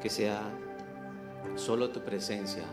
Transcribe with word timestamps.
que 0.00 0.10
sea 0.10 0.42
solo 1.56 1.90
tu 1.90 2.00
presencia 2.00 2.64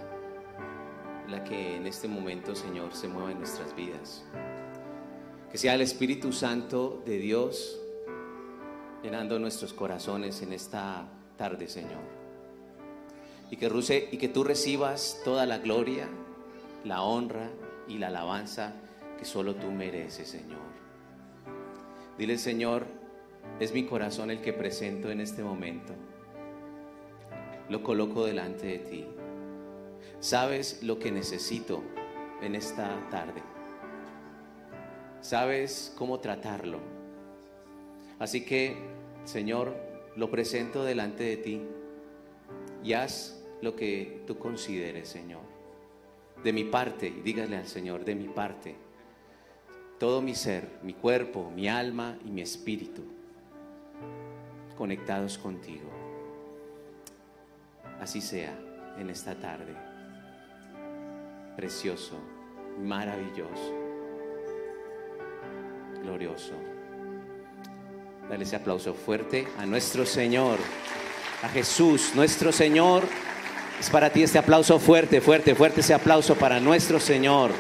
la 1.28 1.44
que 1.44 1.76
en 1.76 1.88
este 1.88 2.08
momento, 2.08 2.56
Señor, 2.56 2.94
se 2.94 3.08
mueva 3.08 3.32
en 3.32 3.40
nuestras 3.40 3.76
vidas. 3.76 4.24
Que 5.52 5.58
sea 5.58 5.74
el 5.74 5.82
Espíritu 5.82 6.32
Santo 6.32 7.02
de 7.06 7.18
Dios 7.18 7.80
llenando 9.02 9.40
nuestros 9.40 9.74
corazones 9.74 10.42
en 10.42 10.54
esta 10.54 11.08
tarde, 11.38 11.68
Señor. 11.68 12.02
Y 13.50 13.58
que, 13.58 14.10
y 14.12 14.18
que 14.18 14.28
tú 14.28 14.44
recibas 14.44 15.22
toda 15.24 15.46
la 15.46 15.60
gloria, 15.60 16.08
la 16.84 17.04
honra 17.04 17.50
y 17.88 17.98
la 17.98 18.08
alabanza 18.08 18.74
que 19.18 19.26
solo 19.26 19.56
tú 19.56 19.72
mereces, 19.72 20.28
Señor. 20.28 20.66
Dile, 22.18 22.38
Señor, 22.38 22.86
es 23.60 23.74
mi 23.74 23.86
corazón 23.86 24.32
el 24.32 24.42
que 24.42 24.54
presento 24.54 25.10
en 25.10 25.22
este 25.22 25.44
momento. 25.44 25.94
Lo 27.70 27.84
coloco 27.84 28.26
delante 28.26 28.68
de 28.68 28.80
ti. 28.80 29.06
Sabes 30.20 30.84
lo 30.84 31.00
que 31.00 31.12
necesito 31.12 31.84
en 32.42 32.56
esta 32.56 33.10
tarde. 33.10 33.42
Sabes 35.22 35.94
cómo 35.98 36.20
tratarlo. 36.20 36.80
Así 38.20 38.46
que, 38.46 38.78
Señor, 39.24 39.76
lo 40.16 40.30
presento 40.30 40.84
delante 40.84 41.24
de 41.24 41.38
ti 41.38 41.62
y 42.84 42.94
haz 42.94 43.44
lo 43.62 43.76
que 43.76 44.22
tú 44.28 44.38
consideres, 44.38 45.10
Señor. 45.10 45.42
De 46.44 46.54
mi 46.54 46.66
parte, 46.66 47.08
y 47.08 47.22
dígale 47.22 47.58
al 47.58 47.68
Señor, 47.68 48.06
de 48.06 48.16
mi 48.16 48.28
parte, 48.28 48.76
todo 50.00 50.22
mi 50.22 50.36
ser, 50.36 50.70
mi 50.84 50.94
cuerpo, 50.94 51.50
mi 51.50 51.68
alma 51.68 52.18
y 52.24 52.30
mi 52.30 52.42
espíritu, 52.42 53.02
conectados 54.78 55.38
contigo. 55.38 56.05
Así 58.02 58.22
sea 58.22 58.54
en 58.98 59.10
esta 59.10 59.36
tarde. 59.36 59.76
Precioso, 61.56 62.20
maravilloso, 62.80 63.74
glorioso. 66.02 66.54
Dale 68.30 68.44
ese 68.44 68.56
aplauso 68.56 68.94
fuerte 68.94 69.48
a 69.58 69.66
nuestro 69.66 70.06
Señor, 70.06 70.58
a 71.44 71.50
Jesús, 71.50 72.12
nuestro 72.16 72.52
Señor. 72.52 73.04
Es 73.80 73.90
para 73.90 74.10
ti 74.10 74.24
este 74.24 74.40
aplauso 74.40 74.80
fuerte, 74.80 75.22
fuerte, 75.22 75.54
fuerte 75.54 75.82
ese 75.82 75.94
aplauso 75.94 76.36
para 76.36 76.60
nuestro 76.60 77.00
Señor, 77.00 77.52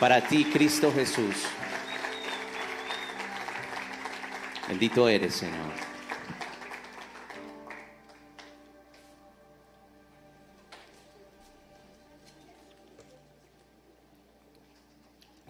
para 0.00 0.20
ti, 0.20 0.44
Cristo 0.52 0.92
Jesús. 0.94 1.34
Bendito 4.68 5.08
eres, 5.08 5.34
Señor. 5.34 5.87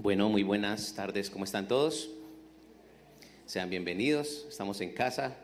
Bueno, 0.08 0.30
muy 0.30 0.42
buenas 0.42 0.94
tardes, 0.94 1.28
¿cómo 1.28 1.44
están 1.44 1.68
todos? 1.68 2.08
Sean 3.44 3.68
bienvenidos, 3.68 4.46
estamos 4.48 4.80
en 4.80 4.94
casa. 4.94 5.36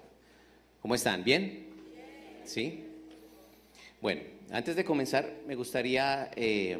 ¿Cómo 0.80 0.94
están? 0.94 1.22
¿Bien? 1.22 1.66
¿Sí? 2.44 2.82
Bueno, 4.00 4.22
antes 4.50 4.74
de 4.74 4.82
comenzar, 4.82 5.30
me 5.46 5.54
gustaría 5.54 6.30
eh, 6.34 6.78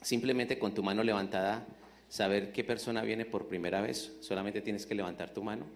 simplemente 0.00 0.58
con 0.58 0.72
tu 0.72 0.82
mano 0.82 1.04
levantada 1.04 1.66
saber 2.08 2.50
qué 2.50 2.64
persona 2.64 3.02
viene 3.02 3.26
por 3.26 3.46
primera 3.46 3.82
vez. 3.82 4.16
Solamente 4.22 4.62
tienes 4.62 4.86
que 4.86 4.94
levantar 4.94 5.34
tu 5.34 5.42
mano. 5.42 5.66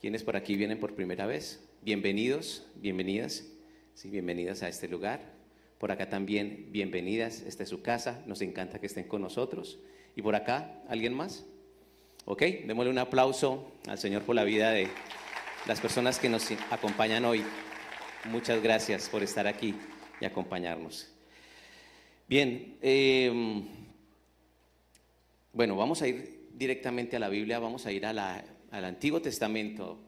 ¿Quiénes 0.00 0.22
por 0.22 0.36
aquí 0.36 0.54
vienen 0.54 0.78
por 0.78 0.94
primera 0.94 1.26
vez? 1.26 1.68
Bienvenidos, 1.82 2.68
bienvenidas, 2.76 3.48
sí, 3.94 4.08
bienvenidas 4.08 4.62
a 4.62 4.68
este 4.68 4.86
lugar. 4.86 5.32
Por 5.78 5.90
acá 5.90 6.08
también, 6.08 6.68
bienvenidas, 6.70 7.40
esta 7.40 7.64
es 7.64 7.68
su 7.68 7.82
casa, 7.82 8.22
nos 8.24 8.40
encanta 8.40 8.78
que 8.78 8.86
estén 8.86 9.08
con 9.08 9.20
nosotros. 9.20 9.80
¿Y 10.14 10.22
por 10.22 10.34
acá? 10.34 10.82
¿Alguien 10.88 11.14
más? 11.14 11.44
Ok, 12.24 12.42
démosle 12.66 12.90
un 12.90 12.98
aplauso 12.98 13.72
al 13.88 13.98
Señor 13.98 14.22
por 14.22 14.34
la 14.36 14.44
vida 14.44 14.70
de 14.70 14.88
las 15.66 15.80
personas 15.80 16.18
que 16.18 16.28
nos 16.28 16.50
acompañan 16.70 17.24
hoy. 17.24 17.42
Muchas 18.30 18.62
gracias 18.62 19.08
por 19.08 19.22
estar 19.22 19.46
aquí 19.46 19.74
y 20.20 20.24
acompañarnos. 20.24 21.08
Bien, 22.28 22.76
em, 22.80 23.66
bueno, 25.52 25.76
vamos 25.76 26.02
a 26.02 26.08
ir 26.08 26.48
directamente 26.54 27.16
a 27.16 27.18
la 27.18 27.28
Biblia, 27.28 27.58
vamos 27.58 27.86
a 27.86 27.92
ir 27.92 28.06
al 28.06 28.18
Antiguo 28.70 29.20
Testamento, 29.20 29.98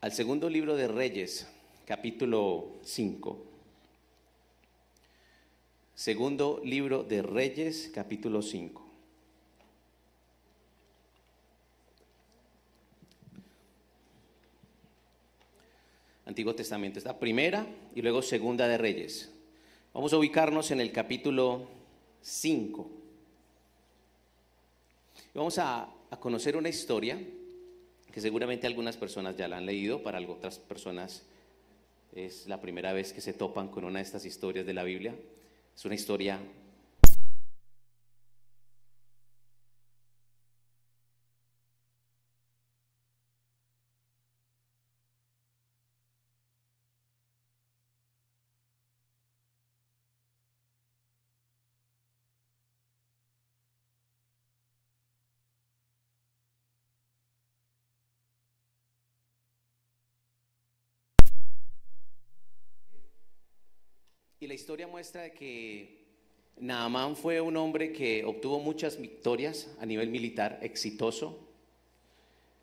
al 0.00 0.12
segundo 0.12 0.48
libro 0.48 0.74
de 0.74 0.88
Reyes, 0.88 1.46
capítulo 1.84 2.78
5. 2.82 3.46
Segundo 5.98 6.60
libro 6.62 7.02
de 7.02 7.22
Reyes, 7.22 7.90
capítulo 7.92 8.40
5. 8.40 8.86
Antiguo 16.26 16.54
Testamento, 16.54 17.00
está 17.00 17.18
primera 17.18 17.66
y 17.96 18.02
luego 18.02 18.22
segunda 18.22 18.68
de 18.68 18.78
Reyes. 18.78 19.32
Vamos 19.92 20.12
a 20.12 20.18
ubicarnos 20.18 20.70
en 20.70 20.80
el 20.80 20.92
capítulo 20.92 21.66
5. 22.22 22.90
Vamos 25.34 25.58
a, 25.58 25.92
a, 26.10 26.20
conocer 26.20 26.56
una 26.56 26.68
historia 26.68 27.20
que 28.12 28.20
seguramente 28.20 28.68
algunas 28.68 28.96
personas 28.96 29.36
ya 29.36 29.48
la 29.48 29.56
han 29.56 29.66
leído, 29.66 30.04
para 30.04 30.20
otras 30.20 30.60
personas 30.60 31.24
es 32.14 32.46
la 32.46 32.60
primera 32.60 32.92
vez 32.92 33.12
que 33.12 33.20
se 33.20 33.32
topan 33.32 33.66
con 33.66 33.84
una 33.84 33.98
de 33.98 34.04
estas 34.04 34.24
historias 34.24 34.64
de 34.64 34.74
la 34.74 34.84
Biblia. 34.84 35.16
Es 35.78 35.84
una 35.84 35.94
historia 35.94 36.40
historia 64.58 64.88
muestra 64.88 65.30
que 65.30 65.98
Naamán 66.56 67.14
fue 67.14 67.40
un 67.40 67.56
hombre 67.56 67.92
que 67.92 68.24
obtuvo 68.24 68.58
muchas 68.58 69.00
victorias 69.00 69.72
a 69.78 69.86
nivel 69.86 70.10
militar, 70.10 70.58
exitoso. 70.62 71.38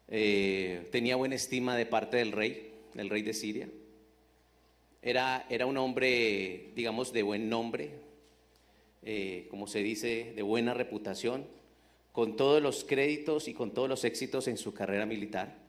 Eh, 0.10 0.90
tenía 0.92 1.16
buena 1.16 1.36
estima 1.36 1.78
de 1.78 1.86
parte 1.86 2.18
del 2.18 2.34
rey, 2.34 2.74
del 2.94 3.10
rey 3.10 3.22
de 3.22 3.34
Siria. 3.34 3.70
Era, 5.02 5.46
era 5.50 5.66
un 5.66 5.78
hombre, 5.78 6.74
digamos, 6.76 7.14
de 7.14 7.24
buen 7.24 7.48
nombre, 7.48 7.92
eh, 9.02 9.48
como 9.50 9.66
se 9.66 9.80
dice, 9.80 10.34
de 10.36 10.42
buena 10.42 10.74
reputación, 10.74 11.48
con 12.12 12.36
todos 12.36 12.62
los 12.62 12.84
créditos 12.84 13.48
y 13.48 13.54
con 13.54 13.74
todos 13.74 13.88
los 13.88 14.04
éxitos 14.04 14.50
en 14.50 14.58
su 14.58 14.74
carrera 14.74 15.06
militar. 15.06 15.65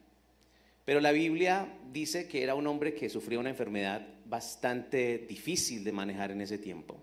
Pero 0.86 1.00
la 1.00 1.10
Biblia 1.10 1.68
dice 1.92 2.28
que 2.28 2.44
era 2.44 2.54
un 2.54 2.68
hombre 2.68 2.94
que 2.94 3.10
sufría 3.10 3.40
una 3.40 3.50
enfermedad 3.50 4.06
bastante 4.24 5.18
difícil 5.18 5.82
de 5.82 5.90
manejar 5.90 6.30
en 6.30 6.40
ese 6.40 6.58
tiempo. 6.58 6.96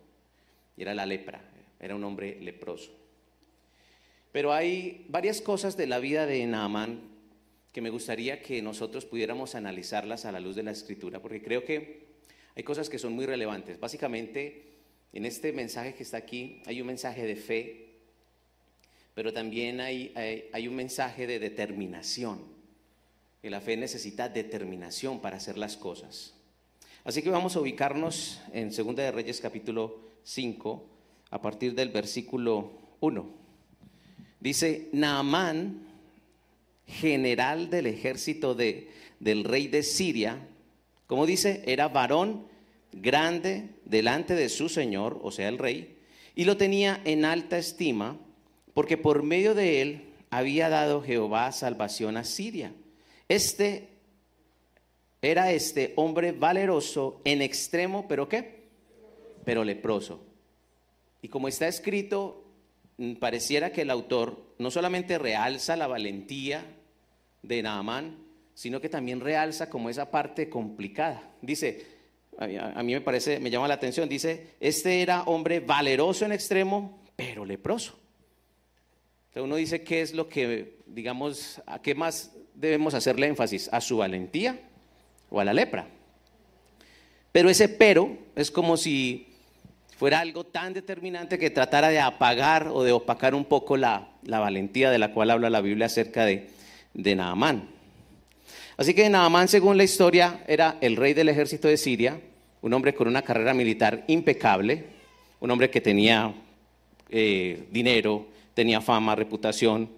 Y 0.78 0.84
era 0.84 0.96
la 0.96 1.06
lepra, 1.06 1.42
era 1.82 1.94
un 1.94 2.04
hombre 2.06 2.40
leproso. 2.40 2.98
Pero 4.32 4.54
hay 4.54 5.06
varias 5.10 5.42
cosas 5.42 5.76
de 5.76 5.88
la 5.88 6.00
vida 6.00 6.26
de 6.26 6.48
Naamán 6.48 7.02
que 7.74 7.82
me 7.82 7.90
gustaría 7.90 8.42
que 8.42 8.62
nosotros 8.62 9.04
pudiéramos 9.06 9.54
analizarlas 9.54 10.24
a 10.24 10.32
la 10.32 10.40
luz 10.40 10.56
de 10.56 10.64
la 10.64 10.72
escritura, 10.72 11.22
porque 11.22 11.44
creo 11.44 11.66
que 11.66 12.06
hay 12.56 12.64
cosas 12.64 12.90
que 12.90 12.98
son 12.98 13.12
muy 13.12 13.26
relevantes. 13.26 13.82
Básicamente, 13.82 14.64
en 15.12 15.26
este 15.26 15.52
mensaje 15.52 15.94
que 15.94 16.04
está 16.04 16.18
aquí 16.18 16.62
hay 16.68 16.80
un 16.80 16.88
mensaje 16.88 17.26
de 17.26 17.36
fe, 17.36 17.90
pero 19.14 19.34
también 19.34 19.82
hay, 19.82 20.14
hay 20.54 20.68
un 20.70 20.76
mensaje 20.76 21.28
de 21.28 21.40
determinación 21.40 22.63
que 23.44 23.50
la 23.50 23.60
fe 23.60 23.76
necesita 23.76 24.30
determinación 24.30 25.20
para 25.20 25.36
hacer 25.36 25.58
las 25.58 25.76
cosas. 25.76 26.34
Así 27.04 27.22
que 27.22 27.30
vamos 27.30 27.58
a 27.58 27.60
ubicarnos 27.60 28.40
en 28.54 28.74
2 28.74 28.96
de 28.96 29.12
Reyes 29.12 29.42
capítulo 29.42 30.00
5, 30.24 30.86
a 31.30 31.42
partir 31.42 31.76
del 31.76 31.90
versículo 31.90 32.72
1. 33.02 33.30
Dice, 34.40 34.88
Naamán, 34.94 35.82
general 36.88 37.70
del 37.70 37.88
ejército 37.88 38.56
de, 38.56 38.90
del 39.20 39.44
rey 39.44 39.68
de 39.68 39.84
Siria, 39.84 40.48
como 41.06 41.26
dice, 41.26 41.64
era 41.66 41.90
varón 41.90 42.48
grande 42.94 43.72
delante 43.84 44.36
de 44.36 44.48
su 44.48 44.70
señor, 44.70 45.20
o 45.22 45.32
sea, 45.32 45.50
el 45.50 45.58
rey, 45.58 45.98
y 46.34 46.46
lo 46.46 46.56
tenía 46.56 47.02
en 47.04 47.26
alta 47.26 47.58
estima, 47.58 48.18
porque 48.74 48.96
por 48.96 49.22
medio 49.22 49.54
de 49.54 49.82
él 49.82 50.06
había 50.30 50.70
dado 50.70 51.02
Jehová 51.02 51.52
salvación 51.52 52.16
a 52.16 52.24
Siria 52.24 52.72
este 53.36 53.90
Era 55.22 55.52
este 55.52 55.94
hombre 55.96 56.34
valeroso 56.34 57.22
en 57.24 57.42
extremo, 57.42 58.08
pero 58.08 58.28
¿qué? 58.28 58.68
Pero 59.46 59.64
leproso. 59.64 60.22
Y 61.22 61.30
como 61.30 61.48
está 61.48 61.68
escrito, 61.68 62.44
mm, 62.98 63.14
pareciera 63.14 63.72
que 63.72 63.84
el 63.84 63.90
autor 63.90 64.56
no 64.60 64.70
solamente 64.70 65.18
realza 65.18 65.78
la 65.78 65.88
valentía 65.88 66.66
de 67.42 67.64
Naamán, 67.64 68.18
sino 68.54 68.82
que 68.82 68.90
también 68.90 69.22
realza 69.22 69.70
como 69.70 69.90
esa 69.90 70.12
parte 70.12 70.50
complicada. 70.50 71.32
Dice, 71.42 71.86
a 72.38 72.84
mí 72.84 72.94
me 72.94 73.02
parece, 73.02 73.40
me 73.40 73.50
llama 73.50 73.68
la 73.68 73.76
atención, 73.76 74.10
dice, 74.10 74.56
este 74.60 75.02
era 75.02 75.24
hombre 75.24 75.60
valeroso 75.60 76.26
en 76.26 76.34
extremo, 76.34 77.02
pero 77.16 77.46
leproso. 77.46 77.98
Entonces 79.30 79.44
uno 79.44 79.56
dice, 79.56 79.84
¿qué 79.84 80.02
es 80.02 80.14
lo 80.14 80.30
que, 80.30 80.80
digamos, 80.86 81.62
a 81.66 81.82
qué 81.82 81.96
más 81.96 82.36
debemos 82.56 82.94
hacerle 82.94 83.28
énfasis? 83.28 83.70
¿A 83.72 83.82
su 83.82 83.98
valentía 83.98 84.60
o 85.30 85.40
a 85.40 85.46
la 85.46 85.54
lepra? 85.54 85.88
Pero 87.32 87.50
ese 87.50 87.68
pero 87.68 88.18
es 88.36 88.52
como 88.52 88.78
si 88.78 89.28
fuera 89.98 90.20
algo 90.20 90.46
tan 90.46 90.74
determinante 90.74 91.40
que 91.40 91.50
tratara 91.50 91.90
de 91.90 92.00
apagar 92.00 92.68
o 92.68 92.84
de 92.84 92.92
opacar 92.92 93.34
un 93.34 93.46
poco 93.46 93.78
la, 93.78 94.10
valentía 94.24 94.92
de 94.92 95.00
la 95.00 95.12
cual 95.14 95.32
habla 95.32 95.50
la 95.50 95.62
Biblia 95.62 95.88
acerca 95.88 96.26
de, 96.26 96.50
de. 96.94 97.62
Así 98.78 98.94
que 98.94 99.10
Naamán, 99.10 99.48
según 99.48 99.78
la 99.78 99.84
historia, 99.84 100.44
era 100.48 100.78
el 100.82 100.96
rey 100.96 101.14
del 101.14 101.30
ejército 101.30 101.68
de 101.68 101.78
Siria, 101.78 102.20
un 102.62 102.74
hombre 102.74 102.94
con 102.94 103.08
una 103.08 103.22
carrera 103.22 103.54
militar 103.54 104.04
impecable, 104.08 104.86
un 105.40 105.52
hombre 105.52 105.70
que 105.70 105.82
tenía 105.82 106.34
eh, 107.10 107.68
dinero, 107.72 108.28
tenía 108.54 108.82
fama, 108.82 109.16
reputación, 109.16 109.90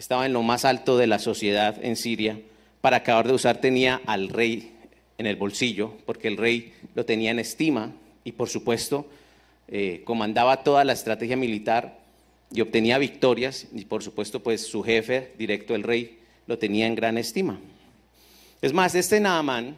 estaba 0.00 0.24
en 0.24 0.32
lo 0.32 0.42
más 0.42 0.64
alto 0.64 0.96
de 0.96 1.06
la 1.06 1.18
sociedad 1.18 1.76
en 1.84 1.94
Siria. 1.94 2.40
Para 2.80 2.96
acabar 2.96 3.28
de 3.28 3.34
usar 3.34 3.60
tenía 3.60 4.00
al 4.06 4.30
rey 4.30 4.72
en 5.18 5.26
el 5.26 5.36
bolsillo, 5.36 5.92
porque 6.06 6.26
el 6.26 6.38
rey 6.38 6.72
lo 6.94 7.04
tenía 7.04 7.30
en 7.30 7.38
estima 7.38 7.92
y 8.24 8.32
por 8.32 8.48
supuesto 8.48 9.06
eh, 9.68 10.00
comandaba 10.06 10.64
toda 10.64 10.84
la 10.84 10.94
estrategia 10.94 11.36
militar 11.36 11.98
y 12.50 12.62
obtenía 12.62 12.96
victorias 12.96 13.66
y 13.74 13.84
por 13.84 14.02
supuesto 14.02 14.42
pues 14.42 14.66
su 14.66 14.82
jefe 14.82 15.32
directo, 15.36 15.74
el 15.74 15.82
rey, 15.82 16.18
lo 16.46 16.56
tenía 16.58 16.86
en 16.86 16.94
gran 16.94 17.18
estima. 17.18 17.60
Es 18.62 18.72
más, 18.72 18.94
este 18.94 19.20
Naamán, 19.20 19.76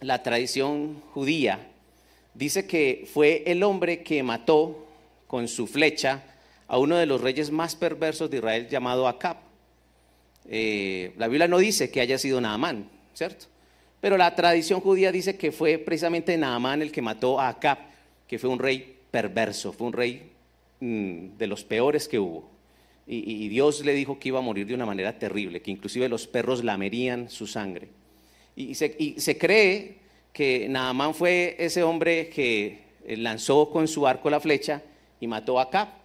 la 0.00 0.22
tradición 0.22 1.02
judía, 1.12 1.60
dice 2.32 2.66
que 2.66 3.06
fue 3.12 3.42
el 3.44 3.62
hombre 3.62 4.02
que 4.02 4.22
mató 4.22 4.86
con 5.26 5.46
su 5.46 5.66
flecha 5.66 6.22
a 6.72 6.78
uno 6.78 6.96
de 6.96 7.04
los 7.04 7.20
reyes 7.20 7.50
más 7.50 7.76
perversos 7.76 8.30
de 8.30 8.38
Israel 8.38 8.66
llamado 8.66 9.06
Acab. 9.06 9.36
Eh, 10.48 11.12
la 11.18 11.28
Biblia 11.28 11.46
no 11.46 11.58
dice 11.58 11.90
que 11.90 12.00
haya 12.00 12.16
sido 12.16 12.40
Naamán, 12.40 12.88
¿cierto? 13.12 13.44
Pero 14.00 14.16
la 14.16 14.34
tradición 14.34 14.80
judía 14.80 15.12
dice 15.12 15.36
que 15.36 15.52
fue 15.52 15.76
precisamente 15.76 16.34
Naamán 16.38 16.80
el 16.80 16.90
que 16.90 17.02
mató 17.02 17.38
a 17.38 17.50
Acab, 17.50 17.76
que 18.26 18.38
fue 18.38 18.48
un 18.48 18.58
rey 18.58 18.96
perverso, 19.10 19.74
fue 19.74 19.86
un 19.86 19.92
rey 19.92 20.32
mm, 20.80 21.36
de 21.36 21.46
los 21.46 21.62
peores 21.62 22.08
que 22.08 22.18
hubo. 22.18 22.48
Y, 23.06 23.48
Dios 23.48 23.84
le 23.84 23.92
dijo 23.92 24.18
que 24.18 24.28
iba 24.28 24.38
a 24.38 24.42
morir 24.42 24.66
de 24.66 24.74
una 24.74 24.86
manera 24.86 25.18
terrible, 25.18 25.60
que 25.60 25.72
inclusive 25.72 26.08
los 26.08 26.26
perros 26.26 26.64
lamerían 26.64 27.28
su 27.28 27.46
sangre. 27.46 27.88
Y 28.56 28.74
se, 28.76 29.38
cree 29.38 29.98
que 30.32 30.68
Naamán 30.70 31.12
fue 31.12 31.54
ese 31.58 31.82
hombre 31.82 32.30
que 32.30 32.78
eh, 33.04 33.18
lanzó 33.18 33.68
con 33.68 33.88
su 33.88 34.06
arco 34.06 34.30
la 34.30 34.40
flecha 34.40 34.80
y 35.20 35.26
mató 35.26 35.58
a 35.58 35.64
Acab. 35.64 36.01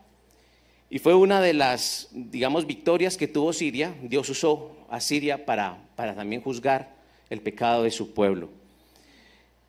Y 0.90 1.00
fue 1.00 1.14
una 1.14 1.42
de 1.42 1.54
las, 1.54 2.10
digamos, 2.12 2.66
victorias 2.66 3.18
que 3.18 3.28
tuvo 3.28 3.52
Siria. 3.52 3.94
Dios 4.02 4.30
usó 4.30 4.78
a 4.90 5.02
Siria 5.02 5.46
para, 5.46 5.78
para 5.96 6.16
también 6.16 6.42
juzgar 6.42 6.96
el 7.30 7.42
pecado 7.42 7.84
de 7.84 7.92
su 7.92 8.14
pueblo. 8.14 8.50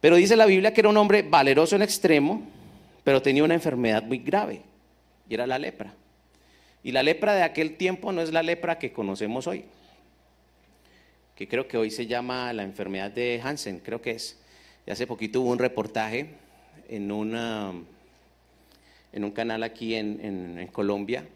Pero 0.00 0.17
dice 0.17 0.37
la 0.37 0.47
Biblia 0.47 0.73
que 0.73 0.81
era 0.81 0.88
un 0.88 0.97
hombre 0.97 1.23
valeroso 1.23 1.75
en 1.76 1.82
extremo, 1.82 2.43
pero 3.03 3.20
tenía 3.20 3.43
una 3.43 3.55
enfermedad 3.55 4.03
muy 4.03 4.19
grave, 4.19 4.62
y 5.29 5.35
era 5.35 5.47
la 5.47 5.59
lepra. 5.59 5.94
Y 6.85 6.93
la 6.93 7.03
lepra 7.03 7.35
de 7.35 7.43
aquel 7.43 7.76
tiempo 7.76 8.12
no 8.12 8.23
es 8.23 8.32
la 8.32 8.43
lepra 8.43 8.79
que 8.79 8.93
conocemos 8.93 9.47
hoy, 9.47 9.64
que 11.35 11.49
creo 11.49 11.67
que 11.67 11.76
hoy 11.76 11.91
se 11.91 12.06
llama 12.06 12.53
la 12.53 12.62
enfermedad 12.62 13.11
de 13.11 13.41
Hansen, 13.43 13.81
creo 13.81 14.00
que 14.00 14.12
es. 14.12 14.38
Y 14.87 14.91
hace 14.91 15.06
poquito 15.06 15.41
hubo 15.41 15.50
un 15.50 15.59
reportaje 15.59 16.29
en, 16.88 17.11
una, 17.11 17.73
en 19.12 19.25
un 19.25 19.31
canal 19.31 19.62
aquí 19.62 19.94
en, 19.94 20.69
Colombia, 20.72 21.26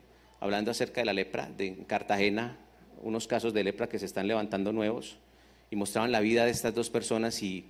hablando 0.41 0.71
acerca 0.71 1.01
de 1.01 1.07
la 1.07 1.13
lepra, 1.13 1.49
de 1.57 1.85
Cartagena, 1.87 2.59
unos 3.03 3.27
casos 3.27 3.53
de 3.55 3.65
lepra 3.65 3.89
que 3.89 3.99
se 3.99 4.07
están 4.07 4.29
levantando 4.29 4.73
nuevos, 4.73 5.19
y 5.71 5.77
mostraban 5.77 6.13
la 6.13 6.21
vida 6.21 6.45
de 6.45 6.51
estas 6.51 6.75
dos 6.75 6.91
personas 6.91 7.43
y 7.43 7.67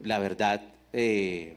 la 0.00 0.18
verdad... 0.18 0.62
Eh, 0.92 1.56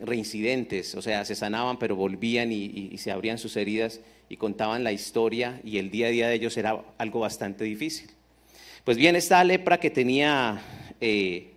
reincidentes, 0.00 0.94
o 0.94 1.02
sea, 1.02 1.24
se 1.24 1.34
sanaban 1.34 1.78
pero 1.78 1.96
volvían 1.96 2.52
y, 2.52 2.96
se 2.98 3.10
abrían 3.10 3.38
sus 3.38 3.56
heridas 3.56 4.00
y 4.28 4.36
contaban 4.36 4.84
la 4.84 4.92
historia 4.92 5.60
y 5.64 5.78
el 5.78 5.90
día 5.90 6.06
a 6.06 6.10
día 6.10 6.28
de 6.28 6.34
ellos 6.34 6.56
era 6.56 6.82
algo 6.98 7.20
bastante 7.20 7.64
difícil. 7.64 8.10
Pues 8.84 8.96
bien, 8.96 9.16
esta 9.16 9.42
lepra 9.44 9.78
que 9.78 9.90
tenía 9.90 10.60
eh, 11.00 11.52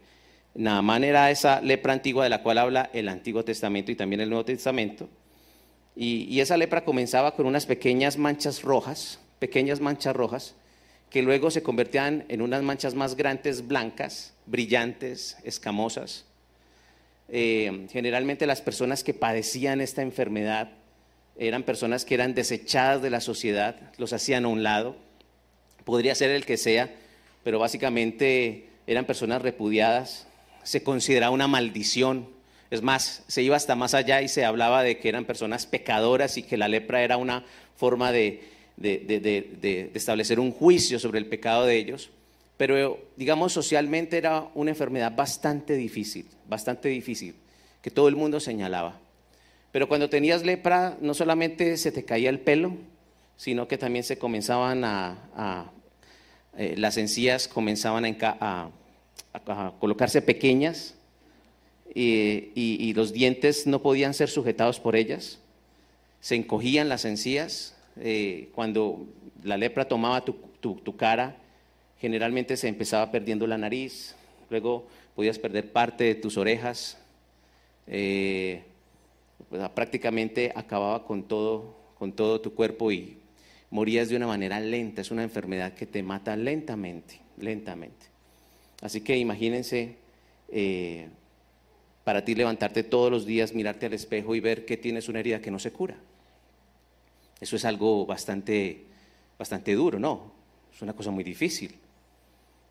Naamán 0.54 1.04
era 1.04 1.32
esa 1.32 1.62
lepra 1.62 1.94
antigua 1.94 2.24
de 2.24 2.30
la 2.30 2.44
cual 2.44 2.58
habla 2.58 2.90
el 2.94 3.10
Antiguo 3.10 3.44
Testamento 3.44 3.92
y 3.92 3.96
también 3.96 4.22
el 4.22 4.30
Nuevo 4.30 4.46
Testamento. 4.46 5.10
Y, 5.96 6.40
esa 6.40 6.58
lepra 6.58 6.84
comenzaba 6.84 7.36
con 7.36 7.46
unas 7.46 7.66
pequeñas 7.66 8.18
manchas 8.18 8.64
rojas, 8.64 9.20
pequeñas 9.40 9.80
manchas 9.80 10.16
rojas, 10.16 10.56
que 11.10 11.22
luego 11.22 11.52
se 11.52 11.64
convertían 11.64 12.26
en 12.28 12.42
unas 12.42 12.64
manchas 12.64 12.96
más 12.96 13.16
grandes, 13.16 13.66
blancas, 13.68 14.34
brillantes, 14.46 15.38
escamosas. 15.44 16.26
Eh, 17.30 17.88
generalmente 17.92 18.46
las 18.46 18.62
personas 18.62 19.04
que 19.04 19.14
padecían 19.14 19.82
esta 19.82 20.02
enfermedad 20.02 20.72
eran 21.38 21.64
personas 21.64 22.06
que 22.06 22.14
eran 22.14 22.34
desechadas 22.34 23.02
de 23.02 23.10
la 23.10 23.22
sociedad, 23.22 23.76
los 23.98 24.14
hacían 24.14 24.46
a 24.46 24.50
un 24.50 24.64
lado, 24.64 24.96
podría 25.84 26.16
ser 26.16 26.32
el 26.32 26.46
que 26.46 26.58
sea, 26.58 26.94
pero 27.44 27.60
básicamente 27.60 28.70
eran 28.88 29.06
personas 29.06 29.42
repudiadas, 29.42 30.28
se 30.64 30.84
consideraba 30.84 31.32
una 31.32 31.48
maldición, 31.48 32.30
más, 32.82 33.24
se 33.28 33.42
iba 33.42 33.56
hasta 33.56 33.76
más 33.76 33.94
allá 33.94 34.22
y 34.22 34.28
se 34.28 34.46
hablaba 34.46 34.84
de 34.84 34.98
que 34.98 35.10
eran 35.10 35.26
personas 35.26 35.66
pecadoras 35.66 36.38
y 36.38 36.44
que 36.44 36.58
la 36.58 36.68
lepra 36.68 37.04
era 37.04 37.18
una 37.18 37.44
forma 37.76 38.12
de 38.12 38.42
establecer 39.94 40.40
un 40.40 40.52
juicio 40.52 41.00
sobre 41.00 41.20
el 41.20 41.28
pecado 41.28 41.66
de 41.66 41.78
ellos 41.78 42.10
pero 42.58 43.00
digamos 43.18 43.54
socialmente 43.54 44.18
era 44.18 44.48
una 44.54 44.72
enfermedad 44.72 45.14
bastante 45.16 45.76
difícil, 45.76 46.26
bastante 46.48 46.90
difícil, 46.90 47.36
que 47.82 47.92
todo 47.92 48.08
el 48.08 48.16
mundo 48.16 48.40
señalaba. 48.40 49.00
Pero 49.72 49.90
cuando 49.90 50.10
tenías 50.10 50.44
lepra, 50.44 50.98
no 51.02 51.14
solamente 51.14 51.76
se 51.76 51.92
te 51.92 52.06
caía 52.06 52.30
el 52.30 52.40
pelo, 52.40 52.78
sino 53.36 53.68
que 53.68 53.78
también 53.78 54.06
se 54.06 54.18
comenzaban 54.18 54.86
a, 54.86 55.70
eh, 56.58 56.76
las 56.78 56.98
encías 56.98 57.50
comenzaban 57.50 58.06
a, 58.22 58.70
colocarse 59.80 60.22
pequeñas 60.22 60.95
y, 61.94 62.94
los 62.94 63.14
dientes 63.14 63.68
no 63.68 63.82
podían 63.82 64.14
ser 64.14 64.30
sujetados 64.30 64.80
por 64.80 64.96
ellas, 64.96 65.40
se 66.22 66.36
encogían 66.36 66.90
las 66.90 67.06
encías, 67.06 67.76
eh, 67.98 68.50
cuando 68.54 69.06
la 69.44 69.58
lepra 69.58 69.88
tomaba 69.88 70.24
tu 70.26 70.96
cara, 70.98 71.38
generalmente 72.00 72.58
se 72.58 72.68
empezaba 72.68 73.12
perdiendo 73.12 73.48
la 73.48 73.58
nariz, 73.58 74.16
luego 74.50 74.88
podías 75.16 75.40
perder 75.40 75.72
parte 75.72 76.04
de 76.04 76.16
tus 76.16 76.38
orejas, 76.38 76.98
eh, 77.88 78.64
pues, 79.50 79.68
prácticamente 79.70 80.52
acababa 80.56 81.06
con 81.06 81.24
todo, 81.24 81.76
con 81.98 82.12
todo 82.14 82.42
tu 82.42 82.54
cuerpo 82.54 82.92
y 82.92 83.18
morías 83.70 84.10
de 84.10 84.16
una 84.16 84.28
manera 84.28 84.60
lenta, 84.60 85.02
es 85.02 85.12
una 85.12 85.24
enfermedad 85.24 85.74
que 85.74 85.86
te 85.86 86.04
mata 86.04 86.36
lentamente, 86.36 87.20
lentamente. 87.38 88.08
Así 88.82 89.02
que 89.02 89.18
imagínense 89.18 89.96
eh, 90.50 91.08
para 92.06 92.24
ti 92.24 92.36
levantarte 92.36 92.84
todos 92.84 93.12
los 93.12 93.26
días, 93.26 93.54
mirarte 93.54 93.88
al 93.88 93.94
espejo 93.94 94.36
y 94.36 94.40
ver 94.40 94.64
que 94.66 94.78
tienes 94.78 95.10
una 95.10 95.20
herida 95.20 95.42
que 95.42 95.50
no 95.50 95.58
se 95.58 95.72
cura. 95.72 95.96
Eso 97.42 97.56
es 97.56 97.66
algo 97.66 98.06
bastante, 98.06 98.86
bastante 99.40 99.74
duro, 99.74 100.00
¿no? 100.00 100.32
Es 100.74 100.82
una 100.84 100.94
cosa 100.94 101.10
muy 101.10 101.24
difícil. 101.24 101.76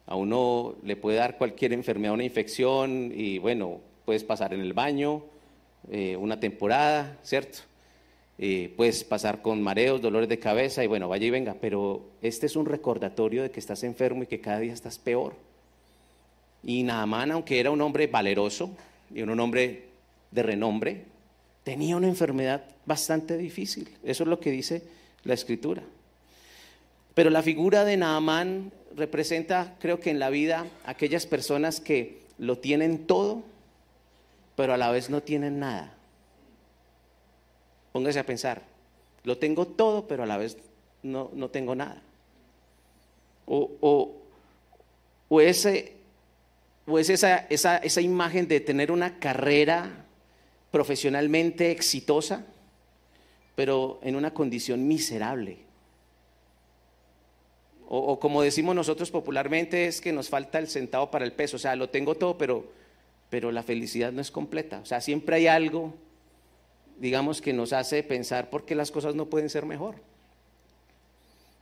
A 0.07 0.15
uno 0.15 0.77
le 0.85 0.95
puede 0.95 1.19
dar 1.19 1.37
cualquier 1.37 1.73
enfermedad, 1.73 2.15
una 2.15 2.23
infección 2.23 3.13
y 3.13 3.39
bueno, 3.39 3.81
puedes 4.05 4.23
pasar 4.23 4.55
en 4.55 4.61
el 4.61 4.73
baño 4.73 5.25
eh, 5.91 6.17
una 6.17 6.39
temporada, 6.39 7.19
¿cierto? 7.25 7.59
Eh, 8.39 8.73
puedes 8.77 9.03
pasar 9.03 9.43
con 9.43 9.61
mareos, 9.63 10.01
dolores 10.01 10.29
de 10.29 10.39
cabeza 10.39 10.85
y 10.85 10.87
bueno, 10.87 11.09
vaya 11.09 11.27
y 11.27 11.31
venga, 11.31 11.57
pero 11.61 12.03
este 12.23 12.47
es 12.47 12.55
un 12.55 12.67
recordatorio 12.67 13.43
de 13.43 13.51
que 13.51 13.59
estás 13.59 13.83
enfermo 13.83 14.23
y 14.23 14.27
que 14.27 14.41
cada 14.41 14.61
día 14.61 14.73
estás 14.73 14.99
peor. 14.99 15.35
Y 16.63 16.85
Naamán, 16.85 17.33
aunque 17.33 17.59
era 17.59 17.73
un 17.73 17.81
hombre 17.81 18.07
valeroso 18.07 18.71
y 19.13 19.23
un 19.23 19.41
hombre 19.41 19.89
de 20.31 20.43
renombre, 20.43 21.05
tenía 21.65 21.97
una 21.97 22.09
enfermedad 22.09 22.65
bastante 22.87 23.37
difícil. 23.37 23.89
Eso 24.05 24.25
es 24.25 24.29
lo 24.29 24.41
que 24.41 24.51
dice 24.51 24.83
la 25.25 25.35
escritura. 25.35 25.83
Pero 27.15 27.31
la 27.31 27.43
figura 27.43 27.85
de 27.85 27.97
Naamán 27.97 28.73
representa, 28.97 29.77
creo 29.81 30.01
que 30.01 30.11
en 30.11 30.19
la 30.19 30.31
vida, 30.31 30.67
aquellas 30.85 31.27
personas 31.27 31.81
que 31.81 32.19
lo 32.39 32.59
tienen 32.59 33.07
todo, 33.07 33.43
pero 34.57 34.75
a 34.75 34.77
la 34.77 34.91
vez 34.91 35.11
no 35.11 35.23
tienen 35.23 35.59
nada. 35.59 35.95
Póngase 37.93 38.19
a 38.19 38.27
pensar, 38.27 38.63
lo 39.23 39.39
tengo 39.39 39.67
todo, 39.67 40.07
pero 40.07 40.25
a 40.25 40.27
la 40.27 40.37
vez 40.37 40.57
no, 41.03 41.31
no 41.33 41.49
tengo 41.49 41.75
nada. 41.75 42.03
O, 43.47 43.71
o, 43.81 44.13
o, 45.29 45.41
ese, 45.41 45.93
o 46.87 46.99
es 46.99 47.09
esa, 47.09 47.47
esa, 47.49 47.79
esa 47.79 48.01
imagen 48.01 48.47
de 48.47 48.61
tener 48.61 48.91
una 48.93 49.19
carrera 49.19 50.05
profesionalmente 50.71 51.71
exitosa, 51.71 52.45
pero 53.55 54.01
en 54.03 54.17
una 54.17 54.35
condición 54.35 54.87
miserable. 54.87 55.59
O, 57.87 58.19
como 58.19 58.43
decimos 58.43 58.75
nosotros 58.75 59.11
popularmente, 59.11 59.87
es 59.87 60.01
que 60.01 60.13
nos 60.13 60.29
falta 60.29 60.59
el 60.59 60.69
centavo 60.69 61.11
para 61.11 61.25
el 61.25 61.33
peso. 61.33 61.57
O 61.57 61.59
sea, 61.61 61.77
lo 61.77 61.91
tengo 61.91 62.15
todo, 62.17 62.37
pero, 62.37 62.65
pero 63.31 63.53
la 63.53 63.63
felicidad 63.63 64.11
no 64.11 64.21
es 64.21 64.31
completa. 64.31 64.81
O 64.81 64.87
sea, 64.87 65.01
siempre 65.01 65.37
hay 65.37 65.47
algo, 65.47 65.95
digamos, 66.99 67.41
que 67.41 67.53
nos 67.53 67.73
hace 67.73 68.03
pensar 68.03 68.51
por 68.51 68.65
qué 68.65 68.75
las 68.75 68.91
cosas 68.91 69.15
no 69.15 69.27
pueden 69.27 69.51
ser 69.51 69.67
mejor. 69.67 69.95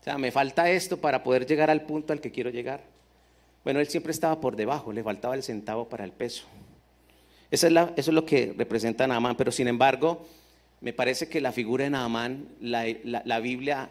O 0.00 0.04
sea, 0.04 0.16
me 0.16 0.30
falta 0.30 0.70
esto 0.70 0.96
para 0.96 1.22
poder 1.22 1.46
llegar 1.46 1.70
al 1.70 1.82
punto 1.82 2.12
al 2.12 2.20
que 2.20 2.30
quiero 2.30 2.50
llegar. 2.50 2.91
Bueno, 3.64 3.81
él 3.81 3.88
siempre 3.88 4.12
estaba 4.12 4.40
por 4.40 4.57
debajo, 4.57 4.92
le 4.92 5.02
faltaba 5.02 5.35
el 5.35 5.42
centavo 5.42 5.88
para 5.88 6.04
el 6.04 6.12
peso. 6.12 6.45
Eso 7.50 7.69
es, 7.97 8.09
lo 8.09 8.25
que 8.25 8.54
representa 8.57 9.07
Naamán, 9.07 9.37
pero 9.37 9.52
sin 9.52 9.69
embargo, 9.69 10.26
me 10.81 10.92
parece 10.92 11.28
que 11.28 11.40
la 11.40 11.52
figura 11.52 11.85
de 11.85 11.90
Naamán, 11.90 12.49
la, 12.61 12.87
la 13.04 13.40
Biblia 13.40 13.90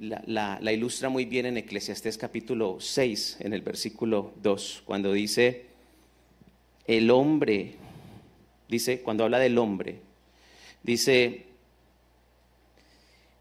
la, 0.00 0.72
ilustra 0.72 1.08
muy 1.08 1.26
bien 1.26 1.46
en 1.46 1.58
Eclesiastés 1.58 2.16
capítulo 2.16 2.78
6, 2.80 3.38
en 3.40 3.52
el 3.52 3.60
versículo 3.60 4.32
2, 4.42 4.82
cuando 4.86 5.12
dice, 5.12 5.66
el 6.86 7.10
hombre, 7.10 7.74
dice, 8.68 9.02
cuando 9.02 9.24
habla 9.24 9.38
del 9.38 9.58
hombre, 9.58 9.98
dice, 10.82 11.44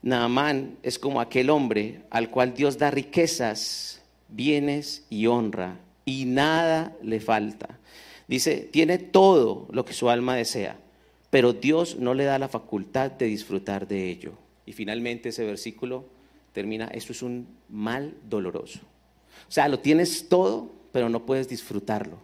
Naamán 0.01 0.77
es 0.83 0.99
como 0.99 1.21
aquel 1.21 1.49
hombre 1.49 2.01
al 2.09 2.29
cual 2.29 2.53
Dios 2.53 2.77
da 2.77 2.91
riquezas, 2.91 3.98
bienes 4.29 5.05
y 5.09 5.27
honra, 5.27 5.79
y 6.05 6.25
nada 6.25 6.95
le 7.01 7.19
falta. 7.19 7.79
Dice, 8.27 8.69
tiene 8.71 8.97
todo 8.97 9.67
lo 9.71 9.85
que 9.85 9.93
su 9.93 10.09
alma 10.09 10.35
desea, 10.35 10.77
pero 11.29 11.53
Dios 11.53 11.97
no 11.97 12.13
le 12.13 12.25
da 12.25 12.39
la 12.39 12.47
facultad 12.47 13.11
de 13.11 13.25
disfrutar 13.25 13.87
de 13.87 14.09
ello. 14.09 14.33
Y 14.65 14.73
finalmente 14.73 15.29
ese 15.29 15.45
versículo 15.45 16.05
termina, 16.53 16.85
eso 16.85 17.11
es 17.11 17.21
un 17.21 17.47
mal 17.69 18.15
doloroso. 18.29 18.79
O 19.47 19.51
sea, 19.51 19.67
lo 19.67 19.79
tienes 19.79 20.29
todo, 20.29 20.71
pero 20.91 21.09
no 21.09 21.25
puedes 21.25 21.47
disfrutarlo. 21.47 22.19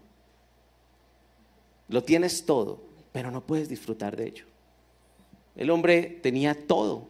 Lo 1.88 2.04
tienes 2.04 2.46
todo, 2.46 2.82
pero 3.12 3.32
no 3.32 3.42
puedes 3.42 3.70
disfrutar 3.70 4.16
de 4.16 4.28
ello. 4.28 4.46
El 5.56 5.70
hombre 5.70 6.20
tenía 6.22 6.68
todo, 6.68 7.08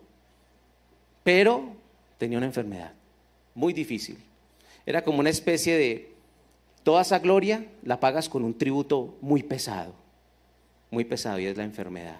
pero 1.23 1.73
tenía 2.17 2.37
una 2.37 2.47
enfermedad 2.47 2.93
muy 3.55 3.73
difícil. 3.73 4.17
Era 4.85 5.03
como 5.03 5.19
una 5.19 5.29
especie 5.29 5.77
de, 5.77 6.15
toda 6.83 7.01
esa 7.01 7.19
gloria 7.19 7.65
la 7.83 7.99
pagas 7.99 8.29
con 8.29 8.43
un 8.43 8.57
tributo 8.57 9.17
muy 9.19 9.41
pesado, 9.41 9.93
muy 10.91 11.03
pesado, 11.03 11.39
y 11.39 11.47
es 11.47 11.57
la 11.57 11.63
enfermedad. 11.63 12.19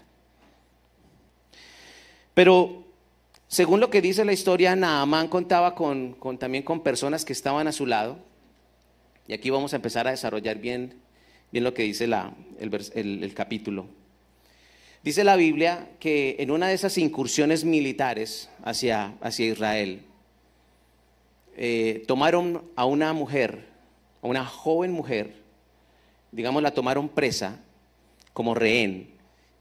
Pero 2.33 2.83
según 3.47 3.79
lo 3.79 3.89
que 3.89 4.01
dice 4.01 4.25
la 4.25 4.33
historia, 4.33 4.75
Naamán 4.75 5.27
contaba 5.27 5.75
con, 5.75 6.17
también 6.39 6.63
con 6.63 6.81
personas 6.81 7.23
que 7.23 7.31
estaban 7.31 7.67
a 7.67 7.71
su 7.71 7.85
lado. 7.85 8.17
Y 9.27 9.33
aquí 9.33 9.51
vamos 9.51 9.73
a 9.73 9.75
empezar 9.77 10.07
a 10.07 10.11
desarrollar 10.11 10.57
bien, 10.57 10.95
bien 11.51 11.63
lo 11.63 11.73
que 11.73 11.83
dice 11.83 12.05
el, 12.05 13.33
capítulo. 13.35 13.85
Dice 15.03 15.23
la 15.23 15.35
Biblia 15.35 15.89
que 15.99 16.37
en 16.39 16.49
una 16.49 16.67
de 16.67 16.73
esas 16.73 16.97
incursiones 16.97 17.63
militares 17.63 18.49
hacia, 18.63 19.13
hacia 19.21 19.45
Israel, 19.45 20.01
eh, 21.57 22.03
tomaron 22.07 22.63
a 22.75 22.85
una 22.85 23.13
mujer, 23.13 23.65
a 24.21 24.27
una 24.27 24.45
joven 24.45 24.91
mujer, 24.91 25.35
digamos, 26.31 26.61
la 26.61 26.71
tomaron 26.71 27.09
presa 27.09 27.59
como 28.33 28.53
rehén 28.53 29.09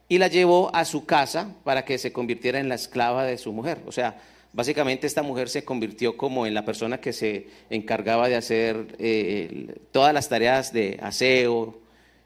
y 0.09 0.19
la 0.19 0.29
llevó 0.29 0.75
a 0.75 0.85
su 0.85 1.07
casa 1.07 1.55
para 1.65 1.85
que 1.85 1.99
se 1.99 2.13
convirtiera 2.13 2.59
en 2.59 2.69
la 2.69 2.75
esclava 2.75 3.25
de 3.25 3.39
su 3.39 3.53
mujer. 3.53 3.81
O 3.87 3.93
sea, 3.93 4.21
básicamente 4.53 5.07
esta 5.07 5.23
mujer 5.23 5.49
se 5.49 5.65
convirtió 5.65 6.17
como 6.17 6.47
en 6.47 6.55
la 6.55 6.65
persona 6.65 7.01
que 7.01 7.13
se 7.13 7.49
encargaba 7.71 8.29
de 8.29 8.37
hacer 8.37 8.97
eh, 8.99 9.75
todas 9.93 10.13
las 10.13 10.29
tareas 10.29 10.73
de 10.73 10.99
aseo 11.03 11.81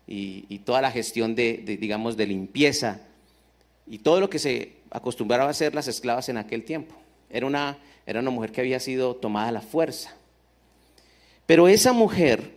y, 0.07 0.59
toda 0.61 0.83
la 0.83 0.91
gestión 0.91 1.35
de, 1.35 1.79
digamos, 1.81 2.17
de 2.17 2.27
limpieza 2.27 3.01
y 3.87 3.99
todo 3.99 4.21
lo 4.21 4.31
que 4.31 4.39
se 4.39 4.73
acostumbraba 4.91 5.45
a 5.45 5.51
hacer 5.51 5.75
las 5.75 5.89
esclavas 5.89 6.29
en 6.29 6.39
aquel 6.39 6.65
tiempo. 6.65 6.95
Era 7.31 7.47
una, 7.47 7.79
era 8.09 8.21
una 8.21 8.31
mujer 8.31 8.53
que 8.53 8.63
había 8.63 8.81
sido 8.81 9.17
tomada 9.17 9.49
a 9.49 9.53
la 9.53 9.61
fuerza. 9.61 10.15
Pero 11.45 11.69
esa 11.69 11.93
mujer 11.93 12.53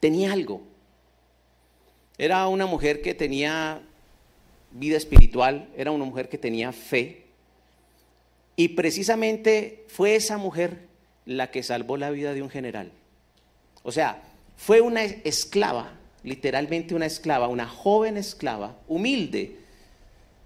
tenía 0.00 0.32
algo. 0.32 0.60
Era 2.18 2.48
una 2.48 2.66
mujer 2.66 3.00
que 3.00 3.14
tenía 3.14 3.80
vida 4.72 4.96
espiritual, 4.96 5.68
era 5.76 5.92
una 5.92 6.04
mujer 6.04 6.28
que 6.28 6.36
tenía 6.36 6.72
fe. 6.72 7.26
Y 8.56 8.70
precisamente 8.70 9.84
fue 9.86 10.16
esa 10.16 10.36
mujer 10.36 10.88
la 11.24 11.52
que 11.52 11.62
salvó 11.62 11.96
la 11.96 12.10
vida 12.10 12.34
de 12.34 12.42
un 12.42 12.50
general. 12.50 12.90
O 13.84 13.92
sea, 13.92 14.20
fue 14.56 14.80
una 14.80 15.04
esclava, 15.04 15.92
literalmente 16.24 16.96
una 16.96 17.06
esclava, 17.06 17.46
una 17.46 17.68
joven 17.68 18.16
esclava, 18.16 18.76
humilde, 18.88 19.58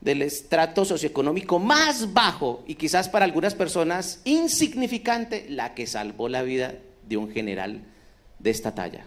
del 0.03 0.23
estrato 0.23 0.85
socioeconómico 0.85 1.61
más 1.61 2.13
bajo 2.13 2.65
y 2.67 2.75
quizás 2.75 3.09
para 3.09 3.25
algunas 3.25 3.55
personas 3.55 4.21
insignificante, 4.25 5.47
la 5.49 5.75
que 5.75 5.87
salvó 5.87 6.29
la 6.29 6.43
vida 6.43 6.75
de 7.09 7.17
un 7.17 7.31
general 7.31 7.85
de 8.41 8.51
esta 8.51 8.75
talla. 8.75 9.07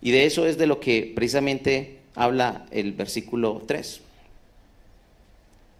Y 0.00 0.12
de 0.12 0.24
eso 0.24 0.46
es 0.46 0.56
de 0.56 0.68
lo 0.68 0.78
que 0.78 1.12
precisamente 1.14 1.98
habla 2.14 2.66
el 2.70 2.92
versículo 2.92 3.64
3. 3.66 4.02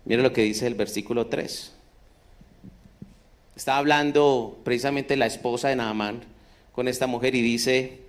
Mira 0.05 0.23
lo 0.23 0.33
que 0.33 0.43
dice 0.43 0.67
el 0.67 0.75
versículo 0.75 1.29
3. 1.29 1.73
Está 3.55 3.77
hablando 3.77 4.59
precisamente 4.65 5.17
la 5.17 5.27
esposa 5.27 5.69
de 5.69 5.77
Naamán 5.77 6.23
con 6.73 6.89
esta 6.89 7.07
mujer 7.07 7.37
y 7.37 7.41
dice, 7.41 8.01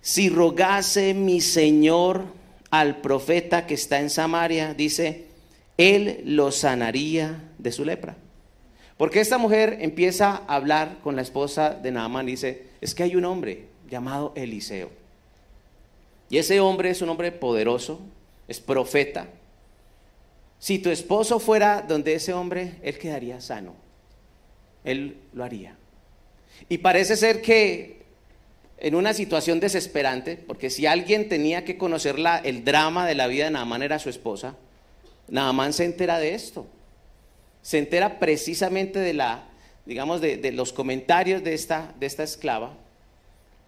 si 0.00 0.28
rogase 0.28 1.14
mi 1.14 1.40
Señor 1.40 2.24
al 2.70 3.00
profeta 3.00 3.66
que 3.66 3.74
está 3.74 4.00
en 4.00 4.10
Samaria, 4.10 4.74
dice, 4.74 5.26
él 5.76 6.22
lo 6.24 6.50
sanaría 6.50 7.42
de 7.58 7.72
su 7.72 7.84
lepra. 7.84 8.16
Porque 8.96 9.20
esta 9.20 9.38
mujer 9.38 9.78
empieza 9.80 10.42
a 10.46 10.56
hablar 10.56 10.98
con 11.02 11.16
la 11.16 11.22
esposa 11.22 11.70
de 11.70 11.92
Naamán 11.92 12.28
y 12.28 12.32
dice, 12.32 12.64
es 12.80 12.94
que 12.94 13.04
hay 13.04 13.16
un 13.16 13.24
hombre 13.24 13.66
llamado 13.88 14.32
Eliseo. 14.34 14.90
Y 16.28 16.38
ese 16.38 16.60
hombre 16.60 16.90
es 16.90 17.00
un 17.00 17.08
hombre 17.08 17.32
poderoso, 17.32 18.00
es 18.48 18.60
profeta. 18.60 19.28
Si 20.58 20.80
tu 20.80 20.90
esposo 20.90 21.38
fuera 21.38 21.82
donde 21.86 22.14
ese 22.14 22.32
hombre, 22.32 22.74
él 22.82 22.98
quedaría 22.98 23.40
sano. 23.40 23.74
Él 24.84 25.16
lo 25.32 25.44
haría. 25.44 25.76
Y 26.68 26.78
parece 26.78 27.16
ser 27.16 27.40
que 27.40 27.97
en 28.80 28.94
una 28.94 29.12
situación 29.12 29.60
desesperante, 29.60 30.36
porque 30.36 30.70
si 30.70 30.86
alguien 30.86 31.28
tenía 31.28 31.64
que 31.64 31.76
conocer 31.76 32.16
el 32.44 32.64
drama 32.64 33.06
de 33.06 33.14
la 33.14 33.26
vida 33.26 33.44
de 33.46 33.50
Naamán 33.50 33.82
era 33.82 33.98
su 33.98 34.08
esposa, 34.08 34.56
Naamán 35.28 35.72
se 35.72 35.84
entera 35.84 36.18
de 36.18 36.34
esto. 36.34 36.66
Se 37.62 37.78
entera 37.78 38.18
precisamente 38.18 38.98
de 39.00 39.14
la, 39.14 39.44
digamos, 39.84 40.20
de, 40.20 40.52
los 40.52 40.72
comentarios 40.72 41.42
de 41.42 41.54
esta, 41.54 41.92
de 41.98 42.06
esta 42.06 42.22
esclava 42.22 42.72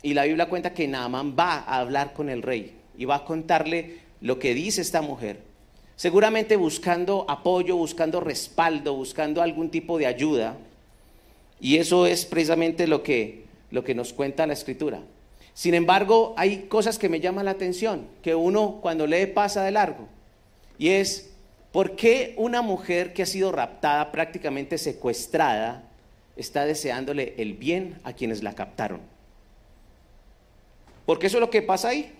y 0.03 0.15
la 0.15 0.25
Biblia 0.25 0.49
cuenta 0.49 0.73
que 0.73 0.89
Naamán 0.89 1.37
va 1.39 1.59
a 1.59 1.79
hablar 1.79 2.13
con 2.13 2.31
el 2.31 2.43
rey 2.43 2.77
y 2.97 3.05
va 3.05 3.17
a 3.17 3.25
contarle 3.25 3.99
lo 4.21 4.39
que 4.39 4.55
dice 4.55 4.81
esta 4.81 5.03
mujer. 5.03 5.41
Seguramente 5.97 6.57
buscando 6.57 7.27
apoyo, 7.29 7.77
buscando 7.77 8.21
respaldo, 8.21 8.95
buscando 8.95 9.43
algún 9.43 9.71
tipo 9.71 9.99
de 9.99 10.07
ayuda. 10.07 10.57
Y 11.61 11.77
eso 11.77 12.07
es 12.07 12.25
precisamente 12.25 12.87
lo 12.87 13.03
que, 13.03 13.45
lo 13.71 13.85
que 13.85 13.95
nos 13.95 14.13
cuenta 14.13 14.47
la 14.47 14.53
escritura. 14.53 15.01
Sin 15.55 15.75
embargo, 15.75 16.35
hay 16.37 16.63
cosas 16.69 16.99
que 16.99 17.09
me 17.09 17.21
llaman 17.21 17.45
la 17.45 17.51
atención, 17.53 18.07
que 18.23 18.35
uno 18.35 18.79
cuando 18.81 19.07
lee 19.07 19.27
pasa 19.27 19.63
de 19.65 19.71
largo. 19.71 20.09
Y 20.79 20.89
es, 20.89 21.31
¿por 21.73 21.97
qué 21.97 22.35
una 22.37 22.63
mujer 22.63 23.13
que 23.13 23.23
ha 23.23 23.27
sido 23.27 23.53
raptada, 23.53 24.13
prácticamente 24.13 24.79
secuestrada, 24.79 25.85
está 26.37 26.65
deseándole 26.65 27.35
el 27.37 27.55
bien 27.55 27.99
a 28.05 28.13
quienes 28.13 28.43
la 28.43 28.55
captaron? 28.55 29.01
Porque 31.05 31.27
eso 31.27 31.39
es 31.39 31.41
lo 31.41 31.51
que 31.51 31.63
pasa 31.63 31.89
ahí. 31.89 32.13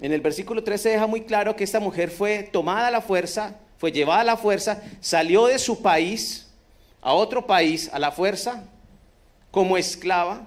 En 0.00 0.12
el 0.12 0.20
versículo 0.20 0.62
13 0.62 0.82
se 0.82 0.88
deja 0.90 1.06
muy 1.06 1.22
claro 1.22 1.56
que 1.56 1.64
esta 1.64 1.80
mujer 1.80 2.10
fue 2.10 2.42
tomada 2.42 2.88
a 2.88 2.90
la 2.90 3.00
fuerza, 3.00 3.56
fue 3.78 3.92
llevada 3.92 4.20
a 4.20 4.24
la 4.24 4.36
fuerza, 4.36 4.82
salió 5.00 5.46
de 5.46 5.58
su 5.58 5.82
país 5.82 6.48
a 7.00 7.12
otro 7.14 7.46
país 7.46 7.90
a 7.92 7.98
la 7.98 8.12
fuerza 8.12 8.64
como 9.56 9.78
esclava, 9.78 10.46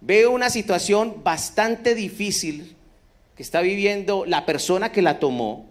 ve 0.00 0.28
una 0.28 0.48
situación 0.48 1.24
bastante 1.24 1.96
difícil 1.96 2.76
que 3.34 3.42
está 3.42 3.62
viviendo 3.62 4.24
la 4.26 4.46
persona 4.46 4.92
que 4.92 5.02
la 5.02 5.18
tomó 5.18 5.68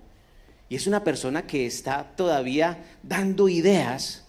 y 0.68 0.76
es 0.76 0.86
una 0.86 1.06
persona 1.06 1.48
que 1.48 1.66
está 1.66 2.12
todavía 2.18 2.84
dando 3.04 3.48
ideas 3.48 4.26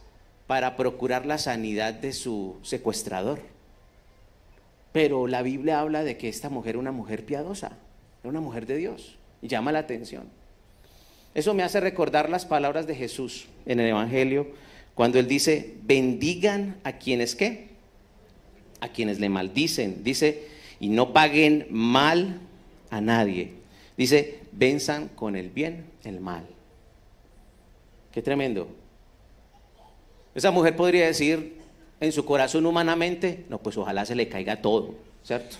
para 0.46 0.76
procurar 0.76 1.26
la 1.26 1.36
sanidad 1.38 1.92
de 1.94 2.12
su 2.12 2.58
secuestrador. 2.62 3.40
Pero 4.92 5.26
la 5.26 5.42
Biblia 5.42 5.80
habla 5.80 6.04
de 6.04 6.16
que 6.16 6.28
esta 6.28 6.48
mujer 6.48 6.74
era 6.74 6.78
una 6.78 6.92
mujer 6.92 7.26
piadosa, 7.26 7.72
era 8.22 8.30
una 8.30 8.40
mujer 8.40 8.66
de 8.66 8.76
Dios, 8.76 9.18
y 9.42 9.48
llama 9.48 9.72
la 9.72 9.80
atención. 9.80 10.28
Eso 11.34 11.54
me 11.54 11.64
hace 11.64 11.80
recordar 11.80 12.30
las 12.30 12.46
palabras 12.46 12.86
de 12.86 12.94
Jesús 12.94 13.48
en 13.66 13.80
el 13.80 13.88
Evangelio, 13.88 14.46
cuando 14.94 15.18
él 15.18 15.26
dice, 15.26 15.74
bendigan 15.82 16.78
a 16.84 16.92
quienes 16.92 17.34
qué, 17.34 17.69
a 18.80 18.88
quienes 18.88 19.20
le 19.20 19.28
maldicen, 19.28 20.02
dice, 20.02 20.48
y 20.80 20.88
no 20.88 21.12
paguen 21.12 21.66
mal 21.70 22.40
a 22.90 23.00
nadie. 23.00 23.52
Dice, 23.96 24.40
venzan 24.52 25.08
con 25.08 25.36
el 25.36 25.50
bien 25.50 25.84
el 26.04 26.20
mal. 26.20 26.46
Qué 28.12 28.22
tremendo. 28.22 28.68
Esa 30.34 30.50
mujer 30.50 30.76
podría 30.76 31.06
decir 31.06 31.58
en 32.00 32.12
su 32.12 32.24
corazón 32.24 32.66
humanamente, 32.66 33.44
no, 33.48 33.58
pues 33.58 33.76
ojalá 33.76 34.04
se 34.06 34.14
le 34.14 34.28
caiga 34.28 34.62
todo, 34.62 34.94
¿cierto? 35.22 35.56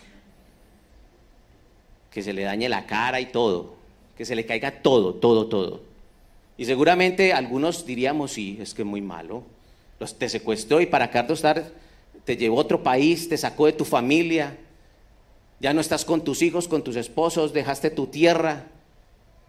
Que 2.10 2.22
se 2.22 2.32
le 2.32 2.42
dañe 2.42 2.68
la 2.68 2.86
cara 2.86 3.20
y 3.20 3.26
todo, 3.26 3.74
que 4.16 4.24
se 4.24 4.34
le 4.34 4.46
caiga 4.46 4.82
todo, 4.82 5.14
todo, 5.14 5.46
todo. 5.46 5.82
Y 6.56 6.64
seguramente 6.64 7.32
algunos 7.32 7.84
diríamos, 7.84 8.32
sí, 8.32 8.58
es 8.60 8.74
que 8.74 8.82
es 8.82 8.88
muy 8.88 9.00
malo. 9.00 9.42
Los, 9.98 10.18
te 10.18 10.28
secuestró 10.28 10.80
y 10.80 10.86
para 10.86 11.10
Carlos 11.10 11.38
estar, 11.38 11.70
te 12.24 12.36
llevó 12.36 12.58
a 12.58 12.62
otro 12.62 12.82
país, 12.82 13.28
te 13.28 13.36
sacó 13.36 13.66
de 13.66 13.72
tu 13.72 13.84
familia, 13.84 14.58
ya 15.60 15.72
no 15.74 15.80
estás 15.80 16.04
con 16.04 16.22
tus 16.24 16.42
hijos, 16.42 16.68
con 16.68 16.82
tus 16.82 16.96
esposos, 16.96 17.52
dejaste 17.52 17.90
tu 17.90 18.06
tierra 18.06 18.66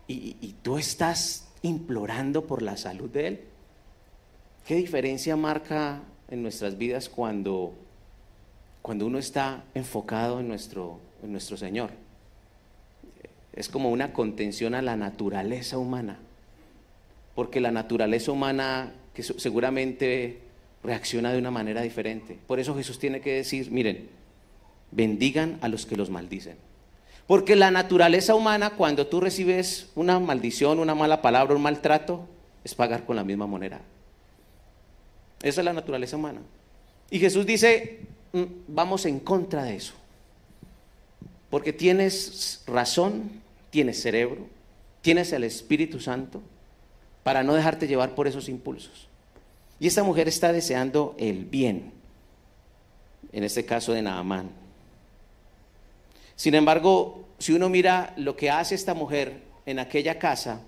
y, 0.07 0.35
y 0.41 0.55
tú 0.61 0.77
estás 0.77 1.47
implorando 1.61 2.45
por 2.45 2.61
la 2.61 2.77
salud 2.77 3.09
de 3.09 3.27
él. 3.27 3.41
¿Qué 4.65 4.75
diferencia 4.75 5.35
marca 5.35 6.01
en 6.29 6.43
nuestras 6.43 6.77
vidas 6.77 7.09
cuando, 7.09 7.73
cuando 8.81 9.05
uno 9.05 9.17
está 9.17 9.63
enfocado 9.73 10.39
en 10.39 10.47
nuestro, 10.47 10.99
en 11.23 11.31
nuestro 11.31 11.57
Señor? 11.57 11.91
Es 13.53 13.69
como 13.69 13.89
una 13.89 14.13
contención 14.13 14.75
a 14.75 14.81
la 14.81 14.95
naturaleza 14.95 15.77
humana, 15.77 16.19
porque 17.35 17.59
la 17.59 17.71
naturaleza 17.71 18.31
humana 18.31 18.93
que 19.13 19.23
seguramente 19.23 20.39
reacciona 20.83 21.31
de 21.31 21.37
una 21.39 21.51
manera 21.51 21.81
diferente. 21.81 22.37
Por 22.47 22.59
eso 22.59 22.75
Jesús 22.75 22.99
tiene 22.99 23.21
que 23.21 23.33
decir, 23.33 23.71
miren, 23.71 24.09
bendigan 24.91 25.57
a 25.61 25.67
los 25.67 25.85
que 25.85 25.95
los 25.95 26.09
maldicen. 26.09 26.57
Porque 27.27 27.55
la 27.55 27.71
naturaleza 27.71 28.35
humana, 28.35 28.71
cuando 28.71 29.07
tú 29.07 29.21
recibes 29.21 29.89
una 29.95 30.19
maldición, 30.19 30.79
una 30.79 30.95
mala 30.95 31.21
palabra, 31.21 31.55
un 31.55 31.61
maltrato, 31.61 32.27
es 32.63 32.75
pagar 32.75 33.05
con 33.05 33.15
la 33.15 33.23
misma 33.23 33.47
moneda. 33.47 33.81
Esa 35.41 35.61
es 35.61 35.65
la 35.65 35.73
naturaleza 35.73 36.17
humana. 36.17 36.41
Y 37.09 37.19
Jesús 37.19 37.45
dice, 37.45 37.99
mm, 38.33 38.43
vamos 38.67 39.05
en 39.05 39.19
contra 39.19 39.63
de 39.63 39.75
eso. 39.75 39.93
Porque 41.49 41.73
tienes 41.73 42.63
razón, 42.67 43.41
tienes 43.69 44.01
cerebro, 44.01 44.47
tienes 45.01 45.31
el 45.33 45.43
Espíritu 45.43 45.99
Santo 45.99 46.41
para 47.23 47.43
no 47.43 47.53
dejarte 47.53 47.87
llevar 47.87 48.15
por 48.15 48.27
esos 48.27 48.49
impulsos. 48.49 49.07
Y 49.81 49.87
esta 49.87 50.03
mujer 50.03 50.27
está 50.27 50.53
deseando 50.53 51.15
el 51.17 51.43
bien, 51.43 51.91
en 53.33 53.43
este 53.43 53.65
caso 53.65 53.93
de 53.93 54.03
Naamán. 54.03 54.51
Sin 56.35 56.53
embargo, 56.53 57.25
si 57.39 57.53
uno 57.53 57.67
mira 57.67 58.13
lo 58.15 58.35
que 58.35 58.51
hace 58.51 58.75
esta 58.75 58.93
mujer 58.93 59.41
en 59.65 59.79
aquella 59.79 60.19
casa, 60.19 60.61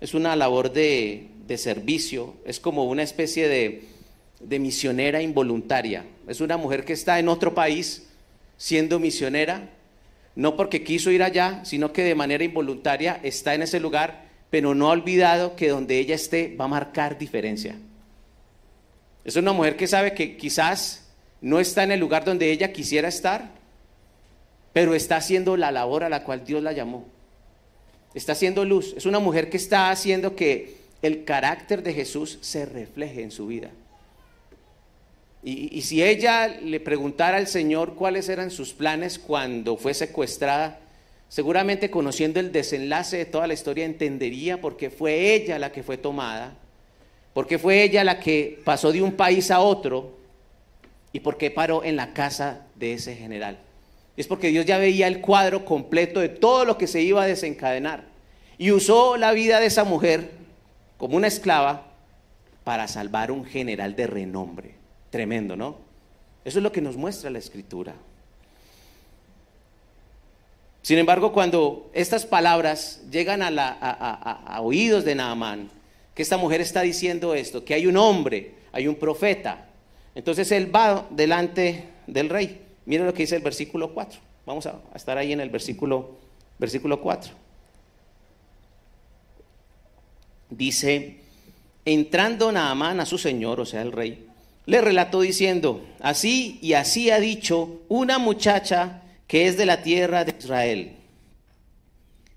es 0.00 0.14
una 0.14 0.34
labor 0.34 0.72
de, 0.72 1.28
de 1.46 1.58
servicio, 1.58 2.34
es 2.44 2.58
como 2.58 2.86
una 2.86 3.04
especie 3.04 3.46
de, 3.46 3.84
de 4.40 4.58
misionera 4.58 5.22
involuntaria. 5.22 6.04
Es 6.26 6.40
una 6.40 6.56
mujer 6.56 6.84
que 6.84 6.94
está 6.94 7.20
en 7.20 7.28
otro 7.28 7.54
país 7.54 8.08
siendo 8.56 8.98
misionera, 8.98 9.70
no 10.34 10.56
porque 10.56 10.82
quiso 10.82 11.12
ir 11.12 11.22
allá, 11.22 11.64
sino 11.64 11.92
que 11.92 12.02
de 12.02 12.16
manera 12.16 12.42
involuntaria 12.42 13.20
está 13.22 13.54
en 13.54 13.62
ese 13.62 13.78
lugar, 13.78 14.24
pero 14.50 14.74
no 14.74 14.88
ha 14.88 14.90
olvidado 14.90 15.54
que 15.54 15.68
donde 15.68 16.00
ella 16.00 16.16
esté 16.16 16.56
va 16.56 16.64
a 16.64 16.68
marcar 16.68 17.16
diferencia. 17.16 17.76
Es 19.26 19.34
una 19.34 19.52
mujer 19.52 19.76
que 19.76 19.88
sabe 19.88 20.14
que 20.14 20.36
quizás 20.36 21.02
no 21.40 21.58
está 21.58 21.82
en 21.82 21.90
el 21.90 21.98
lugar 21.98 22.24
donde 22.24 22.52
ella 22.52 22.72
quisiera 22.72 23.08
estar, 23.08 23.50
pero 24.72 24.94
está 24.94 25.16
haciendo 25.16 25.56
la 25.56 25.72
labor 25.72 26.04
a 26.04 26.08
la 26.08 26.22
cual 26.22 26.44
Dios 26.44 26.62
la 26.62 26.70
llamó. 26.70 27.04
Está 28.14 28.32
haciendo 28.32 28.64
luz. 28.64 28.94
Es 28.96 29.04
una 29.04 29.18
mujer 29.18 29.50
que 29.50 29.56
está 29.56 29.90
haciendo 29.90 30.36
que 30.36 30.76
el 31.02 31.24
carácter 31.24 31.82
de 31.82 31.92
Jesús 31.92 32.38
se 32.40 32.66
refleje 32.66 33.24
en 33.24 33.32
su 33.32 33.48
vida. 33.48 33.70
Y, 35.42 35.82
si 35.82 36.02
ella 36.02 36.46
le 36.46 36.78
preguntara 36.78 37.36
al 37.36 37.48
Señor 37.48 37.94
cuáles 37.94 38.28
eran 38.28 38.52
sus 38.52 38.74
planes 38.74 39.18
cuando 39.18 39.76
fue 39.76 39.92
secuestrada, 39.92 40.78
seguramente 41.28 41.90
conociendo 41.90 42.38
el 42.38 42.52
desenlace 42.52 43.16
de 43.16 43.26
toda 43.26 43.48
la 43.48 43.54
historia 43.54 43.84
entendería 43.84 44.60
por 44.60 44.76
qué 44.76 44.88
fue 44.88 45.34
ella 45.34 45.58
la 45.58 45.72
que 45.72 45.82
fue 45.82 45.98
tomada, 45.98 46.56
por 47.36 47.46
qué 47.46 47.58
fue 47.58 47.82
ella 47.82 48.02
la 48.02 48.18
que 48.18 48.62
pasó 48.64 48.92
de 48.92 49.02
un 49.02 49.12
país 49.12 49.50
a 49.50 49.60
otro 49.60 50.16
y 51.12 51.20
por 51.20 51.36
qué 51.36 51.50
paró 51.50 51.84
en 51.84 51.94
la 51.94 52.14
casa 52.14 52.62
de 52.76 52.94
ese 52.94 53.14
general. 53.14 53.58
Es 54.16 54.26
porque 54.26 54.48
Dios 54.48 54.64
ya 54.64 54.78
veía 54.78 55.06
el 55.06 55.20
cuadro 55.20 55.66
completo 55.66 56.20
de 56.20 56.30
todo 56.30 56.64
lo 56.64 56.78
que 56.78 56.86
se 56.86 57.02
iba 57.02 57.22
a 57.22 57.26
desencadenar 57.26 58.04
y 58.56 58.70
usó 58.70 59.18
la 59.18 59.32
vida 59.32 59.60
de 59.60 59.66
esa 59.66 59.84
mujer 59.84 60.30
como 60.96 61.18
una 61.18 61.26
esclava 61.26 61.88
para 62.64 62.88
salvar 62.88 63.30
un 63.30 63.44
general 63.44 63.94
de 63.96 64.06
renombre. 64.06 64.74
Tremendo, 65.10 65.56
¿no? 65.56 65.76
Eso 66.42 66.60
es 66.60 66.62
lo 66.62 66.72
que 66.72 66.80
nos 66.80 66.96
muestra 66.96 67.28
la 67.28 67.38
escritura. 67.38 67.96
Sin 70.80 70.96
embargo, 70.96 71.34
cuando 71.34 71.90
estas 71.92 72.24
palabras 72.24 73.02
llegan 73.10 73.42
a, 73.42 74.58
oídos 74.62 75.04
de 75.04 75.16
Naamán, 75.16 75.76
que 76.16 76.22
esta 76.22 76.38
mujer 76.38 76.62
está 76.62 76.80
diciendo 76.80 77.34
esto, 77.34 77.62
que 77.62 77.74
hay 77.74 77.86
un 77.86 77.98
hombre, 77.98 78.54
hay 78.72 78.88
un 78.88 78.94
profeta, 78.94 79.68
entonces 80.14 80.50
él 80.50 80.74
va 80.74 81.06
delante 81.10 81.90
del 82.06 82.30
rey. 82.30 82.62
Miren 82.86 83.04
lo 83.04 83.12
que 83.12 83.24
dice 83.24 83.36
el 83.36 83.42
versículo 83.42 83.92
4. 83.92 84.18
Vamos 84.46 84.64
a, 84.64 84.80
estar 84.94 85.18
ahí 85.18 85.34
en 85.34 85.40
el 85.40 85.50
versículo, 85.50 86.16
versículo 86.58 87.02
4. 87.02 87.34
Dice, 90.48 91.16
entrando 91.84 92.50
Naamán 92.50 92.98
a 93.00 93.04
su 93.04 93.18
señor, 93.18 93.60
o 93.60 93.66
sea, 93.66 93.82
el 93.82 93.92
rey, 93.92 94.26
le 94.64 94.80
relató 94.80 95.20
diciendo, 95.20 95.84
así 96.00 96.58
y 96.62 96.72
así 96.72 97.10
ha 97.10 97.20
dicho 97.20 97.82
una 97.88 98.18
muchacha 98.18 99.02
que 99.26 99.48
es 99.48 99.58
de 99.58 99.66
la 99.66 99.82
tierra 99.82 100.24
de 100.24 100.34
Israel. 100.38 100.96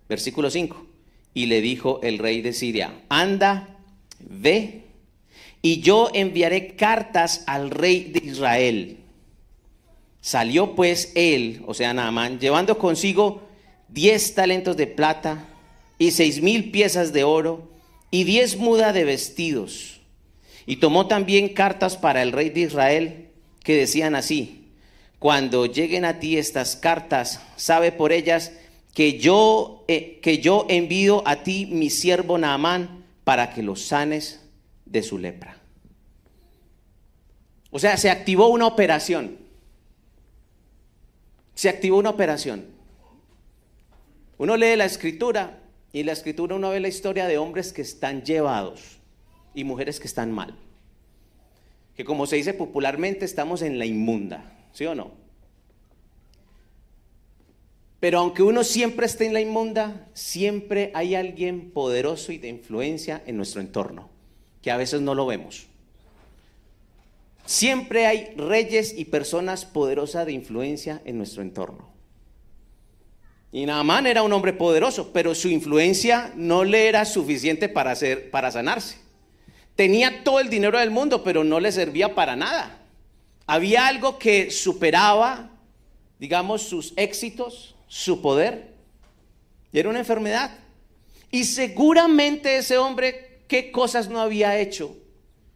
Versículo 0.10 0.50
5. 0.50 0.89
Y 1.40 1.46
le 1.46 1.62
dijo 1.62 2.02
el 2.04 2.18
rey 2.18 2.42
de 2.42 2.52
Siria, 2.52 3.00
anda, 3.08 3.78
ve, 4.20 4.82
y 5.62 5.80
yo 5.80 6.10
enviaré 6.14 6.76
cartas 6.76 7.46
al 7.48 7.72
rey 7.72 8.12
de 8.12 8.30
Israel. 8.30 8.98
Salió 10.20 10.76
pues 10.76 11.14
él, 11.16 11.64
o 11.66 11.74
sea, 11.74 11.94
Naamán, 11.94 12.42
llevando 12.42 12.78
consigo 12.78 13.48
diez 13.88 14.36
talentos 14.36 14.76
de 14.76 14.88
plata 14.88 15.46
y 15.98 16.12
seis 16.12 16.42
mil 16.42 16.72
piezas 16.72 17.14
de 17.14 17.24
oro 17.24 17.72
y 18.12 18.26
diez 18.26 18.58
mudas 18.58 18.94
de 18.94 19.06
vestidos 19.06 20.02
y 20.66 20.76
tomó 20.76 21.08
también 21.08 21.54
cartas 21.54 21.96
para 21.96 22.22
el 22.22 22.34
rey 22.34 22.50
de 22.50 22.60
Israel 22.60 23.30
que 23.64 23.78
decían 23.78 24.14
así, 24.14 24.68
cuando 25.20 25.68
lleguen 25.68 26.04
a 26.04 26.20
ti 26.20 26.38
estas 26.38 26.76
cartas, 26.76 27.40
sabe 27.56 27.94
por 27.94 28.12
ellas 28.12 28.52
que 28.94 29.20
yo, 29.20 29.86
eh, 29.88 30.20
que 30.22 30.40
yo 30.40 30.66
envío 30.70 31.24
a 31.28 31.44
ti 31.44 31.66
mi 31.66 31.90
siervo 31.90 32.38
Naamán 32.38 33.06
para 33.24 33.54
que 33.54 33.64
los 33.64 33.84
sanes 33.84 34.42
de 34.86 35.04
su 35.04 35.18
lepra. 35.18 35.58
O 37.72 37.80
sea, 37.80 37.98
se 37.98 38.10
activó 38.10 38.48
una 38.48 38.66
operación. 38.66 39.38
Se 41.54 41.70
activó 41.70 41.98
una 41.98 42.10
operación. 42.10 42.66
Uno 44.38 44.58
lee 44.58 44.76
la 44.76 44.86
escritura 44.86 45.60
y 45.92 46.00
en 46.00 46.06
la 46.06 46.14
escritura 46.14 46.56
uno 46.56 46.70
ve 46.70 46.80
la 46.80 46.88
historia 46.88 47.28
de 47.28 47.38
hombres 47.38 47.74
que 47.74 47.82
están 47.82 48.24
llevados 48.24 49.00
y 49.54 49.64
mujeres 49.64 50.00
que 50.00 50.08
están 50.08 50.32
mal. 50.32 50.56
Que 51.96 52.06
como 52.06 52.26
se 52.26 52.38
dice 52.38 52.54
popularmente, 52.54 53.26
estamos 53.26 53.62
en 53.62 53.78
la 53.78 53.86
inmunda, 53.86 54.54
¿sí 54.72 54.86
o 54.86 54.96
no? 54.96 55.19
Pero 58.00 58.20
aunque 58.20 58.44
uno 58.44 58.64
siempre 58.64 59.06
esté 59.06 59.26
en 59.26 59.34
la 59.34 59.42
inmunda, 59.42 60.08
siempre 60.14 60.92
hay 60.94 61.16
alguien 61.16 61.72
poderoso 61.72 62.32
y 62.32 62.38
de 62.38 62.48
influencia 62.48 63.22
en 63.26 63.36
nuestro 63.36 63.60
entorno, 63.60 64.10
que 64.62 64.72
a 64.72 64.78
veces 64.78 65.02
no 65.02 65.16
lo 65.16 65.26
vemos. 65.26 65.68
Siempre 67.46 68.06
hay 68.06 68.34
reyes 68.38 68.94
y 68.98 69.06
personas 69.06 69.66
poderosas 69.66 70.26
de 70.26 70.34
influencia 70.34 71.02
en 71.04 71.18
nuestro 71.18 71.42
entorno. 71.42 71.90
Y 73.52 73.66
Naamán 73.66 74.06
era 74.06 74.22
un 74.22 74.32
hombre 74.32 74.54
poderoso, 74.54 75.12
pero 75.12 75.34
su 75.34 75.50
influencia 75.50 76.32
no 76.36 76.64
le 76.64 76.88
era 76.88 77.04
suficiente 77.06 77.68
para, 77.68 77.92
hacer, 77.92 78.30
para 78.30 78.52
sanarse. 78.52 78.98
Tenía 79.76 80.24
todo 80.24 80.40
el 80.40 80.50
dinero 80.50 80.78
del 80.78 80.92
mundo, 80.92 81.24
pero 81.24 81.44
no 81.44 81.60
le 81.60 81.72
servía 81.72 82.14
para 82.14 82.36
nada. 82.36 82.80
Había 83.48 83.88
algo 83.88 84.20
que 84.20 84.52
superaba, 84.52 85.50
digamos, 86.20 86.62
sus 86.62 86.94
éxitos, 86.98 87.76
su 87.90 88.22
poder. 88.22 88.76
Era 89.74 89.90
una 89.90 90.00
enfermedad. 90.00 90.52
Y 91.30 91.44
seguramente 91.44 92.56
ese 92.56 92.78
hombre, 92.78 93.44
¿qué 93.50 93.72
cosas 93.72 94.10
no 94.10 94.22
había 94.22 94.58
hecho 94.58 94.96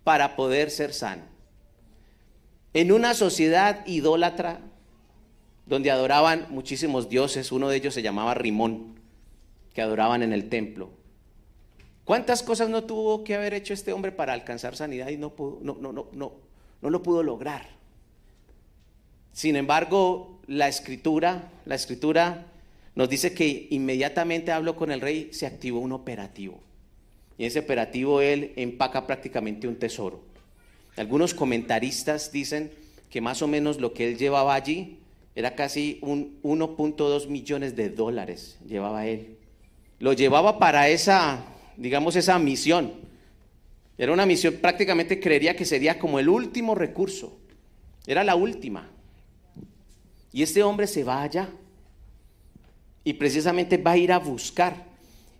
para 0.03 0.35
poder 0.35 0.69
ser 0.69 0.93
sano? 0.93 1.23
En 2.73 2.91
una 2.91 3.13
sociedad 3.13 3.85
idólatra, 3.85 4.59
donde 5.65 5.91
adoraban 5.91 6.47
muchísimos 6.49 7.07
dioses, 7.07 7.51
uno 7.51 7.69
de 7.69 7.77
ellos 7.77 7.93
se 7.93 8.01
llamaba 8.01 8.33
Rimón, 8.33 8.99
que 9.73 9.81
adoraban 9.81 10.21
en 10.21 10.33
el 10.33 10.49
templo. 10.49 10.89
¿Cuántas 12.03 12.43
cosas 12.43 12.69
no 12.69 12.83
tuvo 12.83 13.23
que 13.23 13.35
haber 13.35 13.53
hecho 13.53 13.73
este 13.73 13.93
hombre 13.93 14.11
para 14.11 14.33
alcanzar 14.33 14.75
sanidad 14.75 15.09
y 15.09 15.17
no, 15.17 15.29
pudo, 15.29 15.59
no, 15.61 15.77
no, 15.79 15.93
no, 15.93 16.07
no, 16.11 16.33
no 16.81 16.89
lo 16.89 17.01
pudo 17.01 17.23
lograr? 17.23 17.65
Sin 19.31 19.55
embargo, 19.55 20.32
la 20.57 20.67
escritura, 20.67 21.51
la 21.65 21.75
escritura 21.75 22.45
nos 22.95 23.09
dice 23.09 23.33
que 23.33 23.67
inmediatamente 23.71 24.51
habló 24.51 24.75
con 24.75 24.91
el 24.91 25.01
rey, 25.01 25.29
se 25.31 25.47
activó 25.47 25.79
un 25.79 25.91
operativo. 25.91 26.61
Y 27.37 27.45
ese 27.45 27.59
operativo 27.59 28.21
él 28.21 28.53
empaca 28.55 29.07
prácticamente 29.07 29.67
un 29.67 29.77
tesoro. 29.77 30.21
Algunos 30.95 31.33
comentaristas 31.33 32.31
dicen 32.31 32.71
que 33.09 33.21
más 33.21 33.41
o 33.41 33.47
menos 33.47 33.79
lo 33.79 33.93
que 33.93 34.07
él 34.09 34.17
llevaba 34.17 34.53
allí 34.53 34.99
era 35.35 35.55
casi 35.55 35.97
un 36.01 36.39
1.2 36.43 37.27
millones 37.27 37.75
de 37.75 37.89
dólares 37.89 38.59
llevaba 38.67 39.07
él. 39.07 39.37
Lo 39.99 40.13
llevaba 40.13 40.59
para 40.59 40.89
esa, 40.89 41.43
digamos, 41.77 42.15
esa 42.15 42.37
misión. 42.37 42.93
Era 43.97 44.11
una 44.11 44.27
misión, 44.27 44.55
prácticamente 44.61 45.19
creería 45.19 45.55
que 45.55 45.65
sería 45.65 45.97
como 45.97 46.19
el 46.19 46.29
último 46.29 46.75
recurso. 46.75 47.39
Era 48.05 48.23
la 48.23 48.35
última. 48.35 48.92
Y 50.33 50.43
este 50.43 50.63
hombre 50.63 50.87
se 50.87 51.03
va 51.03 51.21
allá. 51.21 51.47
Y 53.05 53.13
precisamente 53.13 53.77
va 53.77 53.91
a 53.91 53.97
ir 53.97 54.11
a 54.11 54.19
buscar. 54.19 54.91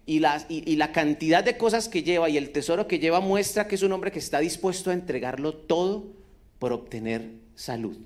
Y 0.05 0.19
la, 0.19 0.45
y 0.49 0.75
la 0.75 0.91
cantidad 0.91 1.43
de 1.43 1.57
cosas 1.57 1.89
que 1.89 2.03
lleva 2.03 2.29
y 2.29 2.37
el 2.37 2.51
tesoro 2.51 2.87
que 2.87 2.99
lleva 2.99 3.19
muestra 3.19 3.67
que 3.67 3.75
es 3.75 3.83
un 3.83 3.91
hombre 3.93 4.11
que 4.11 4.19
está 4.19 4.39
dispuesto 4.39 4.89
a 4.89 4.93
entregarlo 4.93 5.53
todo 5.53 6.05
por 6.59 6.73
obtener 6.73 7.31
salud. 7.55 7.97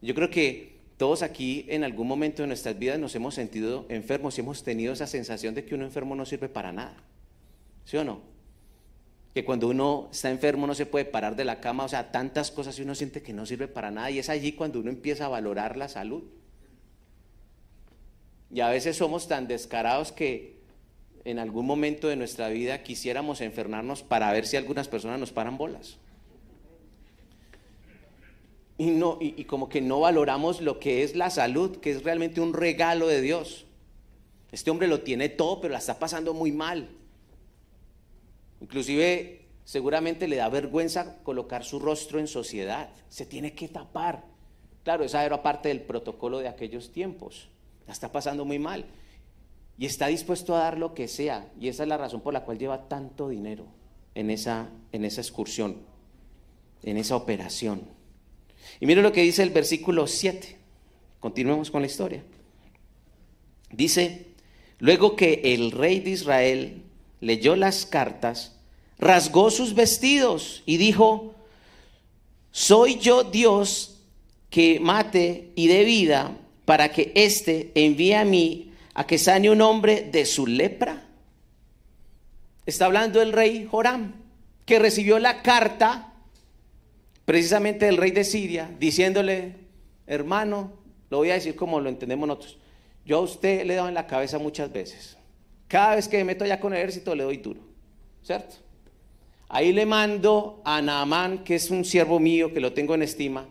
Yo 0.00 0.14
creo 0.14 0.30
que 0.30 0.78
todos 0.96 1.22
aquí 1.22 1.66
en 1.68 1.82
algún 1.82 2.06
momento 2.06 2.42
de 2.42 2.46
nuestras 2.46 2.78
vidas 2.78 2.98
nos 2.98 3.14
hemos 3.14 3.34
sentido 3.34 3.86
enfermos 3.88 4.36
y 4.36 4.42
hemos 4.42 4.62
tenido 4.62 4.92
esa 4.92 5.06
sensación 5.06 5.54
de 5.54 5.64
que 5.64 5.74
uno 5.74 5.84
enfermo 5.84 6.14
no 6.14 6.24
sirve 6.26 6.48
para 6.48 6.72
nada. 6.72 6.96
¿Sí 7.84 7.96
o 7.96 8.04
no? 8.04 8.29
Que 9.34 9.44
cuando 9.44 9.68
uno 9.68 10.08
está 10.10 10.30
enfermo 10.30 10.66
no 10.66 10.74
se 10.74 10.86
puede 10.86 11.04
parar 11.04 11.36
de 11.36 11.44
la 11.44 11.60
cama, 11.60 11.84
o 11.84 11.88
sea, 11.88 12.10
tantas 12.10 12.50
cosas 12.50 12.78
y 12.78 12.82
uno 12.82 12.94
siente 12.94 13.22
que 13.22 13.32
no 13.32 13.46
sirve 13.46 13.68
para 13.68 13.90
nada 13.90 14.10
y 14.10 14.18
es 14.18 14.28
allí 14.28 14.52
cuando 14.52 14.80
uno 14.80 14.90
empieza 14.90 15.26
a 15.26 15.28
valorar 15.28 15.76
la 15.76 15.88
salud. 15.88 16.24
Y 18.52 18.60
a 18.60 18.68
veces 18.68 18.96
somos 18.96 19.28
tan 19.28 19.46
descarados 19.46 20.10
que 20.10 20.58
en 21.24 21.38
algún 21.38 21.66
momento 21.66 22.08
de 22.08 22.16
nuestra 22.16 22.48
vida 22.48 22.82
quisiéramos 22.82 23.40
enfermarnos 23.40 24.02
para 24.02 24.32
ver 24.32 24.46
si 24.46 24.56
algunas 24.56 24.88
personas 24.88 25.20
nos 25.20 25.32
paran 25.32 25.56
bolas 25.58 25.98
y, 28.80 28.86
no, 28.92 29.18
y, 29.20 29.44
como 29.44 29.68
que 29.68 29.82
no 29.82 30.00
valoramos 30.00 30.62
lo 30.62 30.80
que 30.80 31.02
es 31.02 31.14
la 31.14 31.28
salud, 31.28 31.76
que 31.80 31.90
es 31.90 32.02
realmente 32.02 32.40
un 32.40 32.54
regalo 32.54 33.08
de 33.08 33.20
Dios. 33.20 33.66
Este 34.52 34.70
hombre 34.70 34.88
lo 34.88 35.02
tiene 35.02 35.28
todo, 35.28 35.60
pero 35.60 35.72
la 35.72 35.78
está 35.80 35.98
pasando 35.98 36.32
muy 36.32 36.50
mal. 36.50 36.88
Inclusive 38.60 39.46
seguramente 39.64 40.28
le 40.28 40.36
da 40.36 40.48
vergüenza 40.48 41.18
colocar 41.22 41.64
su 41.64 41.78
rostro 41.78 42.18
en 42.18 42.26
sociedad. 42.26 42.90
Se 43.08 43.26
tiene 43.26 43.54
que 43.54 43.68
tapar. 43.68 44.24
Claro, 44.84 45.04
esa 45.04 45.24
era 45.24 45.42
parte 45.42 45.68
del 45.68 45.80
protocolo 45.80 46.38
de 46.38 46.48
aquellos 46.48 46.92
tiempos. 46.92 47.48
La 47.86 47.92
está 47.92 48.12
pasando 48.12 48.44
muy 48.44 48.58
mal. 48.58 48.84
Y 49.78 49.86
está 49.86 50.08
dispuesto 50.08 50.54
a 50.54 50.60
dar 50.60 50.78
lo 50.78 50.94
que 50.94 51.08
sea. 51.08 51.50
Y 51.58 51.68
esa 51.68 51.84
es 51.84 51.88
la 51.88 51.96
razón 51.96 52.20
por 52.20 52.34
la 52.34 52.44
cual 52.44 52.58
lleva 52.58 52.88
tanto 52.88 53.28
dinero 53.28 53.66
en 54.14 54.30
esa, 54.30 54.68
en 54.92 55.04
esa 55.04 55.20
excursión, 55.20 55.78
en 56.82 56.98
esa 56.98 57.16
operación. 57.16 57.82
Y 58.78 58.86
mire 58.86 59.02
lo 59.02 59.12
que 59.12 59.22
dice 59.22 59.42
el 59.42 59.50
versículo 59.50 60.06
7. 60.06 60.56
Continuemos 61.18 61.70
con 61.70 61.82
la 61.82 61.86
historia. 61.86 62.22
Dice, 63.70 64.26
luego 64.78 65.16
que 65.16 65.40
el 65.44 65.70
rey 65.70 66.00
de 66.00 66.10
Israel 66.10 66.82
leyó 67.20 67.56
las 67.56 67.86
cartas, 67.86 68.56
rasgó 68.98 69.50
sus 69.50 69.74
vestidos 69.74 70.62
y 70.66 70.76
dijo, 70.76 71.34
soy 72.50 72.98
yo 72.98 73.24
Dios 73.24 73.98
que 74.50 74.80
mate 74.80 75.52
y 75.54 75.68
dé 75.68 75.84
vida 75.84 76.36
para 76.64 76.90
que 76.90 77.12
éste 77.14 77.70
envíe 77.74 78.14
a 78.14 78.24
mí 78.24 78.72
a 78.94 79.06
que 79.06 79.18
sane 79.18 79.50
un 79.50 79.62
hombre 79.62 80.08
de 80.10 80.26
su 80.26 80.46
lepra. 80.46 81.06
Está 82.66 82.86
hablando 82.86 83.22
el 83.22 83.32
rey 83.32 83.66
Joram, 83.70 84.14
que 84.66 84.78
recibió 84.78 85.18
la 85.18 85.42
carta 85.42 86.12
precisamente 87.24 87.88
el 87.88 87.96
rey 87.96 88.10
de 88.10 88.24
Siria, 88.24 88.70
diciéndole, 88.78 89.54
hermano, 90.06 90.72
lo 91.10 91.18
voy 91.18 91.30
a 91.30 91.34
decir 91.34 91.54
como 91.54 91.80
lo 91.80 91.88
entendemos 91.88 92.26
nosotros, 92.26 92.58
yo 93.04 93.18
a 93.18 93.20
usted 93.20 93.64
le 93.64 93.74
he 93.74 93.76
dado 93.76 93.88
en 93.88 93.94
la 93.94 94.06
cabeza 94.06 94.38
muchas 94.38 94.72
veces. 94.72 95.16
Cada 95.70 95.94
vez 95.94 96.08
que 96.08 96.16
me 96.18 96.24
meto 96.24 96.42
allá 96.42 96.58
con 96.58 96.72
el 96.72 96.80
ejército 96.80 97.14
le 97.14 97.22
doy 97.22 97.36
duro, 97.36 97.60
¿cierto? 98.24 98.56
Ahí 99.48 99.72
le 99.72 99.86
mando 99.86 100.60
a 100.64 100.82
Naamán, 100.82 101.44
que 101.44 101.54
es 101.54 101.70
un 101.70 101.84
siervo 101.84 102.18
mío, 102.18 102.52
que 102.52 102.58
lo 102.58 102.72
tengo 102.72 102.96
en 102.96 103.02
estima, 103.02 103.46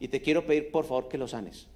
y 0.00 0.08
te 0.08 0.22
quiero 0.22 0.46
pedir 0.46 0.70
por 0.70 0.86
favor 0.86 1.08
que 1.08 1.18
lo 1.18 1.28
sanes. 1.28 1.66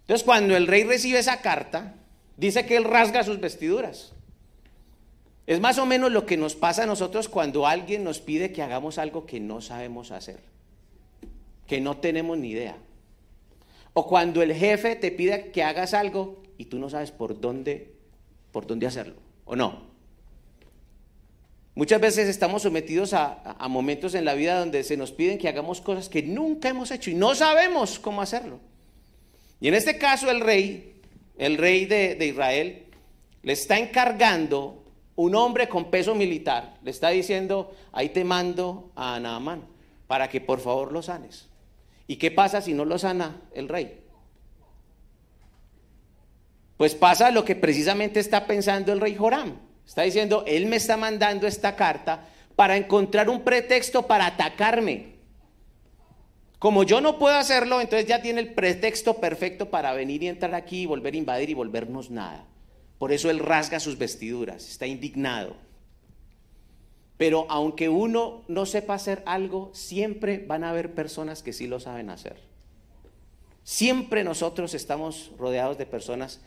Entonces 0.00 0.24
cuando 0.24 0.56
el 0.56 0.66
rey 0.66 0.82
recibe 0.82 1.20
esa 1.20 1.40
carta, 1.40 1.94
dice 2.36 2.66
que 2.66 2.76
él 2.76 2.82
rasga 2.82 3.22
sus 3.22 3.38
vestiduras. 3.38 4.12
Es 5.46 5.60
más 5.60 5.78
o 5.78 5.86
menos 5.86 6.10
lo 6.10 6.26
que 6.26 6.36
nos 6.36 6.56
pasa 6.56 6.82
a 6.82 6.86
nosotros 6.86 7.28
cuando 7.28 7.64
alguien 7.64 8.02
nos 8.02 8.18
pide 8.18 8.50
que 8.50 8.62
hagamos 8.62 8.98
algo 8.98 9.24
que 9.24 9.38
no 9.38 9.60
sabemos 9.60 10.10
hacer, 10.10 10.40
que 11.68 11.80
no 11.80 11.98
tenemos 11.98 12.38
ni 12.38 12.50
idea. 12.50 12.76
O 13.92 14.08
cuando 14.08 14.42
el 14.42 14.52
jefe 14.52 14.96
te 14.96 15.12
pide 15.12 15.52
que 15.52 15.62
hagas 15.62 15.94
algo 15.94 16.42
y 16.58 16.64
tú 16.64 16.80
no 16.80 16.90
sabes 16.90 17.12
por 17.12 17.40
dónde, 17.40 17.95
por 18.56 18.66
dónde 18.66 18.86
hacerlo, 18.86 19.16
¿o 19.44 19.54
no? 19.54 19.82
Muchas 21.74 22.00
veces 22.00 22.26
estamos 22.26 22.62
sometidos 22.62 23.12
a, 23.12 23.54
momentos 23.68 24.14
en 24.14 24.24
la 24.24 24.32
vida 24.32 24.58
donde 24.58 24.82
se 24.82 24.96
nos 24.96 25.12
piden 25.12 25.36
que 25.36 25.46
hagamos 25.46 25.82
cosas 25.82 26.08
que 26.08 26.22
nunca 26.22 26.70
hemos 26.70 26.90
hecho 26.90 27.10
y 27.10 27.14
no 27.14 27.34
sabemos 27.34 27.98
cómo 27.98 28.22
hacerlo. 28.22 28.58
Y 29.60 29.68
en 29.68 29.74
este 29.74 29.98
caso 29.98 30.30
el 30.30 30.40
rey, 30.40 31.02
el 31.36 31.58
rey 31.58 31.84
de, 31.84 32.14
de 32.14 32.26
Israel, 32.28 32.86
le 33.42 33.52
está 33.52 33.78
encargando 33.78 34.82
un 35.16 35.34
hombre 35.34 35.68
con 35.68 35.90
peso 35.90 36.14
militar 36.14 36.78
le 36.82 36.92
está 36.92 37.10
diciendo, 37.10 37.74
ahí 37.92 38.08
te 38.08 38.24
mando 38.24 38.90
a 38.96 39.20
Naamán 39.20 39.66
para 40.06 40.30
que 40.30 40.40
por 40.40 40.60
favor 40.60 40.92
lo 40.92 41.02
sanes. 41.02 41.46
¿Y 42.06 42.16
qué 42.16 42.30
pasa 42.30 42.62
si 42.62 42.72
no 42.72 42.86
lo 42.86 42.98
sana 42.98 43.36
el 43.52 43.68
rey? 43.68 44.00
Pues 46.76 46.94
pasa 46.94 47.30
lo 47.30 47.44
que 47.44 47.56
precisamente 47.56 48.20
está 48.20 48.46
pensando 48.46 48.92
el 48.92 49.00
rey 49.00 49.14
Joram. 49.14 49.58
Está 49.86 50.02
diciendo, 50.02 50.44
él 50.46 50.66
me 50.66 50.76
está 50.76 50.96
mandando 50.96 51.46
esta 51.46 51.76
carta 51.76 52.28
para 52.54 52.76
encontrar 52.76 53.30
un 53.30 53.42
pretexto 53.42 54.06
para 54.06 54.26
atacarme. 54.26 55.16
Como 56.58 56.82
yo 56.82 57.00
no 57.00 57.18
puedo 57.18 57.36
hacerlo, 57.36 57.80
entonces 57.80 58.08
ya 58.08 58.22
tiene 58.22 58.40
el 58.40 58.54
pretexto 58.54 59.20
perfecto 59.20 59.70
para 59.70 59.92
venir 59.92 60.22
y 60.22 60.28
entrar 60.28 60.54
aquí 60.54 60.82
y 60.82 60.86
volver 60.86 61.14
a 61.14 61.18
invadir 61.18 61.50
y 61.50 61.54
volvernos 61.54 62.10
nada. 62.10 62.46
Por 62.98 63.12
eso 63.12 63.30
él 63.30 63.38
rasga 63.38 63.78
sus 63.78 63.98
vestiduras, 63.98 64.68
está 64.68 64.86
indignado. 64.86 65.54
Pero 67.18 67.46
aunque 67.48 67.88
uno 67.88 68.42
no 68.48 68.66
sepa 68.66 68.94
hacer 68.94 69.22
algo, 69.26 69.70
siempre 69.74 70.44
van 70.46 70.64
a 70.64 70.70
haber 70.70 70.94
personas 70.94 71.42
que 71.42 71.52
sí 71.52 71.66
lo 71.66 71.78
saben 71.78 72.10
hacer. 72.10 72.36
Siempre 73.62 74.24
nosotros 74.24 74.74
estamos 74.74 75.32
rodeados 75.38 75.76
de 75.76 75.86
personas 75.86 76.40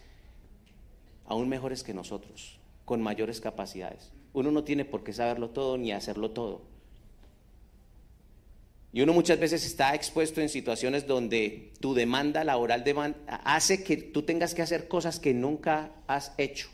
aún 1.30 1.48
mejores 1.48 1.84
que 1.84 1.94
nosotros, 1.94 2.60
con 2.84 3.02
mayores 3.02 3.40
capacidades. 3.40 4.12
Uno 4.34 4.52
no 4.52 4.64
tiene 4.66 4.84
por 4.84 5.04
qué 5.04 5.14
saberlo 5.14 5.52
todo 5.52 5.78
ni 5.78 5.94
hacerlo 5.94 6.32
todo. 6.32 6.64
Y 8.92 9.02
uno 9.02 9.14
muchas 9.14 9.40
veces 9.40 9.66
está 9.66 9.94
expuesto 9.94 10.42
en 10.42 10.50
situaciones 10.50 11.06
donde 11.06 11.72
tu 11.80 11.94
demanda 11.94 12.44
laboral 12.44 12.84
hace 13.46 13.84
que 13.84 13.98
tú 13.98 14.24
tengas 14.24 14.56
que 14.56 14.64
hacer 14.64 14.88
cosas 14.88 15.20
que 15.20 15.34
nunca 15.36 15.92
has 16.08 16.34
hecho. 16.40 16.70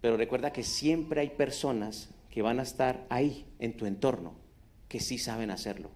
Pero 0.00 0.16
recuerda 0.16 0.52
que 0.52 0.64
siempre 0.64 1.20
hay 1.20 1.30
personas 1.30 2.08
que 2.28 2.42
van 2.42 2.58
a 2.58 2.64
estar 2.64 3.06
ahí, 3.08 3.46
en 3.60 3.76
tu 3.76 3.86
entorno, 3.86 4.34
que 4.88 4.98
sí 4.98 5.18
saben 5.18 5.52
hacerlo. 5.52 5.90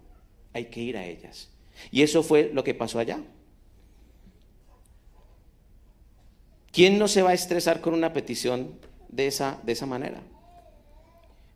Hay 0.53 0.65
que 0.65 0.81
ir 0.81 0.95
a 0.95 1.05
ellas. 1.05 1.49
Y 1.91 2.01
eso 2.01 2.23
fue 2.23 2.51
lo 2.53 2.63
que 2.63 2.73
pasó 2.73 2.99
allá. 2.99 3.19
¿Quién 6.75 6.99
no 6.99 7.07
se 7.07 7.21
va 7.21 7.29
a 7.29 7.33
estresar 7.33 7.79
con 7.79 7.93
una 7.93 8.11
petición 8.11 8.77
de 9.07 9.27
esa, 9.27 9.59
de 9.63 9.71
esa 9.71 9.85
manera? 9.85 10.21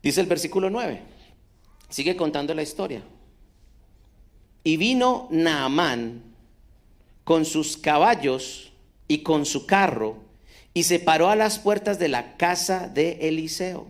Dice 0.02 0.22
el 0.22 0.26
versículo 0.26 0.70
9. 0.70 0.98
Sigue 1.90 2.16
contando 2.16 2.54
la 2.54 2.62
historia. 2.62 3.02
Y 4.64 4.78
vino 4.78 5.28
Naamán 5.30 6.22
con 7.24 7.44
sus 7.44 7.76
caballos 7.76 8.72
y 9.08 9.18
con 9.18 9.44
su 9.44 9.66
carro 9.66 10.16
y 10.72 10.84
se 10.84 10.98
paró 10.98 11.28
a 11.28 11.36
las 11.36 11.58
puertas 11.58 11.98
de 11.98 12.08
la 12.08 12.38
casa 12.38 12.88
de 12.88 13.28
Eliseo. 13.28 13.88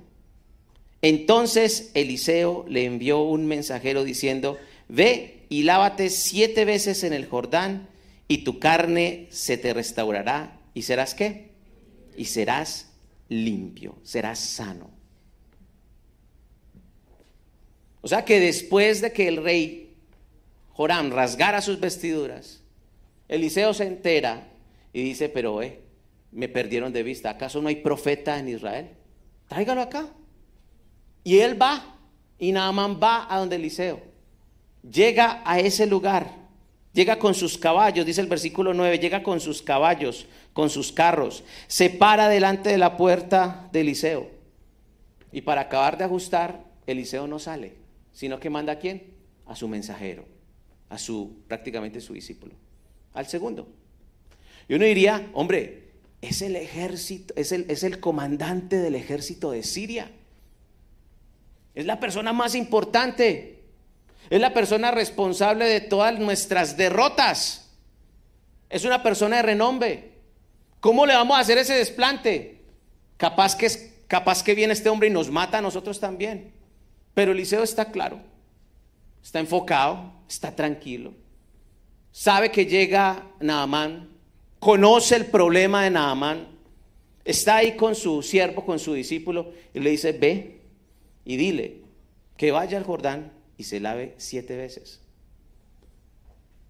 Entonces 1.00 1.92
Eliseo 1.94 2.64
le 2.68 2.86
envió 2.86 3.20
un 3.20 3.46
mensajero 3.46 4.02
diciendo, 4.02 4.58
ve 4.88 5.44
y 5.48 5.62
lávate 5.62 6.10
siete 6.10 6.64
veces 6.64 7.04
en 7.04 7.12
el 7.12 7.28
Jordán 7.28 7.86
y 8.26 8.38
tu 8.38 8.58
carne 8.58 9.28
se 9.30 9.56
te 9.56 9.72
restaurará 9.72 10.59
y 10.74 10.82
serás 10.82 11.14
qué? 11.14 11.50
Y 12.16 12.26
serás 12.26 12.92
limpio, 13.28 13.96
serás 14.02 14.38
sano. 14.38 14.90
O 18.02 18.08
sea 18.08 18.24
que 18.24 18.40
después 18.40 19.00
de 19.00 19.12
que 19.12 19.28
el 19.28 19.42
rey 19.42 19.94
Joram 20.72 21.10
rasgara 21.10 21.60
sus 21.60 21.78
vestiduras, 21.78 22.62
Eliseo 23.28 23.74
se 23.74 23.86
entera 23.86 24.48
y 24.92 25.02
dice, 25.02 25.28
pero 25.28 25.62
eh, 25.62 25.80
me 26.32 26.48
perdieron 26.48 26.92
de 26.92 27.02
vista, 27.02 27.30
¿acaso 27.30 27.60
no 27.60 27.68
hay 27.68 27.76
profeta 27.76 28.38
en 28.38 28.48
Israel? 28.48 28.90
Tráigalo 29.48 29.82
acá. 29.82 30.08
Y 31.22 31.38
él 31.38 31.60
va, 31.60 31.96
y 32.38 32.52
Naaman 32.52 32.98
va 33.00 33.32
a 33.32 33.38
donde 33.38 33.56
Eliseo. 33.56 34.00
Llega 34.82 35.42
a 35.44 35.60
ese 35.60 35.86
lugar, 35.86 36.34
llega 36.92 37.18
con 37.18 37.34
sus 37.34 37.58
caballos, 37.58 38.06
dice 38.06 38.20
el 38.20 38.26
versículo 38.26 38.74
9, 38.74 38.98
llega 38.98 39.22
con 39.22 39.40
sus 39.40 39.62
caballos, 39.62 40.26
con 40.52 40.70
sus 40.70 40.92
carros, 40.92 41.44
se 41.66 41.90
para 41.90 42.28
delante 42.28 42.70
de 42.70 42.78
la 42.78 42.96
puerta 42.96 43.68
de 43.72 43.80
Eliseo. 43.80 44.30
Y 45.32 45.42
para 45.42 45.62
acabar 45.62 45.96
de 45.96 46.04
ajustar, 46.04 46.64
Eliseo 46.86 47.26
no 47.26 47.38
sale, 47.38 47.74
sino 48.12 48.40
que 48.40 48.50
manda 48.50 48.74
a 48.74 48.78
quién? 48.78 49.14
A 49.46 49.54
su 49.54 49.68
mensajero, 49.68 50.24
a 50.88 50.98
su 50.98 51.42
prácticamente 51.46 52.00
su 52.00 52.14
discípulo, 52.14 52.54
al 53.14 53.26
segundo. 53.26 53.68
Y 54.68 54.74
uno 54.74 54.84
diría, 54.84 55.30
hombre, 55.32 55.90
es 56.20 56.42
el 56.42 56.56
ejército, 56.56 57.34
es 57.36 57.52
el, 57.52 57.70
es 57.70 57.82
el 57.82 58.00
comandante 58.00 58.76
del 58.76 58.94
ejército 58.94 59.52
de 59.52 59.62
Siria. 59.62 60.10
Es 61.74 61.86
la 61.86 62.00
persona 62.00 62.32
más 62.32 62.54
importante. 62.54 63.59
Es 64.30 64.40
la 64.40 64.54
persona 64.54 64.92
responsable 64.92 65.64
de 65.64 65.80
todas 65.80 66.16
nuestras 66.20 66.76
derrotas. 66.76 67.68
Es 68.68 68.84
una 68.84 69.02
persona 69.02 69.36
de 69.36 69.42
renombre. 69.42 70.12
¿Cómo 70.78 71.04
le 71.04 71.14
vamos 71.14 71.36
a 71.36 71.40
hacer 71.40 71.58
ese 71.58 71.74
desplante? 71.74 72.62
Capaz 73.16 73.56
que, 73.56 73.66
es, 73.66 73.92
capaz 74.06 74.44
que 74.44 74.54
viene 74.54 74.72
este 74.72 74.88
hombre 74.88 75.08
y 75.08 75.12
nos 75.12 75.30
mata 75.30 75.58
a 75.58 75.62
nosotros 75.62 75.98
también. 75.98 76.52
Pero 77.12 77.32
Eliseo 77.32 77.64
está 77.64 77.90
claro, 77.90 78.20
está 79.20 79.40
enfocado, 79.40 80.12
está 80.28 80.54
tranquilo. 80.54 81.12
Sabe 82.12 82.52
que 82.52 82.66
llega 82.66 83.26
Naamán, 83.40 84.10
conoce 84.60 85.16
el 85.16 85.26
problema 85.26 85.82
de 85.82 85.90
Naamán, 85.90 86.48
está 87.24 87.56
ahí 87.56 87.76
con 87.76 87.96
su 87.96 88.22
siervo, 88.22 88.64
con 88.64 88.78
su 88.78 88.94
discípulo, 88.94 89.52
y 89.74 89.80
le 89.80 89.90
dice, 89.90 90.12
ve 90.12 90.60
y 91.24 91.36
dile 91.36 91.78
que 92.36 92.52
vaya 92.52 92.78
al 92.78 92.84
Jordán 92.84 93.39
y 93.60 93.64
se 93.64 93.78
lave 93.78 94.14
siete 94.16 94.56
veces. 94.56 95.02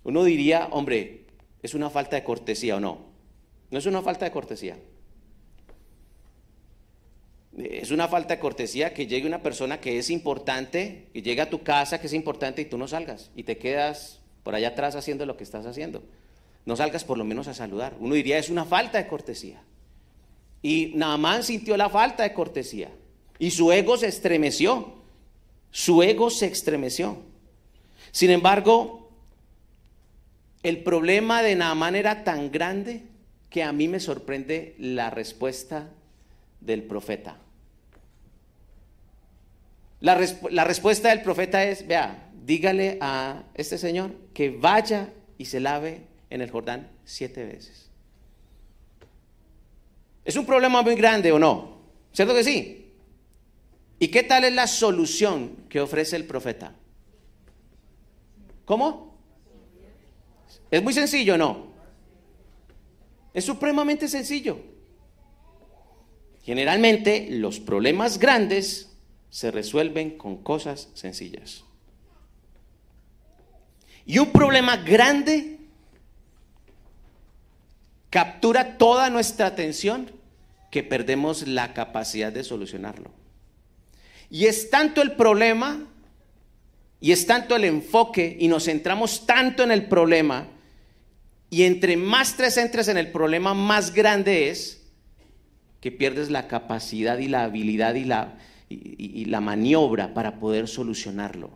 Uno 0.03 0.25
diría, 0.25 0.67
hombre, 0.73 1.27
es 1.63 1.75
una 1.75 1.89
falta 1.89 2.17
de 2.17 2.25
cortesía 2.25 2.75
o 2.75 2.81
no. 2.81 2.99
No 3.71 3.79
es 3.79 3.87
una 3.87 4.03
falta 4.03 4.25
de 4.25 4.33
cortesía. 4.33 4.77
Es 7.57 7.93
una 7.93 8.09
falta 8.09 8.35
de 8.35 8.41
cortesía 8.41 8.93
que 8.93 9.07
llegue 9.07 9.29
una 9.29 9.41
persona 9.41 9.81
que 9.81 10.01
es 10.01 10.11
importante, 10.11 11.07
que 11.13 11.23
llegue 11.23 11.43
a 11.43 11.49
tu 11.49 11.63
casa, 11.63 12.01
que 12.01 12.09
es 12.09 12.13
importante 12.13 12.63
y 12.63 12.65
tú 12.65 12.77
no 12.77 12.89
salgas 12.89 13.31
y 13.37 13.45
te 13.45 13.57
quedas 13.57 14.21
por 14.43 14.57
allá 14.57 14.71
atrás 14.71 14.97
haciendo 14.97 15.27
lo 15.27 15.37
que 15.37 15.45
estás 15.45 15.67
haciendo. 15.67 16.03
No 16.67 16.75
salgas 16.75 17.05
por 17.05 17.19
lo 17.19 17.25
menos 17.25 17.47
a 17.47 17.55
saludar. 17.55 17.95
Uno 18.01 18.17
diría, 18.17 18.37
es 18.37 18.51
una 18.51 18.65
falta 18.65 18.99
de 18.99 19.07
cortesía. 19.07 19.63
Y 20.61 20.91
Naamán 20.97 21.45
sintió 21.45 21.77
la 21.77 21.89
falta 21.89 22.25
de 22.25 22.33
cortesía 22.33 22.91
y 23.39 23.53
su 23.53 23.71
ego 23.71 23.97
se 23.97 24.09
estremeció. 24.09 25.00
Su 25.71 26.03
ego 26.03 26.31
se 26.31 26.47
estremeció. 26.47 27.19
Sin 28.13 28.31
embargo, 28.31 29.11
el 30.63 30.83
problema 30.83 31.43
de 31.43 31.57
Naamán 31.57 31.95
era 31.95 32.25
tan 32.25 32.51
grande 32.51 33.05
que 33.49 33.63
a 33.63 33.73
mí 33.73 33.89
me 33.89 34.01
sorprende 34.01 34.75
la 34.79 35.11
respuesta 35.11 35.89
del 36.61 36.83
profeta. 36.83 37.37
La, 40.01 40.19
la, 40.51 40.65
respuesta 40.65 41.11
del 41.11 41.23
profeta 41.23 41.65
es, 41.65 41.87
vea, 41.87 42.31
dígale 42.45 42.99
a 43.01 43.43
este 43.55 43.77
señor 43.77 44.13
que 44.33 44.51
vaya 44.51 45.13
y 45.37 45.45
se 45.45 45.61
lave 45.61 46.03
en 46.31 46.41
el 46.41 46.51
Jordán 46.51 46.89
siete 47.05 47.45
veces. 47.45 47.91
¿Es 50.25 50.37
un 50.37 50.47
problema 50.47 50.83
muy 50.83 50.95
grande 50.95 51.33
o 51.33 51.39
no? 51.39 51.81
¿Cierto 52.13 52.35
que 52.35 52.45
sí? 52.45 52.80
¿Y 54.01 54.09
qué 54.09 54.23
tal 54.23 54.45
es 54.45 54.55
la 54.55 54.67
solución 54.67 55.67
que 55.69 55.79
ofrece 55.79 56.17
el 56.17 56.25
profeta? 56.25 56.75
¿Cómo? 58.65 59.19
¿Es 60.71 60.83
muy 60.83 60.95
sencillo 60.95 61.37
no? 61.37 61.69
Es 63.35 63.45
supremamente 63.45 64.09
sencillo. 64.09 64.59
Generalmente 66.43 67.29
los 67.31 67.61
problemas 67.61 68.19
grandes 68.19 68.97
se 69.29 69.51
resuelven 69.51 70.17
con 70.17 70.43
cosas 70.43 70.89
sencillas. 70.95 71.65
Y 74.07 74.19
un 74.19 74.33
problema 74.33 74.79
grande 74.79 75.59
captura 78.09 78.79
toda 78.79 79.11
nuestra 79.11 79.47
atención 79.47 80.11
que 80.71 80.83
perdemos 80.83 81.47
la 81.47 81.75
capacidad 81.75 82.33
de 82.33 82.45
solucionarlo. 82.45 83.21
Y 84.31 84.47
es 84.47 84.71
tanto 84.71 85.03
el 85.03 85.13
problema 85.17 85.87
y 87.01 87.13
es 87.13 87.27
tanto 87.27 87.57
el 87.57 87.65
enfoque 87.65 88.37
y 88.39 88.49
nos 88.49 88.65
centramos 88.65 89.27
tanto 89.27 89.63
en 89.63 89.73
el 89.73 89.87
problema 89.87 90.49
y 91.51 91.65
entre 91.65 91.97
más 91.97 92.37
te 92.37 92.51
centres 92.51 92.87
en 92.87 92.97
el 92.97 93.11
problema, 93.11 93.55
más 93.55 93.93
grande 93.93 94.51
es 94.51 94.89
que 95.81 95.91
pierdes 95.91 96.31
la 96.31 96.47
capacidad 96.47 97.19
y 97.19 97.27
la 97.27 97.43
habilidad 97.43 97.95
y 97.95 98.05
la, 98.05 98.39
y, 98.69 99.25
la 99.25 99.41
maniobra 99.41 100.15
para 100.15 100.39
poder 100.39 100.69
solucionarlo. 100.69 101.51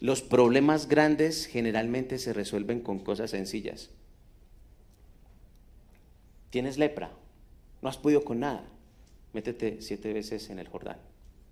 Los 0.00 0.22
problemas 0.22 0.88
grandes 0.88 1.46
generalmente 1.46 2.18
se 2.18 2.32
resuelven 2.32 2.80
con 2.80 2.98
cosas 2.98 3.30
sencillas. 3.30 3.90
Tienes 6.50 6.78
lepra, 6.78 7.12
no 7.82 7.88
has 7.88 7.98
podido 7.98 8.24
con 8.24 8.40
nada, 8.40 8.64
métete 9.32 9.80
siete 9.80 10.12
veces 10.12 10.50
en 10.50 10.58
el 10.58 10.68
Jordán 10.68 10.98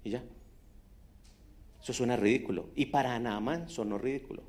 y 0.04 0.10
ya. 0.10 0.22
Eso 1.82 1.92
suena 1.92 2.16
ridículo. 2.16 2.70
Y 2.74 2.86
para 2.86 3.18
Naamán 3.18 3.68
sonó 3.68 3.98
ridículo. 3.98 4.42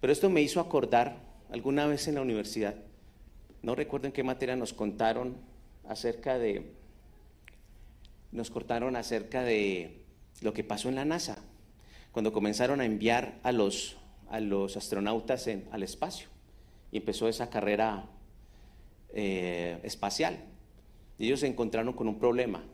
Pero 0.00 0.12
esto 0.12 0.30
me 0.30 0.42
hizo 0.42 0.60
acordar 0.60 1.18
alguna 1.50 1.86
vez 1.86 2.06
en 2.06 2.14
la 2.14 2.22
universidad, 2.22 2.76
no 3.62 3.74
recuerdo 3.74 4.06
en 4.06 4.12
qué 4.12 4.22
materia 4.22 4.56
nos 4.56 4.72
contaron 4.72 5.36
acerca 5.88 6.38
de, 6.38 6.72
nos 8.32 8.50
cortaron 8.50 8.96
acerca 8.96 9.42
de 9.42 10.04
lo 10.40 10.52
que 10.52 10.64
pasó 10.64 10.88
en 10.88 10.94
la 10.94 11.04
NASA, 11.04 11.38
cuando 12.12 12.32
comenzaron 12.32 12.80
a 12.80 12.84
enviar 12.84 13.38
a 13.42 13.52
los, 13.52 13.98
a 14.30 14.40
los 14.40 14.76
astronautas 14.76 15.48
al 15.70 15.82
espacio 15.82 16.28
y 16.92 16.98
empezó 16.98 17.28
esa 17.28 17.50
carrera 17.50 18.06
eh, 19.12 19.78
espacial. 19.82 20.38
Y 21.20 21.26
ellos 21.26 21.40
se 21.40 21.46
encontraron 21.46 21.92
con 21.92 22.08
un 22.08 22.18
problema, 22.18 22.64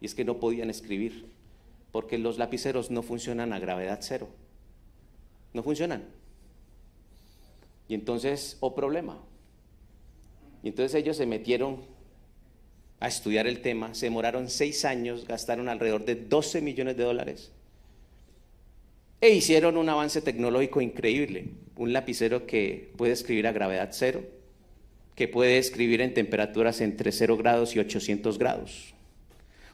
y 0.00 0.06
es 0.06 0.14
que 0.14 0.24
no 0.24 0.38
podían 0.38 0.70
escribir, 0.70 1.26
porque 1.90 2.16
los 2.16 2.38
lapiceros 2.38 2.92
no 2.92 3.02
funcionan 3.02 3.52
a 3.52 3.58
gravedad 3.58 3.98
cero. 4.00 4.28
No 5.52 5.64
funcionan. 5.64 6.04
Y 7.88 7.94
entonces, 7.94 8.56
o 8.60 8.68
oh 8.68 8.74
problema. 8.74 9.18
Y 10.62 10.68
entonces 10.68 10.94
ellos 10.94 11.16
se 11.16 11.26
metieron 11.26 11.80
a 13.00 13.08
estudiar 13.08 13.48
el 13.48 13.60
tema, 13.60 13.94
se 13.94 14.06
demoraron 14.06 14.48
seis 14.48 14.84
años, 14.84 15.26
gastaron 15.26 15.68
alrededor 15.68 16.04
de 16.04 16.14
12 16.14 16.60
millones 16.60 16.96
de 16.96 17.02
dólares 17.04 17.52
e 19.20 19.30
hicieron 19.30 19.76
un 19.76 19.88
avance 19.88 20.22
tecnológico 20.22 20.80
increíble. 20.80 21.48
Un 21.76 21.92
lapicero 21.92 22.46
que 22.46 22.92
puede 22.96 23.12
escribir 23.12 23.46
a 23.48 23.52
gravedad 23.52 23.88
cero, 23.92 24.22
que 25.16 25.26
puede 25.26 25.58
escribir 25.58 26.02
en 26.02 26.14
temperaturas 26.14 26.80
entre 26.82 27.10
0 27.10 27.38
grados 27.38 27.74
y 27.74 27.80
800 27.80 28.38
grados. 28.38 28.94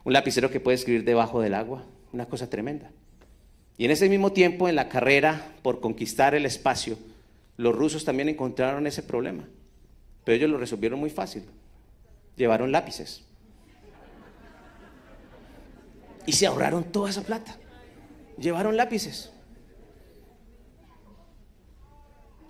Un 0.05 0.13
lapicero 0.13 0.51
que 0.51 0.61
puede 0.61 0.77
escribir 0.77 1.05
debajo 1.05 1.41
del 1.41 1.55
agua, 1.55 1.85
una 2.13 2.27
cosa 2.27 2.49
tremenda. 2.49 2.93
Y 3.77 3.85
en 3.85 3.91
ese 3.91 4.09
mismo 4.09 4.33
tiempo, 4.33 4.69
en 4.69 4.77
la 4.77 4.89
carrera 4.89 5.55
por 5.63 5.81
conquistar 5.81 6.37
el 6.37 6.47
espacio, 6.47 6.97
los 7.57 7.75
rusos 7.75 8.05
también 8.05 8.29
encontraron 8.29 8.87
ese 8.87 9.03
problema. 9.03 9.49
Pero 10.25 10.37
ellos 10.37 10.51
lo 10.51 10.59
resolvieron 10.59 11.01
muy 11.01 11.11
fácil. 11.11 11.45
Llevaron 12.37 12.71
lápices. 12.71 13.25
Y 16.25 16.33
se 16.33 16.47
ahorraron 16.47 16.85
toda 16.85 17.11
esa 17.11 17.23
plata. 17.23 17.57
Llevaron 18.39 18.77
lápices. 18.77 19.33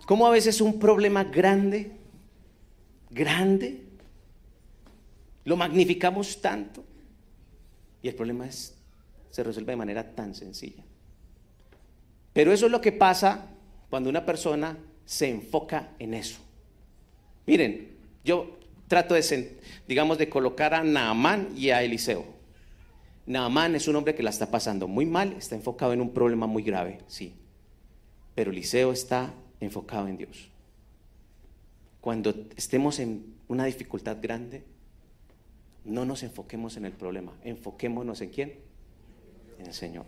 ¿Cómo 0.05 0.27
a 0.27 0.31
veces 0.31 0.61
un 0.61 0.79
problema 0.79 1.23
grande, 1.23 1.91
grande, 3.13 3.83
lo 5.45 5.55
magnificamos 5.55 6.41
tanto 6.41 6.83
y 8.01 8.07
el 8.07 8.15
problema 8.15 8.45
es, 8.45 8.75
se 9.29 9.43
resuelve 9.43 9.73
de 9.73 9.77
manera 9.77 10.15
tan 10.15 10.35
sencilla? 10.35 10.83
Pero 12.33 12.51
eso 12.51 12.65
es 12.65 12.71
lo 12.71 12.81
que 12.81 12.91
pasa 12.91 13.47
cuando 13.89 14.09
una 14.09 14.25
persona 14.25 14.77
se 15.05 15.29
enfoca 15.29 15.91
en 15.99 16.13
eso. 16.13 16.39
Miren, 17.45 17.95
yo 18.23 18.57
trato 18.87 19.13
de, 19.13 19.59
digamos, 19.87 20.17
de 20.17 20.29
colocar 20.29 20.73
a 20.73 20.83
Naamán 20.83 21.49
y 21.55 21.69
a 21.69 21.83
Eliseo. 21.83 22.25
Naamán 23.25 23.75
es 23.75 23.87
un 23.87 23.95
hombre 23.95 24.15
que 24.15 24.23
la 24.23 24.31
está 24.31 24.49
pasando 24.51 24.87
muy 24.87 25.05
mal, 25.05 25.33
está 25.33 25.55
enfocado 25.55 25.93
en 25.93 26.01
un 26.01 26.13
problema 26.13 26.47
muy 26.47 26.63
grave, 26.63 26.99
sí. 27.07 27.33
Pero 28.35 28.51
Eliseo 28.51 28.91
está 28.91 29.33
enfocado 29.59 30.07
en 30.07 30.17
Dios. 30.17 30.49
Cuando 32.03 32.35
estemos 32.57 32.99
en 32.99 33.33
una 33.47 33.63
dificultad 33.63 34.17
grande, 34.21 34.61
no 35.85 36.03
nos 36.03 36.21
enfoquemos 36.23 36.75
en 36.75 36.83
el 36.83 36.91
problema, 36.91 37.31
enfoquémonos 37.45 38.19
en 38.19 38.29
quién? 38.29 38.59
En 39.57 39.67
el 39.67 39.73
Señor. 39.73 40.05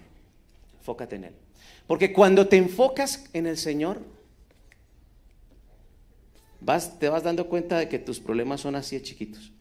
Enfócate 0.77 1.15
en 1.15 1.23
Él. 1.23 1.34
Porque 1.88 2.12
cuando 2.12 2.49
te 2.49 2.58
enfocas 2.58 3.29
en 3.31 3.47
el 3.47 3.55
Señor, 3.55 4.01
vas, 6.60 6.99
te 6.99 7.08
vas 7.08 7.23
dando 7.23 7.47
cuenta 7.47 7.79
de 7.79 7.88
que 7.88 7.97
tus 7.97 8.19
problemas 8.19 8.60
son 8.60 8.75
así 8.75 8.97
de 8.97 9.01
chiquitos. 9.01 9.53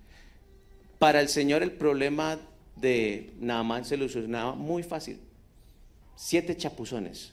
Para 0.98 1.20
el 1.20 1.28
Señor 1.28 1.62
el 1.62 1.70
problema 1.70 2.40
de 2.74 3.32
Naamán 3.38 3.84
se 3.84 3.90
solucionaba 3.94 4.56
muy 4.56 4.82
fácil. 4.82 5.20
Siete 6.16 6.56
chapuzones 6.56 7.32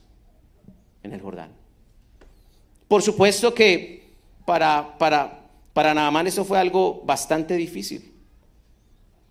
en 1.02 1.12
el 1.12 1.22
Jordán. 1.22 1.50
Por 2.88 3.02
supuesto 3.02 3.52
que 3.56 4.01
para, 4.46 4.98
para, 4.98 5.42
para 5.74 5.94
Naamán 5.94 6.28
eso 6.28 6.46
fue 6.46 6.60
algo 6.60 7.02
bastante 7.06 7.56
difícil. 7.56 8.14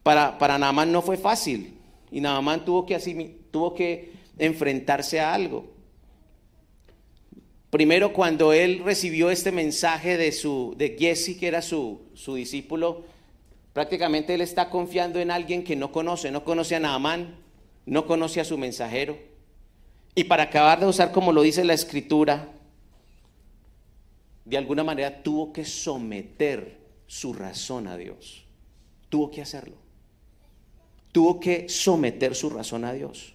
Para, 0.03 0.39
para 0.39 0.59
Naamán 0.59 0.93
no 0.93 1.03
fue 1.03 1.17
fácil. 1.17 1.79
Y 2.11 2.21
Naamán 2.21 2.65
tuvo 2.65 2.87
que, 2.87 2.95
así, 2.95 3.39
tuvo 3.51 3.75
que 3.75 4.13
enfrentarse 4.39 5.21
a 5.21 5.35
algo. 5.35 5.67
Primero, 7.71 8.13
cuando 8.13 8.53
él 8.53 8.83
recibió 8.85 9.31
este 9.31 9.53
mensaje 9.53 10.17
de, 10.17 10.33
su, 10.33 10.75
de 10.77 10.97
Jesse, 10.99 11.39
que 11.39 11.47
era 11.47 11.63
su, 11.63 12.01
su 12.15 12.35
discípulo, 12.35 13.05
prácticamente 13.73 14.35
él 14.35 14.41
está 14.41 14.71
confiando 14.71 15.21
en 15.21 15.31
alguien 15.31 15.63
que 15.63 15.77
no 15.77 15.93
conoce, 15.93 16.33
no 16.33 16.43
conoce 16.43 16.75
a 16.75 16.81
Naamán, 16.81 17.37
no 17.87 18.07
conoce 18.07 18.41
a 18.41 18.45
su 18.45 18.59
mensajero. 18.59 19.17
Y 20.17 20.25
para 20.25 20.45
acabar 20.45 20.81
de 20.81 20.87
usar 20.87 21.13
como 21.13 21.33
lo 21.33 21.43
dice 21.43 21.65
la 21.65 21.75
escritura, 21.75 22.49
de 24.51 24.59
alguna 24.59 24.83
manera 24.83 25.23
tuvo 25.23 25.53
que 25.53 25.65
someter 25.65 26.77
su 27.07 27.33
razón 27.33 27.87
a 27.87 27.97
Dios. 27.97 28.45
Tuvo 29.09 29.31
que 29.31 29.41
hacerlo. 29.41 29.77
Tuvo 31.13 31.39
que 31.39 31.69
someter 31.69 32.35
su 32.35 32.51
razón 32.51 32.85
a 32.85 32.93
Dios. 32.93 33.35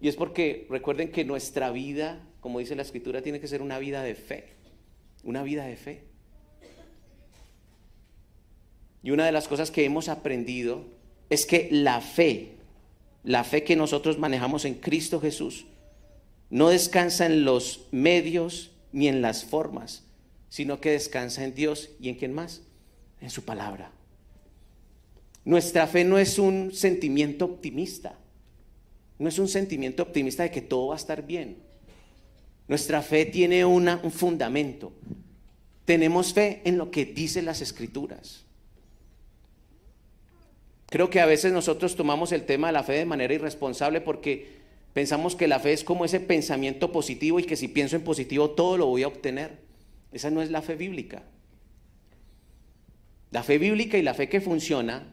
Y 0.00 0.08
es 0.08 0.16
porque 0.16 0.66
recuerden 0.68 1.12
que 1.12 1.24
nuestra 1.24 1.70
vida, 1.70 2.26
como 2.40 2.58
dice 2.58 2.74
la 2.74 2.82
escritura, 2.82 3.22
tiene 3.22 3.38
que 3.38 3.46
ser 3.46 3.62
una 3.62 3.78
vida 3.78 4.02
de 4.02 4.16
fe. 4.16 4.48
Una 5.22 5.44
vida 5.44 5.64
de 5.64 5.76
fe. 5.76 6.02
Y 9.04 9.12
una 9.12 9.24
de 9.24 9.32
las 9.32 9.46
cosas 9.46 9.70
que 9.70 9.84
hemos 9.84 10.08
aprendido 10.08 10.86
es 11.30 11.46
que 11.46 11.68
la 11.70 12.00
fe, 12.00 12.56
la 13.22 13.44
fe 13.44 13.62
que 13.62 13.76
nosotros 13.76 14.18
manejamos 14.18 14.64
en 14.64 14.74
Cristo 14.74 15.20
Jesús, 15.20 15.66
no 16.50 16.68
descansa 16.68 17.26
en 17.26 17.44
los 17.44 17.86
medios 17.92 18.71
ni 18.92 19.08
en 19.08 19.22
las 19.22 19.44
formas, 19.44 20.04
sino 20.48 20.80
que 20.80 20.90
descansa 20.90 21.44
en 21.44 21.54
Dios 21.54 21.90
y 22.00 22.08
en 22.08 22.16
quién 22.16 22.32
más, 22.32 22.62
en 23.20 23.30
su 23.30 23.44
palabra. 23.44 23.90
Nuestra 25.44 25.86
fe 25.86 26.04
no 26.04 26.18
es 26.18 26.38
un 26.38 26.72
sentimiento 26.72 27.46
optimista. 27.46 28.14
No 29.18 29.28
es 29.28 29.38
un 29.38 29.48
sentimiento 29.48 30.02
optimista 30.02 30.42
de 30.42 30.50
que 30.50 30.62
todo 30.62 30.88
va 30.88 30.94
a 30.94 30.98
estar 30.98 31.26
bien. 31.26 31.56
Nuestra 32.68 33.02
fe 33.02 33.24
tiene 33.24 33.64
un 33.64 33.88
fundamento. 34.10 34.92
Tenemos 35.84 36.32
fe 36.32 36.62
en 36.64 36.78
lo 36.78 36.90
que 36.90 37.04
dicen 37.04 37.44
las 37.44 37.60
escrituras. 37.60 38.44
Creo 40.88 41.08
que 41.08 41.20
a 41.20 41.26
veces 41.26 41.52
nosotros 41.52 41.96
tomamos 41.96 42.32
el 42.32 42.44
tema 42.44 42.68
de 42.68 42.74
la 42.74 42.84
fe 42.84 42.92
de 42.92 43.04
manera 43.04 43.34
irresponsable 43.34 44.00
porque 44.00 44.61
pensamos 44.92 45.36
que 45.36 45.48
la 45.48 45.60
fe 45.60 45.72
es 45.72 45.84
como 45.84 46.04
ese 46.04 46.20
pensamiento 46.20 46.92
positivo 46.92 47.40
y 47.40 47.44
que 47.44 47.56
si 47.56 47.68
pienso 47.68 47.96
en 47.96 48.04
positivo 48.04 48.50
todo 48.50 48.76
lo 48.76 48.86
voy 48.86 49.02
a 49.02 49.08
obtener. 49.08 49.58
Esa 50.12 50.30
no 50.30 50.42
es 50.42 50.50
la 50.50 50.62
fe 50.62 50.74
bíblica. 50.74 51.22
La 53.30 53.42
fe 53.42 53.58
bíblica 53.58 53.96
y 53.96 54.02
la 54.02 54.14
fe 54.14 54.28
que 54.28 54.40
funciona 54.40 55.06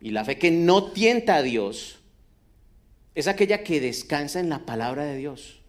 y 0.00 0.10
la 0.10 0.24
fe 0.24 0.38
que 0.38 0.50
no 0.50 0.90
tienta 0.92 1.36
a 1.36 1.42
Dios 1.42 2.00
es 3.14 3.28
aquella 3.28 3.62
que 3.62 3.80
descansa 3.80 4.40
en 4.40 4.48
la 4.48 4.66
palabra 4.66 5.04
de 5.04 5.16
Dios. 5.16 5.60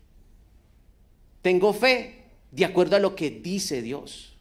Tengo 1.41 1.73
fe 1.73 2.26
de 2.52 2.65
acuerdo 2.65 2.95
a 2.95 3.00
lo 3.00 3.15
que 3.15 3.30
dice 3.30 3.82
Dios. 3.82 4.38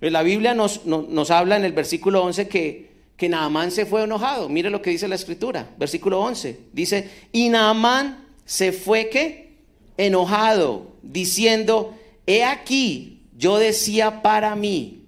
La 0.00 0.22
Biblia 0.22 0.54
nos, 0.54 0.86
nos, 0.86 1.30
habla 1.30 1.56
en 1.56 1.64
el 1.64 1.72
versículo 1.72 2.24
11 2.24 2.48
que, 2.48 2.91
que 3.22 3.28
Naamán 3.28 3.70
se 3.70 3.86
fue 3.86 4.02
enojado. 4.02 4.48
Mire 4.48 4.68
lo 4.68 4.82
que 4.82 4.90
dice 4.90 5.06
la 5.06 5.14
escritura. 5.14 5.70
Versículo 5.78 6.20
11. 6.22 6.58
Dice, 6.72 7.08
y 7.30 7.50
Naamán 7.50 8.26
se 8.44 8.72
fue 8.72 9.10
que 9.10 9.58
enojado, 9.96 10.96
diciendo, 11.02 11.96
he 12.26 12.42
aquí, 12.42 13.22
yo 13.38 13.58
decía 13.58 14.22
para 14.22 14.56
mí. 14.56 15.04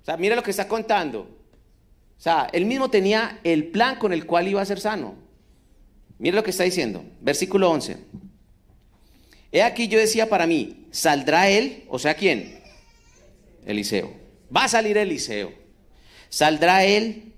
O 0.00 0.04
sea, 0.04 0.16
mire 0.16 0.34
lo 0.34 0.42
que 0.42 0.50
está 0.50 0.66
contando. 0.66 1.20
O 1.20 2.20
sea, 2.20 2.48
él 2.52 2.66
mismo 2.66 2.90
tenía 2.90 3.38
el 3.44 3.68
plan 3.68 3.94
con 3.94 4.12
el 4.12 4.26
cual 4.26 4.48
iba 4.48 4.60
a 4.60 4.66
ser 4.66 4.80
sano. 4.80 5.14
Mire 6.18 6.34
lo 6.34 6.42
que 6.42 6.50
está 6.50 6.64
diciendo, 6.64 7.04
versículo 7.20 7.70
11. 7.70 7.98
He 9.52 9.62
aquí 9.62 9.86
yo 9.86 10.00
decía 10.00 10.28
para 10.28 10.48
mí, 10.48 10.88
¿saldrá 10.90 11.48
él? 11.48 11.84
O 11.88 12.00
sea, 12.00 12.14
¿quién? 12.14 12.58
Eliseo. 13.64 14.12
Va 14.52 14.64
a 14.64 14.68
salir 14.68 14.98
Eliseo. 14.98 15.61
¿Saldrá 16.32 16.86
él? 16.86 17.34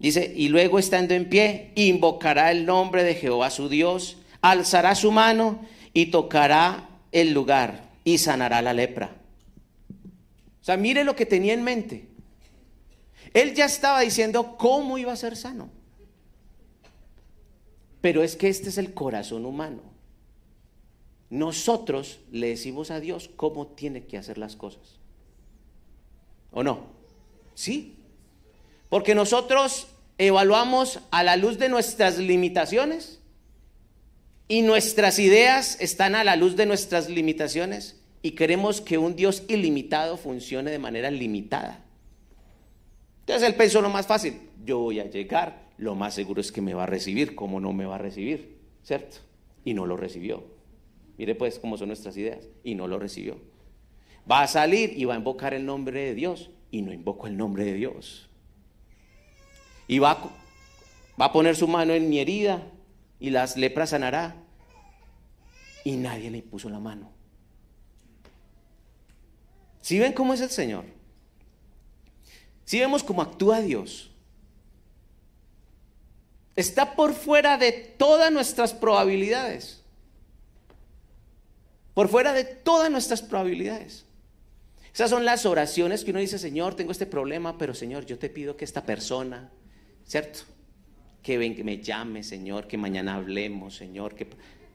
Dice, 0.00 0.32
y 0.34 0.48
luego 0.48 0.80
estando 0.80 1.14
en 1.14 1.28
pie, 1.28 1.70
invocará 1.76 2.50
el 2.50 2.66
nombre 2.66 3.04
de 3.04 3.14
Jehová 3.14 3.48
su 3.48 3.68
Dios, 3.68 4.16
alzará 4.40 4.96
su 4.96 5.12
mano 5.12 5.60
y 5.92 6.06
tocará 6.06 6.88
el 7.12 7.32
lugar 7.32 7.88
y 8.02 8.18
sanará 8.18 8.60
la 8.60 8.72
lepra. 8.72 9.16
O 10.60 10.64
sea, 10.64 10.76
mire 10.76 11.04
lo 11.04 11.14
que 11.14 11.26
tenía 11.26 11.54
en 11.54 11.62
mente. 11.62 12.08
Él 13.32 13.54
ya 13.54 13.66
estaba 13.66 14.00
diciendo 14.00 14.56
cómo 14.56 14.98
iba 14.98 15.12
a 15.12 15.16
ser 15.16 15.36
sano. 15.36 15.70
Pero 18.00 18.24
es 18.24 18.34
que 18.34 18.48
este 18.48 18.70
es 18.70 18.78
el 18.78 18.94
corazón 18.94 19.46
humano. 19.46 19.82
Nosotros 21.30 22.18
le 22.32 22.48
decimos 22.48 22.90
a 22.90 22.98
Dios 22.98 23.30
cómo 23.36 23.68
tiene 23.68 24.06
que 24.06 24.18
hacer 24.18 24.38
las 24.38 24.56
cosas. 24.56 24.98
¿O 26.50 26.64
no? 26.64 26.95
Sí. 27.56 27.96
Porque 28.90 29.14
nosotros 29.14 29.88
evaluamos 30.18 31.00
a 31.10 31.24
la 31.24 31.36
luz 31.36 31.58
de 31.58 31.68
nuestras 31.68 32.18
limitaciones 32.18 33.20
y 34.46 34.62
nuestras 34.62 35.18
ideas 35.18 35.80
están 35.80 36.14
a 36.14 36.22
la 36.22 36.36
luz 36.36 36.54
de 36.54 36.66
nuestras 36.66 37.08
limitaciones 37.08 38.00
y 38.22 38.32
queremos 38.32 38.80
que 38.80 38.98
un 38.98 39.16
Dios 39.16 39.42
ilimitado 39.48 40.18
funcione 40.18 40.70
de 40.70 40.78
manera 40.78 41.10
limitada. 41.10 41.82
Entonces 43.20 43.48
él 43.48 43.54
pensó 43.56 43.80
lo 43.80 43.88
más 43.88 44.06
fácil, 44.06 44.38
yo 44.64 44.78
voy 44.78 45.00
a 45.00 45.10
llegar, 45.10 45.66
lo 45.78 45.94
más 45.94 46.14
seguro 46.14 46.40
es 46.40 46.52
que 46.52 46.60
me 46.60 46.74
va 46.74 46.84
a 46.84 46.86
recibir, 46.86 47.34
como 47.34 47.58
no 47.58 47.72
me 47.72 47.86
va 47.86 47.96
a 47.96 47.98
recibir, 47.98 48.58
¿cierto? 48.84 49.16
Y 49.64 49.74
no 49.74 49.86
lo 49.86 49.96
recibió. 49.96 50.44
Mire 51.18 51.34
pues 51.34 51.58
cómo 51.58 51.78
son 51.78 51.88
nuestras 51.88 52.16
ideas, 52.16 52.48
y 52.62 52.74
no 52.74 52.86
lo 52.86 52.98
recibió. 52.98 53.40
Va 54.30 54.42
a 54.42 54.46
salir 54.46 54.92
y 54.96 55.06
va 55.06 55.14
a 55.14 55.18
invocar 55.18 55.54
el 55.54 55.64
nombre 55.64 56.04
de 56.04 56.14
Dios, 56.14 56.50
y 56.70 56.82
no 56.82 56.92
invocó 56.92 57.26
el 57.26 57.36
nombre 57.36 57.64
de 57.64 57.74
Dios. 57.74 58.28
Y 59.88 59.98
va, 59.98 60.18
va 61.20 61.26
a 61.26 61.32
poner 61.32 61.56
su 61.56 61.68
mano 61.68 61.92
en 61.92 62.08
mi 62.08 62.18
herida, 62.18 62.62
y 63.18 63.30
las 63.30 63.56
lepras 63.56 63.90
sanará, 63.90 64.36
y 65.84 65.92
nadie 65.92 66.30
le 66.30 66.42
puso 66.42 66.68
la 66.68 66.80
mano. 66.80 67.10
¿Sí 69.80 69.98
ven 69.98 70.12
cómo 70.12 70.34
es 70.34 70.40
el 70.40 70.50
Señor? 70.50 70.84
Si 72.64 72.80
vemos 72.80 73.04
cómo 73.04 73.22
actúa 73.22 73.60
Dios, 73.60 74.10
Está 76.56 76.96
por 76.96 77.12
fuera 77.12 77.58
de 77.58 77.70
todas 77.70 78.32
nuestras 78.32 78.72
probabilidades. 78.72 79.82
Por 81.92 82.08
fuera 82.08 82.32
de 82.32 82.44
todas 82.44 82.90
nuestras 82.90 83.20
probabilidades. 83.20 84.05
Esas 84.96 85.10
son 85.10 85.26
las 85.26 85.44
oraciones 85.44 86.04
que 86.04 86.10
uno 86.10 86.20
dice, 86.20 86.38
Señor, 86.38 86.74
tengo 86.74 86.90
este 86.90 87.04
problema, 87.04 87.58
pero 87.58 87.74
Señor, 87.74 88.06
yo 88.06 88.18
te 88.18 88.30
pido 88.30 88.56
que 88.56 88.64
esta 88.64 88.82
persona, 88.86 89.50
¿cierto? 90.06 90.38
Que, 91.22 91.36
ven, 91.36 91.54
que 91.54 91.62
me 91.62 91.82
llame, 91.82 92.22
Señor, 92.22 92.66
que 92.66 92.78
mañana 92.78 93.16
hablemos, 93.16 93.76
Señor, 93.76 94.14
que, 94.14 94.26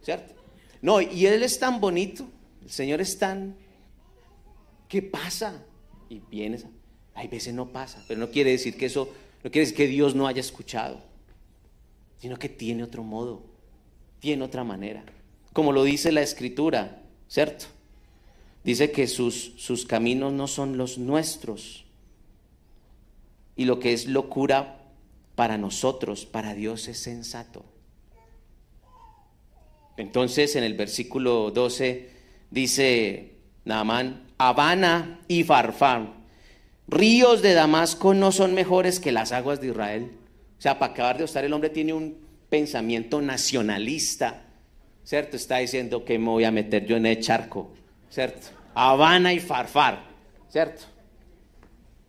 ¿cierto? 0.03 0.35
No, 0.79 1.01
y 1.01 1.25
Él 1.25 1.41
es 1.41 1.57
tan 1.57 1.81
bonito, 1.81 2.29
el 2.61 2.69
Señor 2.69 3.01
es 3.01 3.17
tan, 3.17 3.55
¿qué 4.87 5.01
pasa? 5.01 5.65
Y 6.07 6.19
vienes, 6.29 6.67
hay 7.15 7.27
veces 7.27 7.55
no 7.55 7.71
pasa, 7.71 8.05
pero 8.07 8.19
no 8.19 8.29
quiere 8.29 8.51
decir 8.51 8.77
que 8.77 8.85
eso, 8.85 9.11
no 9.43 9.49
quiere 9.49 9.61
decir 9.61 9.75
que 9.75 9.87
Dios 9.87 10.13
no 10.13 10.27
haya 10.27 10.41
escuchado, 10.41 11.01
sino 12.19 12.37
que 12.37 12.47
tiene 12.47 12.83
otro 12.83 13.01
modo, 13.01 13.41
tiene 14.19 14.43
otra 14.43 14.63
manera, 14.63 15.03
como 15.51 15.71
lo 15.71 15.83
dice 15.83 16.11
la 16.11 16.21
Escritura, 16.21 17.01
¿cierto? 17.27 17.65
Dice 18.63 18.91
que 18.91 19.07
sus, 19.07 19.53
sus 19.57 19.85
caminos 19.85 20.33
no 20.33 20.47
son 20.47 20.77
los 20.77 20.97
nuestros. 20.97 21.85
Y 23.55 23.65
lo 23.65 23.79
que 23.79 23.93
es 23.93 24.07
locura 24.07 24.81
para 25.35 25.57
nosotros, 25.57 26.25
para 26.25 26.53
Dios 26.53 26.87
es 26.87 26.99
sensato. 26.99 27.65
Entonces 29.97 30.55
en 30.55 30.63
el 30.63 30.73
versículo 30.73 31.51
12 31.51 32.09
dice 32.49 33.33
Naamán, 33.65 34.23
Habana 34.37 35.19
y 35.27 35.43
Farfán, 35.43 36.13
ríos 36.87 37.41
de 37.41 37.53
Damasco 37.53 38.13
no 38.13 38.31
son 38.31 38.53
mejores 38.53 38.99
que 38.99 39.11
las 39.11 39.31
aguas 39.31 39.61
de 39.61 39.67
Israel. 39.67 40.11
O 40.57 40.61
sea, 40.61 40.79
para 40.79 40.93
acabar 40.93 41.17
de 41.17 41.25
estar 41.25 41.43
el 41.43 41.53
hombre 41.53 41.69
tiene 41.69 41.93
un 41.93 42.17
pensamiento 42.49 43.21
nacionalista, 43.21 44.43
¿cierto? 45.03 45.37
Está 45.37 45.57
diciendo 45.57 46.03
que 46.03 46.19
me 46.19 46.29
voy 46.29 46.43
a 46.43 46.51
meter 46.51 46.85
yo 46.85 46.97
en 46.97 47.05
el 47.05 47.19
charco. 47.19 47.71
¿Cierto? 48.11 48.47
Habana 48.75 49.33
y 49.33 49.39
Farfar, 49.39 50.03
¿cierto? 50.49 50.83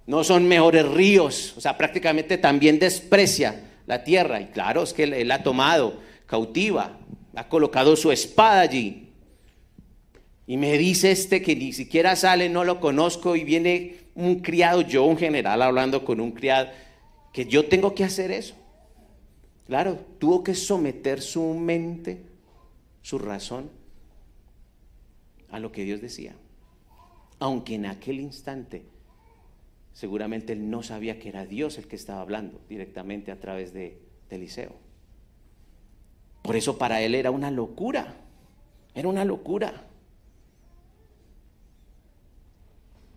No 0.06 0.24
son 0.24 0.46
mejores 0.46 0.86
ríos, 0.88 1.54
o 1.56 1.60
sea, 1.60 1.78
prácticamente 1.78 2.36
también 2.36 2.78
desprecia 2.78 3.70
la 3.86 4.04
tierra. 4.04 4.40
Y 4.40 4.46
claro, 4.46 4.82
es 4.82 4.92
que 4.92 5.04
él, 5.04 5.30
ha 5.30 5.42
tomado 5.42 6.00
cautiva, 6.26 6.98
ha 7.34 7.48
colocado 7.48 7.96
su 7.96 8.10
espada 8.10 8.60
allí. 8.60 9.08
Y 10.46 10.56
me 10.56 10.76
dice 10.76 11.12
este 11.12 11.40
que 11.40 11.54
ni 11.54 11.72
siquiera 11.72 12.16
sale, 12.16 12.48
no 12.48 12.64
lo 12.64 12.80
conozco, 12.80 13.36
y 13.36 13.44
viene 13.44 13.96
un 14.14 14.40
criado, 14.40 14.82
yo 14.82 15.04
un 15.04 15.16
general 15.16 15.62
hablando 15.62 16.04
con 16.04 16.20
un 16.20 16.32
criado, 16.32 16.68
que 17.32 17.46
yo 17.46 17.66
tengo 17.66 17.94
que 17.94 18.04
hacer 18.04 18.32
eso. 18.32 18.54
Claro, 19.66 19.98
tuvo 20.18 20.42
que 20.42 20.54
someter 20.54 21.22
su 21.22 21.42
mente, 21.54 22.22
su 23.00 23.18
razón, 23.18 23.70
a 25.52 25.60
lo 25.60 25.70
que 25.70 25.84
Dios 25.84 26.00
decía. 26.00 26.34
Aunque 27.38 27.76
en 27.76 27.86
aquel 27.86 28.20
instante 28.20 28.84
seguramente 29.92 30.54
él 30.54 30.70
no 30.70 30.82
sabía 30.82 31.18
que 31.18 31.28
era 31.28 31.46
Dios 31.46 31.78
el 31.78 31.86
que 31.86 31.96
estaba 31.96 32.22
hablando 32.22 32.60
directamente 32.68 33.30
a 33.30 33.38
través 33.38 33.72
de, 33.72 34.00
Eliseo. 34.30 34.72
Por 36.40 36.56
eso 36.56 36.78
para 36.78 37.02
él 37.02 37.14
era 37.14 37.30
una 37.30 37.50
locura, 37.50 38.16
era 38.94 39.06
una 39.06 39.26
locura. 39.26 39.84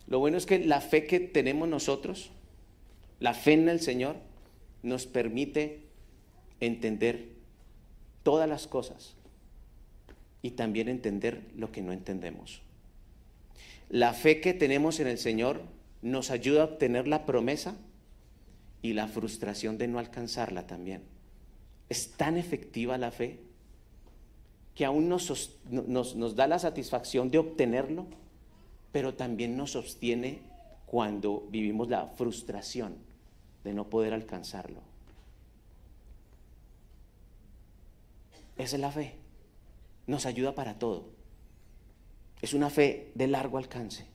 Lo 0.08 0.20
bueno 0.20 0.36
es 0.36 0.46
que 0.46 0.60
la 0.60 0.82
fe 0.82 1.08
que 1.08 1.22
tenemos 1.22 1.70
nosotros, 1.70 2.32
la 3.22 3.34
fe 3.34 3.54
en 3.54 3.70
el 3.70 3.80
Señor, 3.80 4.18
nos 4.84 5.06
permite 5.06 5.86
entender 6.60 7.30
todas 8.24 8.50
las 8.50 8.68
cosas 8.68 9.16
y 10.46 10.52
también 10.52 10.90
entender 10.90 11.42
lo 11.58 11.72
que 11.72 11.82
no 11.82 11.92
entendemos. 11.92 12.62
La 13.90 14.14
fe 14.14 14.42
que 14.42 14.54
tenemos 14.54 15.00
en 15.00 15.08
el 15.08 15.18
Señor 15.18 15.64
nos 16.04 16.30
ayuda 16.30 16.62
a 16.62 16.66
obtener 16.66 17.08
la 17.08 17.26
promesa 17.26 17.76
y 18.84 18.94
la 18.94 19.08
frustración 19.08 19.80
de 19.80 19.88
no 19.88 19.98
alcanzarla 19.98 20.68
también. 20.68 21.02
Es 21.90 22.12
tan 22.12 22.38
efectiva 22.38 23.00
la 23.00 23.10
fe 23.10 23.40
que 24.76 24.86
aún 24.86 25.10
nos, 25.10 25.58
nos, 25.72 26.36
da 26.36 26.46
la 26.46 26.60
satisfacción 26.60 27.32
de 27.32 27.40
obtenerlo, 27.40 28.06
pero 28.92 29.16
también 29.16 29.58
nos 29.58 29.72
sostiene 29.72 30.42
cuando 30.86 31.48
vivimos 31.50 31.90
la 31.90 32.06
frustración 32.06 32.98
de 33.64 33.74
no 33.74 33.90
poder 33.90 34.14
alcanzarlo. 34.14 34.82
Esa 38.60 38.76
es 38.76 38.80
la 38.80 38.92
fe 38.92 39.25
nos 40.08 40.26
ayuda 40.26 40.56
para 40.56 40.80
todo. 40.80 41.10
Es 42.42 42.54
una 42.54 42.70
fe 42.70 43.12
de 43.16 43.28
largo 43.28 43.58
alcance, 43.58 44.06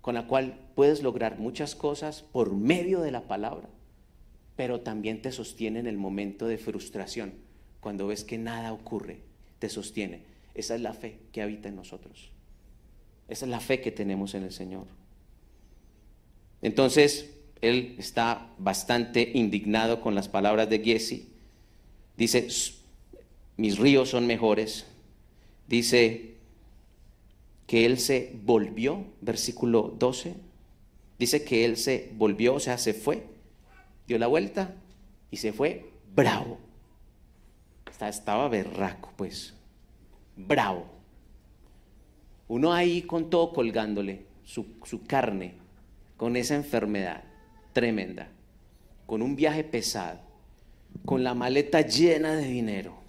con 0.00 0.14
la 0.14 0.26
cual 0.26 0.58
puedes 0.74 1.02
lograr 1.02 1.38
muchas 1.38 1.74
cosas 1.74 2.22
por 2.22 2.54
medio 2.54 3.00
de 3.00 3.10
la 3.10 3.22
palabra, 3.22 3.68
pero 4.56 4.80
también 4.80 5.22
te 5.22 5.32
sostiene 5.32 5.78
en 5.80 5.86
el 5.86 5.96
momento 5.96 6.46
de 6.46 6.58
frustración, 6.58 7.34
cuando 7.80 8.06
ves 8.06 8.24
que 8.24 8.38
nada 8.38 8.72
ocurre, 8.72 9.20
te 9.58 9.68
sostiene. 9.68 10.22
Esa 10.54 10.74
es 10.74 10.80
la 10.80 10.92
fe 10.92 11.18
que 11.32 11.42
habita 11.42 11.68
en 11.68 11.76
nosotros. 11.76 12.30
Esa 13.28 13.44
es 13.44 13.50
la 13.50 13.60
fe 13.60 13.80
que 13.80 13.92
tenemos 13.92 14.34
en 14.34 14.42
el 14.42 14.52
Señor. 14.52 14.86
Entonces, 16.62 17.30
él 17.60 17.94
está 17.98 18.50
bastante 18.58 19.30
indignado 19.34 20.00
con 20.00 20.14
las 20.14 20.28
palabras 20.28 20.68
de 20.68 20.80
Giesi. 20.80 21.28
Dice, 22.16 22.48
mis 23.56 23.78
ríos 23.78 24.10
son 24.10 24.26
mejores, 24.26 24.86
dice 25.70 26.34
que 27.68 27.86
él 27.86 27.98
se 27.98 28.36
volvió, 28.42 29.06
versículo 29.20 29.94
12, 29.96 30.34
dice 31.16 31.44
que 31.44 31.64
él 31.64 31.76
se 31.76 32.10
volvió, 32.16 32.54
o 32.54 32.60
sea, 32.60 32.76
se 32.76 32.92
fue, 32.92 33.24
dio 34.08 34.18
la 34.18 34.26
vuelta 34.26 34.74
y 35.30 35.36
se 35.38 35.52
fue 35.52 35.88
bravo. 36.12 36.58
Estaba 38.00 38.48
berraco, 38.48 39.12
pues, 39.14 39.54
bravo. 40.34 40.86
Uno 42.48 42.72
ahí 42.72 43.02
con 43.02 43.28
todo 43.28 43.52
colgándole, 43.52 44.24
su, 44.42 44.66
su 44.84 45.04
carne, 45.04 45.54
con 46.16 46.34
esa 46.34 46.56
enfermedad 46.56 47.22
tremenda, 47.74 48.28
con 49.06 49.22
un 49.22 49.36
viaje 49.36 49.62
pesado, 49.64 50.18
con 51.04 51.22
la 51.22 51.34
maleta 51.34 51.82
llena 51.82 52.34
de 52.34 52.46
dinero 52.46 52.99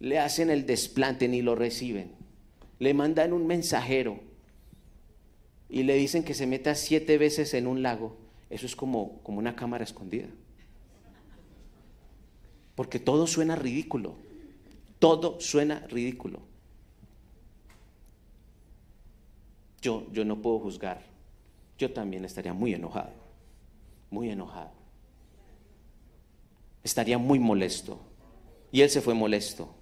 le 0.00 0.18
hacen 0.18 0.50
el 0.50 0.66
desplante 0.66 1.28
ni 1.28 1.42
lo 1.42 1.54
reciben. 1.54 2.12
Le 2.78 2.94
mandan 2.94 3.32
un 3.34 3.46
mensajero 3.46 4.18
y 5.68 5.82
le 5.84 5.94
dicen 5.94 6.24
que 6.24 6.34
se 6.34 6.46
meta 6.46 6.74
siete 6.74 7.18
veces 7.18 7.54
en 7.54 7.66
un 7.66 7.82
lago. 7.82 8.16
Eso 8.48 8.66
es 8.66 8.74
como, 8.74 9.20
como 9.22 9.38
una 9.38 9.54
cámara 9.54 9.84
escondida. 9.84 10.26
Porque 12.74 12.98
todo 12.98 13.26
suena 13.26 13.54
ridículo. 13.54 14.16
Todo 14.98 15.38
suena 15.38 15.86
ridículo. 15.88 16.40
Yo, 19.82 20.10
yo 20.12 20.24
no 20.24 20.40
puedo 20.40 20.58
juzgar. 20.60 21.02
Yo 21.78 21.92
también 21.92 22.24
estaría 22.24 22.54
muy 22.54 22.72
enojado. 22.72 23.12
Muy 24.10 24.30
enojado. 24.30 24.72
Estaría 26.82 27.18
muy 27.18 27.38
molesto. 27.38 28.00
Y 28.72 28.80
él 28.80 28.88
se 28.88 29.02
fue 29.02 29.12
molesto. 29.12 29.74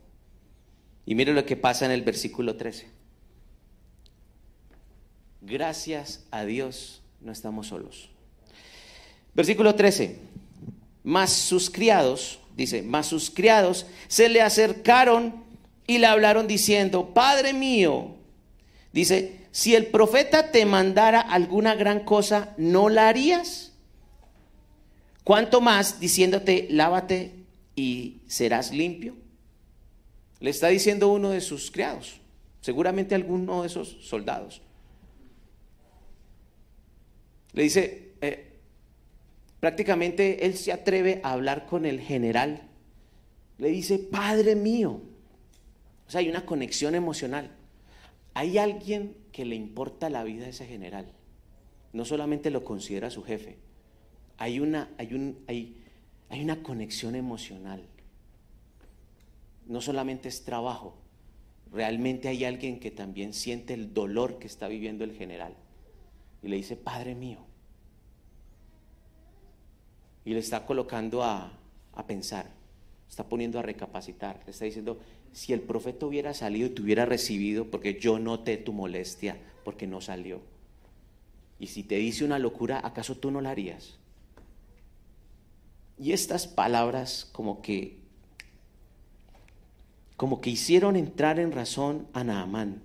Y 1.09 1.15
mire 1.15 1.33
lo 1.33 1.47
que 1.47 1.57
pasa 1.57 1.87
en 1.87 1.91
el 1.91 2.03
versículo 2.03 2.57
13. 2.57 2.87
Gracias 5.41 6.27
a 6.31 6.45
Dios 6.45 7.01
no 7.23 7.33
estamos 7.33 7.69
solos. 7.69 8.11
Versículo 9.33 9.75
13. 9.75 10.19
Mas 11.05 11.33
sus 11.33 11.71
criados, 11.71 12.41
dice, 12.59 12.83
mas 12.83 13.07
sus 13.07 13.31
criados 13.31 13.87
se 14.07 14.29
le 14.29 14.43
acercaron 14.43 15.45
y 15.87 15.97
le 15.97 16.07
hablaron 16.07 16.47
diciendo, 16.47 17.15
Padre 17.15 17.55
mío, 17.55 18.17
dice, 18.93 19.47
si 19.51 19.75
el 19.75 19.87
profeta 19.87 20.51
te 20.51 20.67
mandara 20.67 21.23
alguna 21.23 21.75
gran 21.75 22.01
cosa, 22.01 22.53
¿no 22.59 22.91
la 22.91 23.09
harías? 23.09 23.73
¿Cuánto 25.25 25.63
más 25.63 26.01
diciéndote, 26.01 26.69
lávate 26.71 27.33
y 27.75 28.21
serás 28.27 28.73
limpio? 28.73 29.17
Le 30.41 30.51
está 30.51 30.69
diciendo 30.69 31.09
uno 31.09 31.31
de 31.31 31.41
sus 31.41 31.71
criados, 31.71 32.21
seguramente 32.61 33.15
alguno 33.15 33.63
de 33.63 33.67
esos 33.67 33.99
soldados. 34.01 34.63
Le 37.53 37.63
dice, 37.65 38.13
eh, 38.21 38.59
prácticamente 39.59 40.47
él 40.47 40.57
se 40.57 40.73
atreve 40.73 41.21
a 41.25 41.33
hablar 41.33 41.67
con 41.67 41.87
el 41.87 42.01
general. 42.01 42.63
Le 43.59 43.69
dice, 43.69 43.99
Padre 43.99 44.55
mío. 44.55 45.01
O 46.07 46.11
sea, 46.11 46.21
hay 46.21 46.29
una 46.29 46.47
conexión 46.47 46.95
emocional. 46.95 47.51
Hay 48.35 48.59
alguien 48.59 49.17
que 49.33 49.45
le 49.45 49.57
importa 49.57 50.09
la 50.09 50.23
vida 50.23 50.45
de 50.45 50.51
ese 50.51 50.67
general. 50.67 51.13
No 51.93 52.05
solamente 52.05 52.51
lo 52.51 52.65
considera 52.65 53.11
su 53.11 53.25
jefe. 53.25 53.57
Hay 54.37 54.61
una, 54.61 54.91
hay 54.99 55.15
un, 55.15 55.39
hay, 55.49 55.77
Hay 56.29 56.43
una 56.45 56.63
conexión 56.63 57.17
emocional. 57.17 57.83
No 59.69 59.81
solamente 59.81 60.29
es 60.29 60.45
trabajo, 60.45 60.97
realmente 61.71 62.29
hay 62.29 62.45
alguien 62.45 62.81
que 62.81 62.91
también 62.91 63.33
siente 63.33 63.75
el 63.75 63.95
dolor 63.95 64.39
que 64.39 64.47
está 64.47 64.67
viviendo 64.67 65.05
el 65.05 65.13
general. 65.13 65.55
Y 66.43 66.49
le 66.49 66.57
dice, 66.57 66.77
Padre 66.77 67.15
mío. 67.15 67.39
Y 70.25 70.33
le 70.33 70.41
está 70.41 70.67
colocando 70.67 71.23
a, 71.23 71.53
a 71.95 72.07
pensar, 72.07 72.51
está 73.09 73.29
poniendo 73.29 73.59
a 73.59 73.63
recapacitar, 73.63 74.43
le 74.45 74.51
está 74.51 74.65
diciendo, 74.65 74.99
si 75.33 75.53
el 75.53 75.61
profeta 75.61 76.07
hubiera 76.07 76.35
salido 76.35 76.67
y 76.67 76.71
te 76.71 76.83
hubiera 76.83 77.07
recibido, 77.07 77.71
porque 77.71 77.99
yo 78.01 78.19
noté 78.19 78.57
tu 78.57 78.73
molestia, 78.73 79.39
porque 79.65 79.87
no 79.87 80.01
salió. 80.01 80.41
Y 81.59 81.69
si 81.69 81.83
te 81.83 81.97
dice 81.97 82.25
una 82.25 82.39
locura, 82.39 82.81
¿acaso 82.85 83.17
tú 83.17 83.31
no 83.31 83.41
la 83.41 83.51
harías? 83.51 83.99
Y 85.99 86.13
estas 86.13 86.47
palabras 86.47 87.29
como 87.33 87.61
que 87.61 87.98
como 90.19 90.41
que 90.41 90.51
hicieron 90.51 90.97
entrar 90.97 91.39
en 91.39 91.53
razón 91.53 92.09
a 92.13 92.25
Naamán. 92.25 92.83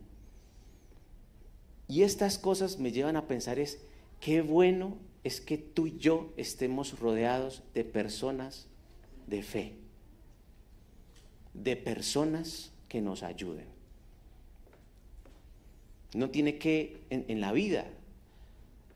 Y 1.88 2.04
estas 2.04 2.38
cosas 2.38 2.78
me 2.78 2.92
llevan 2.92 3.16
a 3.16 3.28
pensar 3.28 3.58
es 3.58 3.80
qué 4.22 4.44
bueno 4.44 5.00
es 5.24 5.42
que 5.42 5.58
tú 5.58 5.88
y 5.88 5.98
yo 5.98 6.32
estemos 6.38 7.00
rodeados 7.00 7.64
de 7.74 7.84
personas 7.86 8.68
de 9.26 9.42
fe, 9.42 9.74
de 11.56 11.76
personas 11.76 12.72
que 12.88 13.02
nos 13.02 13.24
ayuden. 13.24 13.66
No 16.14 16.30
tiene 16.30 16.60
que, 16.60 17.02
en, 17.10 17.26
en 17.30 17.42
la 17.42 17.52
vida, 17.52 17.88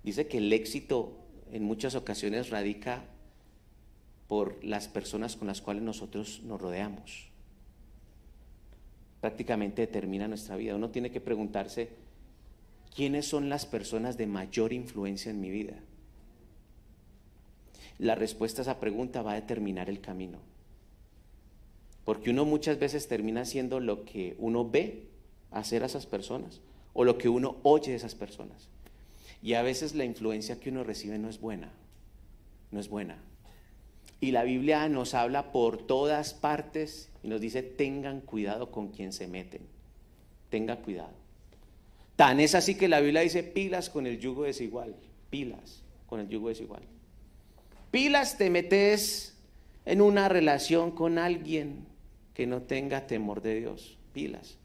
dice 0.03 0.27
que 0.27 0.38
el 0.38 0.53
éxito 0.53 1.17
en 1.51 1.63
muchas 1.63 1.95
ocasiones 1.95 2.51
radica 2.51 3.03
por 4.27 4.63
las 4.63 4.88
personas 4.88 5.35
con 5.35 5.47
las 5.47 5.59
cuales 5.59 5.81
nosotros 5.81 6.41
nos 6.43 6.61
rodeamos. 6.61 7.31
Prácticamente 9.22 9.82
determina 9.82 10.28
nuestra 10.28 10.55
vida. 10.55 10.76
Uno 10.76 10.89
tiene 10.89 11.11
que 11.11 11.22
preguntarse, 11.22 11.89
¿quiénes 12.95 13.28
son 13.28 13.49
las 13.49 13.65
personas 13.65 14.18
de 14.18 14.28
mayor 14.28 14.74
influencia 14.74 15.32
en 15.32 15.41
mi 15.41 15.49
vida? 15.49 15.74
La 17.99 18.15
respuesta 18.15 18.61
a 18.61 18.63
esa 18.63 18.80
pregunta 18.80 19.22
va 19.22 19.32
a 19.32 19.41
determinar 19.41 19.89
el 19.89 20.01
camino. 20.01 20.39
Porque 22.05 22.30
uno 22.30 22.45
muchas 22.45 22.80
veces 22.80 23.07
termina 23.07 23.41
haciendo 23.41 23.80
lo 23.80 24.05
que 24.05 24.36
uno 24.39 24.70
ve 24.70 25.07
hacer 25.51 25.84
a 25.84 25.88
esas 25.88 26.05
personas 26.05 26.61
o 26.93 27.03
lo 27.03 27.18
que 27.18 27.30
uno 27.30 27.57
oye 27.63 27.91
de 27.91 27.97
esas 27.97 28.15
personas. 28.15 28.70
Y 29.41 29.53
a 29.53 29.61
veces 29.61 29.93
la 29.93 30.05
influencia 30.05 30.59
que 30.59 30.70
uno 30.70 30.84
recibe 30.84 31.20
no 31.20 31.30
es 31.30 31.39
buena, 31.39 31.72
no 32.72 32.80
es 32.80 32.89
buena. 32.89 33.18
Y 34.20 34.32
la 34.32 34.43
Biblia 34.43 34.89
nos 34.89 35.13
habla 35.13 35.51
por 35.51 35.78
todas 35.78 36.34
partes 36.34 37.11
y 37.22 37.28
nos 37.28 37.39
dice, 37.39 37.61
tengan 37.61 38.22
cuidado 38.22 38.72
con 38.72 38.89
quien 38.89 39.13
se 39.13 39.28
meten. 39.28 39.61
Tenga 40.49 40.78
cuidado. 40.78 41.13
Tan 42.15 42.39
es 42.39 42.55
así 42.55 42.76
que 42.76 42.88
la 42.88 42.99
Biblia 42.99 43.22
dice, 43.22 43.43
pilas 43.43 43.89
con 43.89 44.07
el 44.07 44.20
yugo 44.20 44.43
desigual. 44.43 44.95
Pilas 45.30 45.84
con 46.07 46.20
el 46.20 46.30
yugo 46.30 46.49
desigual. 46.49 46.82
Pilas 47.91 48.38
te 48.38 48.49
metes 48.49 49.38
en 49.86 50.01
una 50.01 50.28
relación 50.30 50.91
con 50.91 51.20
alguien 51.20 51.86
que 52.34 52.47
no 52.47 52.63
tenga 52.63 53.05
temor 53.05 53.41
de 53.41 53.59
Dios. 53.59 53.99
Pilas. 54.13 54.57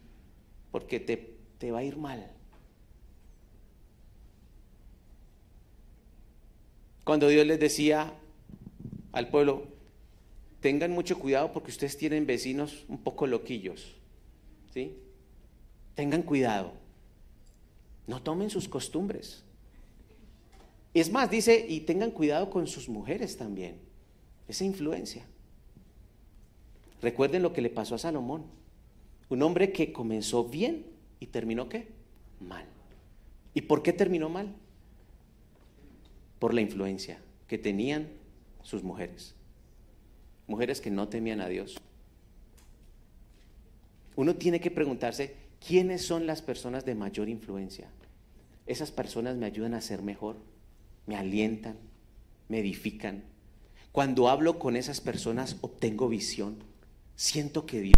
Porque 0.70 0.98
te, 0.98 1.36
te 1.59 1.70
va 1.70 1.80
a 1.80 1.84
ir 1.84 1.98
mal. 1.98 2.30
Cuando 7.05 7.28
Dios 7.28 7.46
les 7.46 7.61
decía, 7.61 8.14
al 9.12 9.28
pueblo, 9.28 9.66
tengan 10.60 10.90
mucho 10.92 11.18
cuidado 11.18 11.52
porque 11.52 11.70
ustedes 11.70 11.96
tienen 11.96 12.26
vecinos 12.26 12.84
un 12.88 12.98
poco 12.98 13.26
loquillos. 13.26 13.96
¿Sí? 14.72 14.96
Tengan 15.94 16.22
cuidado. 16.22 16.72
No 18.06 18.22
tomen 18.22 18.50
sus 18.50 18.68
costumbres. 18.68 19.44
Es 20.94 21.10
más, 21.10 21.30
dice, 21.30 21.66
y 21.68 21.80
tengan 21.80 22.10
cuidado 22.10 22.50
con 22.50 22.66
sus 22.66 22.88
mujeres 22.88 23.36
también. 23.36 23.76
Esa 24.48 24.64
influencia. 24.64 25.24
Recuerden 27.00 27.42
lo 27.42 27.52
que 27.52 27.62
le 27.62 27.70
pasó 27.70 27.94
a 27.94 27.98
Salomón. 27.98 28.44
Un 29.28 29.42
hombre 29.42 29.72
que 29.72 29.92
comenzó 29.92 30.44
bien 30.44 30.86
y 31.20 31.26
terminó 31.26 31.68
qué? 31.68 31.88
Mal. 32.40 32.64
¿Y 33.54 33.62
por 33.62 33.82
qué 33.82 33.92
terminó 33.92 34.28
mal? 34.28 34.54
Por 36.38 36.54
la 36.54 36.60
influencia 36.60 37.20
que 37.46 37.58
tenían 37.58 38.08
sus 38.62 38.82
mujeres. 38.82 39.34
Mujeres 40.46 40.80
que 40.80 40.90
no 40.90 41.08
temían 41.08 41.40
a 41.40 41.48
Dios. 41.48 41.76
Uno 44.16 44.36
tiene 44.36 44.60
que 44.60 44.70
preguntarse, 44.70 45.36
¿quiénes 45.66 46.04
son 46.04 46.26
las 46.26 46.42
personas 46.42 46.84
de 46.84 46.94
mayor 46.94 47.28
influencia? 47.28 47.88
Esas 48.66 48.90
personas 48.90 49.36
me 49.36 49.46
ayudan 49.46 49.74
a 49.74 49.80
ser 49.80 50.02
mejor, 50.02 50.36
me 51.06 51.16
alientan, 51.16 51.76
me 52.48 52.60
edifican. 52.60 53.24
Cuando 53.90 54.28
hablo 54.28 54.58
con 54.58 54.76
esas 54.76 55.00
personas 55.00 55.56
obtengo 55.60 56.08
visión, 56.08 56.56
siento 57.16 57.66
que 57.66 57.80
Dios 57.80 57.94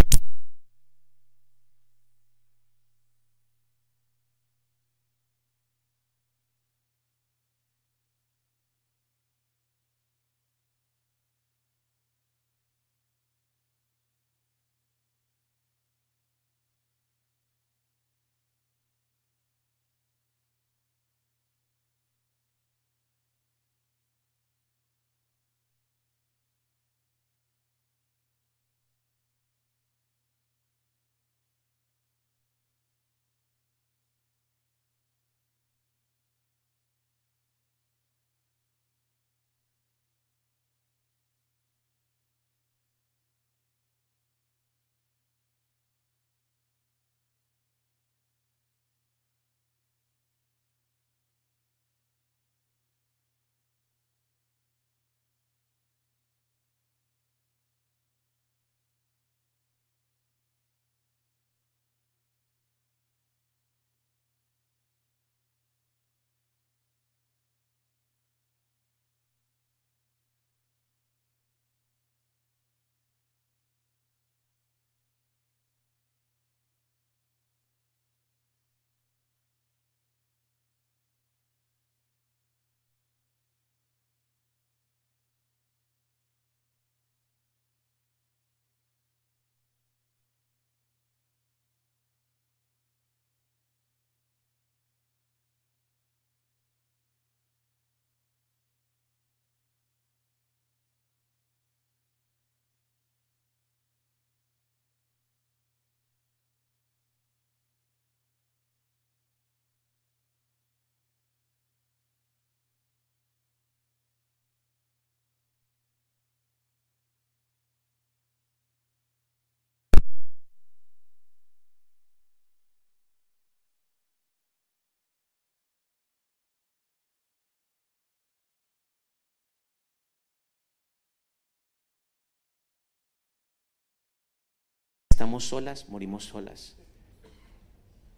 solas, 135.45 135.89
morimos 135.89 136.25
solas. 136.25 136.77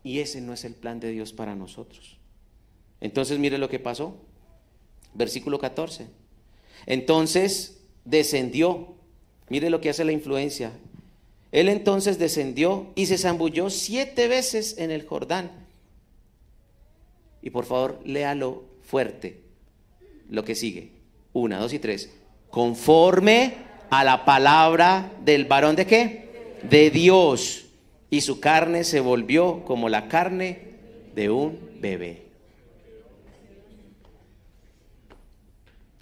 Y 0.03 0.21
ese 0.21 0.41
no 0.41 0.53
es 0.53 0.65
el 0.65 0.75
plan 0.75 1.01
de 1.01 1.11
Dios 1.11 1.33
para 1.33 1.55
nosotros. 1.55 2.17
Entonces 3.01 3.39
mire 3.39 3.59
lo 3.59 3.69
que 3.69 3.79
pasó. 3.79 4.17
Versículo 5.15 5.59
14. 5.59 6.07
Entonces 6.87 7.81
descendió. 8.05 8.95
Mire 9.49 9.71
lo 9.71 9.81
que 9.81 9.91
hace 9.91 10.05
la 10.05 10.13
influencia. 10.13 10.73
Él 11.53 11.69
entonces 11.69 12.19
descendió 12.19 12.93
y 12.95 13.07
se 13.07 13.19
zambulló 13.19 13.71
siete 13.71 14.29
veces 14.29 14.79
en 14.79 14.91
el 14.91 15.07
Jordán. 15.07 15.51
Y 17.43 17.51
por 17.51 17.65
favor, 17.65 18.01
léalo 18.05 18.65
fuerte. 18.83 19.43
Lo 20.29 20.45
que 20.45 20.55
sigue. 20.55 20.91
Una, 21.33 21.59
dos 21.59 21.73
y 21.73 21.79
tres. 21.79 22.13
Conforme 22.51 23.55
a 23.91 24.05
la 24.05 24.25
palabra 24.25 25.13
del 25.25 25.45
varón 25.45 25.77
de 25.77 25.87
qué? 25.87 26.26
De 26.63 26.91
Dios. 26.91 27.67
Y 28.11 28.21
su 28.21 28.41
carne 28.41 28.85
se 28.85 29.01
volvió 29.01 29.65
como 29.65 29.89
la 29.89 30.09
carne 30.09 30.61
de 31.15 31.31
un 31.31 31.59
bebé. 31.81 32.27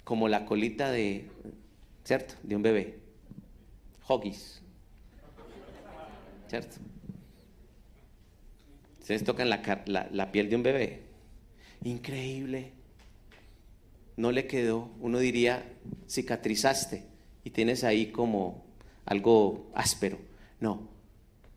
Como 0.03 0.27
la 0.27 0.45
colita 0.45 0.91
de, 0.91 1.25
¿cierto? 2.03 2.35
De 2.43 2.55
un 2.55 2.61
bebé. 2.61 2.99
Hoggies. 4.07 4.61
¿Cierto? 6.47 6.77
Ustedes 8.99 9.23
tocan 9.23 9.49
la, 9.49 9.83
la, 9.87 10.07
la 10.11 10.31
piel 10.31 10.49
de 10.49 10.55
un 10.55 10.63
bebé. 10.63 11.01
Increíble. 11.83 12.71
No 14.17 14.31
le 14.31 14.47
quedó, 14.47 14.89
uno 15.01 15.19
diría, 15.19 15.63
cicatrizaste 16.09 17.03
y 17.43 17.49
tienes 17.49 17.83
ahí 17.83 18.07
como 18.07 18.63
algo 19.05 19.69
áspero. 19.75 20.17
No, 20.65 20.79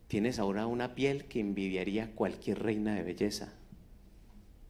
tienes 0.07 0.39
ahora 0.39 0.67
una 0.67 0.95
piel 0.95 1.25
que 1.25 1.41
envidiaría 1.41 2.15
cualquier 2.15 2.63
reina 2.63 2.95
de 2.95 3.03
belleza. 3.03 3.55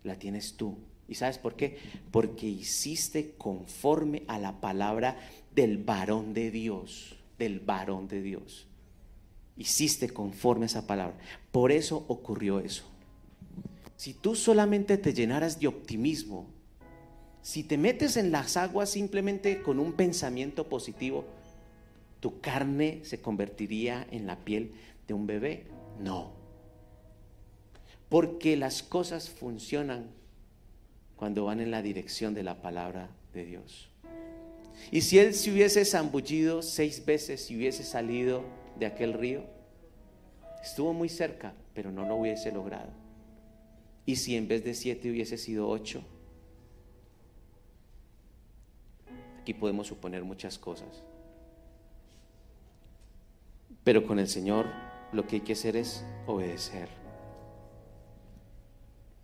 La 0.05 0.15
tienes 0.15 0.55
tú. 0.55 0.79
¿Y 1.09 1.17
sabes 1.17 1.39
por 1.39 1.57
qué? 1.57 1.77
Porque 2.13 2.47
hiciste 2.47 3.35
conforme 3.37 4.23
a 4.29 4.39
la 4.39 4.61
palabra 4.61 5.17
del 5.57 5.79
varón 5.79 6.35
de 6.35 6.53
Dios, 6.53 7.17
del 7.37 7.59
varón 7.59 8.07
de 8.07 8.23
Dios. 8.23 8.69
Hiciste 9.57 10.09
conforme 10.09 10.67
a 10.67 10.71
esa 10.71 10.87
palabra. 10.87 11.19
Por 11.51 11.73
eso 11.73 12.05
ocurrió 12.07 12.61
eso. 12.61 12.85
Si 13.97 14.15
tú 14.15 14.37
solamente 14.37 14.99
te 14.99 15.13
llenaras 15.13 15.59
de 15.59 15.67
optimismo, 15.67 16.47
si 17.43 17.65
te 17.65 17.77
metes 17.77 18.17
en 18.17 18.31
las 18.31 18.57
aguas 18.57 18.89
simplemente 18.89 19.63
con 19.63 19.81
un 19.81 19.95
pensamiento 19.95 20.69
positivo, 20.69 21.25
tu 22.21 22.41
carne 22.41 23.01
se 23.05 23.21
convertiría 23.21 24.07
en 24.11 24.27
la 24.27 24.37
piel 24.45 24.73
de 25.07 25.15
un 25.15 25.27
bebé. 25.27 25.67
No. 26.01 26.33
Porque 28.09 28.57
las 28.57 28.83
cosas 28.83 29.29
funcionan 29.29 30.11
cuando 31.17 31.45
van 31.45 31.61
en 31.61 31.71
la 31.71 31.83
dirección 31.83 32.35
de 32.35 32.43
la 32.43 32.63
palabra 32.63 33.11
de 33.35 33.45
Dios. 33.45 33.91
Y 34.91 35.03
si 35.03 35.19
él 35.19 35.35
se 35.35 35.53
hubiese 35.53 35.85
zambullido 35.85 36.63
seis 36.63 37.05
veces 37.05 37.51
y 37.51 37.57
hubiese 37.57 37.83
salido 37.83 38.45
de 38.79 38.87
aquel 38.87 39.13
río, 39.13 39.45
estuvo 40.63 40.93
muy 40.93 41.09
cerca, 41.09 41.53
pero 41.75 41.91
no 41.91 42.07
lo 42.07 42.17
hubiese 42.17 42.53
logrado. 42.53 42.91
Y 44.07 44.17
si 44.17 44.37
en 44.37 44.49
vez 44.49 44.65
de 44.65 44.75
siete 44.75 45.11
hubiese 45.11 45.37
sido 45.37 45.69
ocho, 45.69 46.03
aquí 49.41 49.53
podemos 49.53 49.89
suponer 49.89 50.25
muchas 50.25 50.59
cosas. 50.59 51.03
Pero 53.85 54.07
con 54.07 54.19
el 54.19 54.29
Señor 54.29 54.67
lo 55.13 55.27
que 55.27 55.37
hay 55.37 55.41
que 55.43 55.55
hacer 55.55 55.77
es 55.77 56.05
obedecer. 56.27 56.89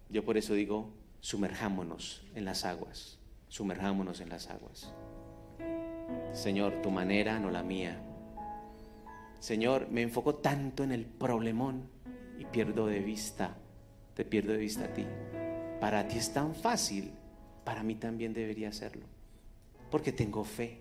Yo 0.09 0.25
por 0.25 0.37
eso 0.37 0.55
digo, 0.55 0.91
sumerjámonos 1.21 2.23
en 2.35 2.45
las 2.45 2.65
aguas, 2.65 3.19
sumerjámonos 3.49 4.21
en 4.21 4.29
las 4.29 4.49
aguas. 4.49 4.93
Señor, 6.33 6.83
tu 6.83 6.91
manera, 6.91 7.39
no 7.39 7.51
la 7.51 7.63
mía. 7.63 8.01
Señor, 9.41 9.89
me 9.91 10.03
enfoco 10.03 10.37
tanto 10.37 10.85
en 10.85 10.93
el 10.93 11.05
problemón 11.05 11.89
y 12.39 12.45
pierdo 12.45 12.87
de 12.87 13.01
vista, 13.01 13.57
te 14.15 14.25
pierdo 14.25 14.53
de 14.53 14.59
vista 14.59 14.85
a 14.85 14.95
ti. 14.95 15.05
Para 15.81 16.09
ti 16.09 16.19
es 16.19 16.33
tan 16.33 16.55
fácil, 16.55 17.13
para 17.65 17.83
mí 17.83 17.95
también 17.95 18.33
debería 18.33 18.73
serlo. 18.73 19.07
Porque 19.91 20.13
tengo 20.13 20.45
fe, 20.45 20.81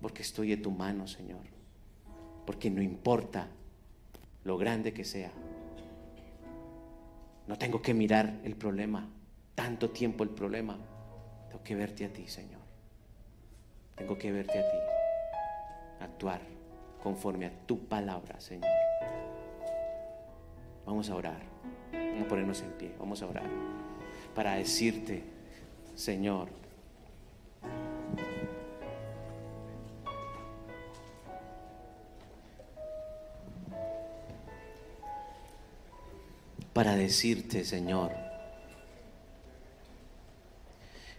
porque 0.00 0.22
estoy 0.22 0.50
de 0.50 0.56
tu 0.56 0.70
mano, 0.70 1.06
Señor. 1.06 1.53
Porque 2.46 2.70
no 2.70 2.82
importa 2.82 3.48
lo 4.44 4.58
grande 4.58 4.92
que 4.92 5.04
sea, 5.04 5.32
no 7.46 7.58
tengo 7.58 7.82
que 7.82 7.92
mirar 7.92 8.40
el 8.44 8.56
problema, 8.56 9.08
tanto 9.54 9.90
tiempo 9.90 10.24
el 10.24 10.30
problema. 10.30 10.78
Tengo 11.48 11.62
que 11.62 11.74
verte 11.74 12.06
a 12.06 12.12
ti, 12.12 12.26
Señor. 12.26 12.60
Tengo 13.94 14.16
que 14.16 14.32
verte 14.32 14.58
a 14.58 14.70
ti. 14.70 14.76
Actuar 16.00 16.40
conforme 17.02 17.46
a 17.46 17.50
tu 17.66 17.86
palabra, 17.86 18.40
Señor. 18.40 18.70
Vamos 20.86 21.10
a 21.10 21.14
orar. 21.14 21.42
Vamos 21.92 22.24
a 22.24 22.28
ponernos 22.28 22.62
en 22.62 22.70
pie. 22.72 22.94
Vamos 22.98 23.22
a 23.22 23.26
orar. 23.26 23.48
Para 24.34 24.54
decirte, 24.54 25.22
Señor, 25.94 26.48
para 36.84 36.96
decirte, 36.96 37.64
Señor, 37.64 38.10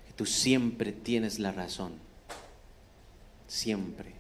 que 0.06 0.14
tú 0.16 0.28
siempre 0.28 0.92
tienes 0.92 1.40
la 1.40 1.52
razón, 1.52 1.94
siempre. 3.48 4.14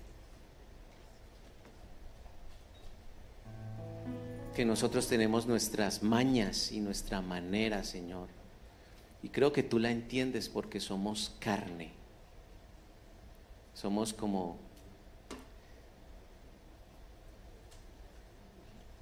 Que 4.55 4.65
nosotros 4.65 5.07
tenemos 5.07 5.45
nuestras 5.45 6.01
mañas 6.01 6.71
y 6.71 6.79
nuestra 6.79 7.21
manera, 7.21 7.83
Señor. 7.83 8.27
Y 9.21 9.29
creo 9.29 9.53
que 9.53 9.61
tú 9.61 9.77
la 9.77 9.91
entiendes 9.91 10.49
porque 10.49 10.79
somos 10.79 11.35
carne. 11.37 11.91
Somos 13.75 14.13
como 14.13 14.57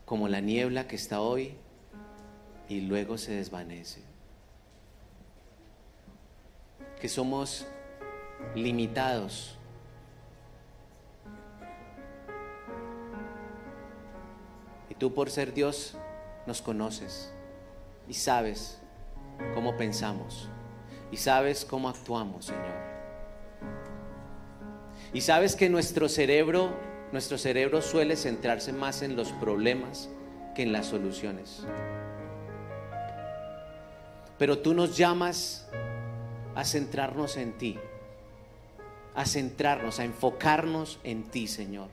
como 0.05 0.27
la 0.27 0.41
niebla 0.41 0.89
que 0.89 0.97
está 0.97 1.21
hoy 1.21 1.55
y 2.73 2.81
luego 2.81 3.19
se 3.19 3.33
desvanece. 3.33 4.01
Que 6.99 7.07
somos 7.07 7.67
limitados. 8.55 9.55
Y 14.89 14.95
tú 14.95 15.13
por 15.13 15.29
ser 15.29 15.53
Dios 15.53 15.95
nos 16.47 16.63
conoces 16.63 17.31
y 18.07 18.15
sabes 18.15 18.79
cómo 19.53 19.77
pensamos 19.77 20.49
y 21.11 21.17
sabes 21.17 21.65
cómo 21.65 21.89
actuamos, 21.89 22.45
Señor. 22.45 22.83
Y 25.13 25.21
sabes 25.21 25.55
que 25.55 25.69
nuestro 25.69 26.09
cerebro, 26.09 26.75
nuestro 27.11 27.37
cerebro 27.37 27.83
suele 27.83 28.15
centrarse 28.15 28.73
más 28.73 29.03
en 29.03 29.15
los 29.15 29.31
problemas 29.33 30.09
que 30.55 30.63
en 30.63 30.71
las 30.71 30.87
soluciones. 30.87 31.67
Pero 34.37 34.59
tú 34.59 34.73
nos 34.73 34.97
llamas 34.97 35.67
a 36.55 36.63
centrarnos 36.65 37.37
en 37.37 37.53
ti, 37.53 37.77
a 39.15 39.25
centrarnos, 39.25 39.99
a 39.99 40.03
enfocarnos 40.03 40.99
en 41.03 41.23
ti, 41.23 41.47
Señor. 41.47 41.89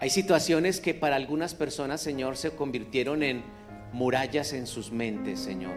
Hay 0.00 0.10
situaciones 0.10 0.80
que 0.80 0.94
para 0.94 1.16
algunas 1.16 1.54
personas, 1.54 2.00
Señor, 2.00 2.36
se 2.36 2.52
convirtieron 2.52 3.22
en 3.22 3.42
murallas 3.92 4.52
en 4.52 4.66
sus 4.66 4.92
mentes, 4.92 5.40
Señor. 5.40 5.74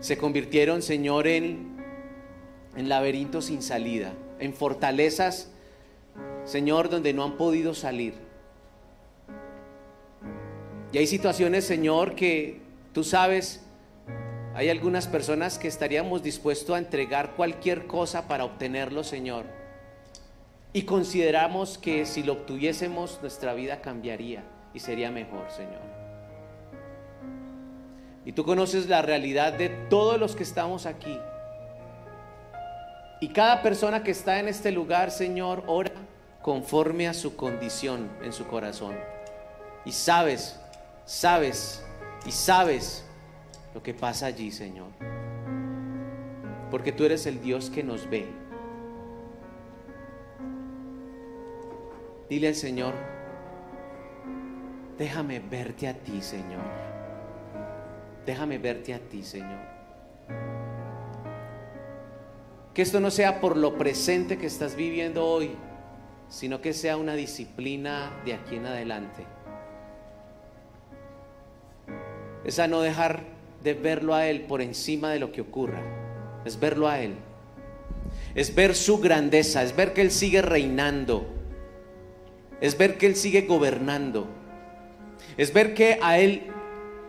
Se 0.00 0.18
convirtieron, 0.18 0.82
Señor, 0.82 1.26
en, 1.26 1.76
en 2.76 2.88
laberintos 2.88 3.46
sin 3.46 3.62
salida, 3.62 4.12
en 4.38 4.52
fortalezas, 4.52 5.50
Señor, 6.44 6.90
donde 6.90 7.14
no 7.14 7.24
han 7.24 7.36
podido 7.36 7.74
salir. 7.74 8.29
Y 10.92 10.98
hay 10.98 11.06
situaciones, 11.06 11.64
Señor, 11.64 12.14
que 12.14 12.60
tú 12.92 13.04
sabes, 13.04 13.64
hay 14.54 14.68
algunas 14.68 15.06
personas 15.06 15.58
que 15.58 15.68
estaríamos 15.68 16.22
dispuestos 16.22 16.74
a 16.74 16.78
entregar 16.78 17.36
cualquier 17.36 17.86
cosa 17.86 18.26
para 18.26 18.44
obtenerlo, 18.44 19.04
Señor. 19.04 19.44
Y 20.72 20.82
consideramos 20.82 21.78
que 21.78 22.06
si 22.06 22.22
lo 22.22 22.34
obtuviésemos, 22.34 23.18
nuestra 23.22 23.54
vida 23.54 23.80
cambiaría 23.80 24.44
y 24.74 24.80
sería 24.80 25.10
mejor, 25.10 25.50
Señor. 25.50 25.80
Y 28.24 28.32
tú 28.32 28.44
conoces 28.44 28.88
la 28.88 29.02
realidad 29.02 29.52
de 29.52 29.68
todos 29.68 30.18
los 30.20 30.36
que 30.36 30.42
estamos 30.42 30.86
aquí. 30.86 31.18
Y 33.20 33.28
cada 33.28 33.62
persona 33.62 34.02
que 34.02 34.10
está 34.10 34.38
en 34.38 34.48
este 34.48 34.70
lugar, 34.70 35.10
Señor, 35.10 35.64
ora 35.66 35.92
conforme 36.42 37.08
a 37.08 37.14
su 37.14 37.36
condición 37.36 38.10
en 38.22 38.32
su 38.32 38.46
corazón. 38.46 38.94
Y 39.84 39.92
sabes, 39.92 40.59
sabes 41.10 41.84
y 42.24 42.30
sabes 42.30 43.04
lo 43.74 43.82
que 43.82 43.92
pasa 43.92 44.26
allí, 44.26 44.52
Señor. 44.52 44.90
Porque 46.70 46.92
tú 46.92 47.04
eres 47.04 47.26
el 47.26 47.42
Dios 47.42 47.68
que 47.68 47.82
nos 47.82 48.08
ve. 48.08 48.28
Dile 52.28 52.46
al 52.46 52.54
Señor, 52.54 52.94
déjame 54.96 55.40
verte 55.40 55.88
a 55.88 55.94
ti, 55.94 56.22
Señor. 56.22 56.62
Déjame 58.24 58.58
verte 58.58 58.94
a 58.94 59.00
ti, 59.00 59.24
Señor. 59.24 59.58
Que 62.72 62.82
esto 62.82 63.00
no 63.00 63.10
sea 63.10 63.40
por 63.40 63.56
lo 63.56 63.76
presente 63.76 64.38
que 64.38 64.46
estás 64.46 64.76
viviendo 64.76 65.26
hoy, 65.26 65.56
sino 66.28 66.60
que 66.60 66.72
sea 66.72 66.96
una 66.96 67.14
disciplina 67.14 68.12
de 68.24 68.34
aquí 68.34 68.54
en 68.54 68.66
adelante. 68.66 69.26
Es 72.44 72.58
a 72.58 72.66
no 72.66 72.80
dejar 72.80 73.20
de 73.62 73.74
verlo 73.74 74.14
a 74.14 74.26
Él 74.26 74.42
por 74.42 74.62
encima 74.62 75.10
de 75.10 75.18
lo 75.18 75.32
que 75.32 75.40
ocurra. 75.40 75.82
Es 76.44 76.58
verlo 76.58 76.88
a 76.88 77.00
Él. 77.00 77.14
Es 78.34 78.54
ver 78.54 78.74
su 78.74 78.98
grandeza, 78.98 79.62
es 79.62 79.74
ver 79.74 79.92
que 79.92 80.00
Él 80.00 80.10
sigue 80.10 80.42
reinando. 80.42 81.26
Es 82.60 82.76
ver 82.76 82.98
que 82.98 83.06
Él 83.06 83.16
sigue 83.16 83.42
gobernando. 83.42 84.26
Es 85.36 85.52
ver 85.52 85.74
que 85.74 85.98
a 86.02 86.18
Él, 86.18 86.44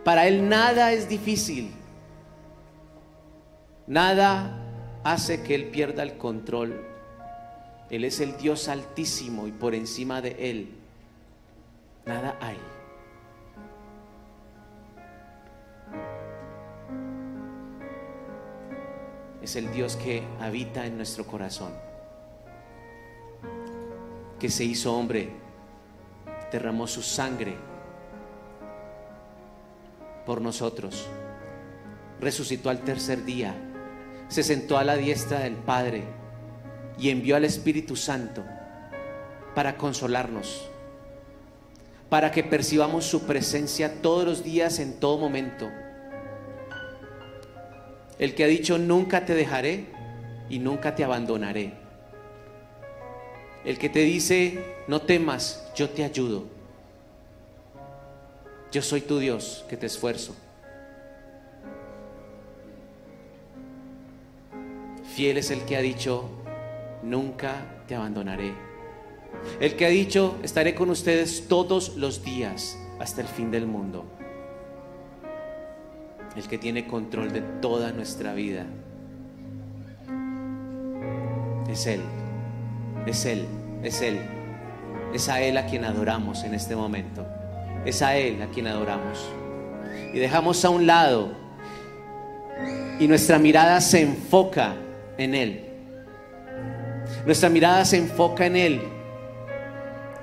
para 0.04 0.26
Él 0.26 0.48
nada 0.48 0.92
es 0.92 1.08
difícil. 1.08 1.72
Nada 3.86 4.58
hace 5.04 5.42
que 5.42 5.54
Él 5.54 5.66
pierda 5.66 6.02
el 6.02 6.16
control. 6.16 6.84
Él 7.90 8.04
es 8.04 8.20
el 8.20 8.36
Dios 8.36 8.68
altísimo 8.68 9.46
y 9.46 9.52
por 9.52 9.74
encima 9.74 10.22
de 10.22 10.50
Él 10.50 10.68
nada 12.06 12.36
hay. 12.40 12.56
Es 19.42 19.56
el 19.56 19.72
Dios 19.72 19.96
que 19.96 20.22
habita 20.40 20.86
en 20.86 20.96
nuestro 20.96 21.26
corazón, 21.26 21.72
que 24.38 24.48
se 24.48 24.64
hizo 24.64 24.94
hombre, 24.94 25.30
derramó 26.50 26.86
su 26.86 27.02
sangre 27.02 27.56
por 30.24 30.40
nosotros, 30.40 31.08
resucitó 32.20 32.70
al 32.70 32.80
tercer 32.80 33.24
día 33.24 33.54
se 34.32 34.42
sentó 34.42 34.78
a 34.78 34.84
la 34.84 34.96
diestra 34.96 35.40
del 35.40 35.56
Padre 35.56 36.04
y 36.98 37.10
envió 37.10 37.36
al 37.36 37.44
Espíritu 37.44 37.96
Santo 37.96 38.42
para 39.54 39.76
consolarnos, 39.76 40.70
para 42.08 42.30
que 42.30 42.42
percibamos 42.42 43.04
su 43.04 43.24
presencia 43.24 44.00
todos 44.00 44.24
los 44.24 44.42
días, 44.42 44.78
en 44.78 44.98
todo 44.98 45.18
momento. 45.18 45.68
El 48.18 48.34
que 48.34 48.44
ha 48.44 48.46
dicho, 48.46 48.78
nunca 48.78 49.24
te 49.24 49.34
dejaré 49.34 49.86
y 50.48 50.58
nunca 50.58 50.94
te 50.94 51.04
abandonaré. 51.04 51.72
El 53.64 53.78
que 53.78 53.88
te 53.88 54.00
dice, 54.00 54.76
no 54.88 55.02
temas, 55.02 55.70
yo 55.76 55.90
te 55.90 56.04
ayudo. 56.04 56.44
Yo 58.72 58.82
soy 58.82 59.02
tu 59.02 59.18
Dios 59.18 59.64
que 59.68 59.76
te 59.76 59.86
esfuerzo. 59.86 60.34
Fiel 65.14 65.36
es 65.36 65.50
el 65.50 65.62
que 65.64 65.76
ha 65.76 65.80
dicho, 65.80 66.28
nunca 67.02 67.82
te 67.86 67.94
abandonaré. 67.94 68.52
El 69.60 69.76
que 69.76 69.86
ha 69.86 69.90
dicho, 69.90 70.38
estaré 70.42 70.74
con 70.74 70.90
ustedes 70.90 71.48
todos 71.48 71.96
los 71.96 72.24
días 72.24 72.78
hasta 72.98 73.20
el 73.20 73.26
fin 73.28 73.50
del 73.50 73.66
mundo. 73.66 74.06
El 76.36 76.48
que 76.48 76.58
tiene 76.58 76.86
control 76.86 77.32
de 77.32 77.42
toda 77.60 77.92
nuestra 77.92 78.34
vida. 78.34 78.66
Es 81.70 81.86
Él, 81.86 82.00
es 83.06 83.24
Él, 83.24 83.46
es 83.82 84.00
Él. 84.02 84.18
Es 85.12 85.28
a 85.28 85.40
Él 85.42 85.56
a 85.58 85.66
quien 85.66 85.84
adoramos 85.84 86.42
en 86.44 86.54
este 86.54 86.74
momento. 86.74 87.26
Es 87.84 88.02
a 88.02 88.16
Él 88.16 88.40
a 88.42 88.46
quien 88.46 88.66
adoramos. 88.66 89.28
Y 90.14 90.18
dejamos 90.18 90.64
a 90.64 90.70
un 90.70 90.86
lado 90.86 91.42
y 92.98 93.08
nuestra 93.08 93.38
mirada 93.38 93.80
se 93.80 94.00
enfoca 94.00 94.74
en 95.18 95.34
Él. 95.34 95.64
Nuestra 97.26 97.48
mirada 97.48 97.84
se 97.84 97.98
enfoca 97.98 98.46
en 98.46 98.56
Él. 98.56 98.80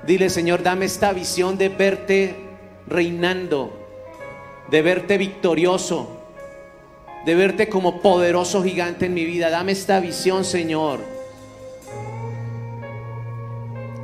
Dile, 0.06 0.30
Señor, 0.30 0.62
dame 0.62 0.86
esta 0.86 1.12
visión 1.12 1.58
de 1.58 1.68
verte 1.68 2.34
reinando, 2.86 3.79
de 4.70 4.82
verte 4.82 5.18
victorioso, 5.18 6.08
de 7.24 7.34
verte 7.34 7.68
como 7.68 8.00
poderoso 8.00 8.62
gigante 8.62 9.06
en 9.06 9.14
mi 9.14 9.24
vida. 9.24 9.50
Dame 9.50 9.72
esta 9.72 10.00
visión, 10.00 10.44
Señor. 10.44 11.00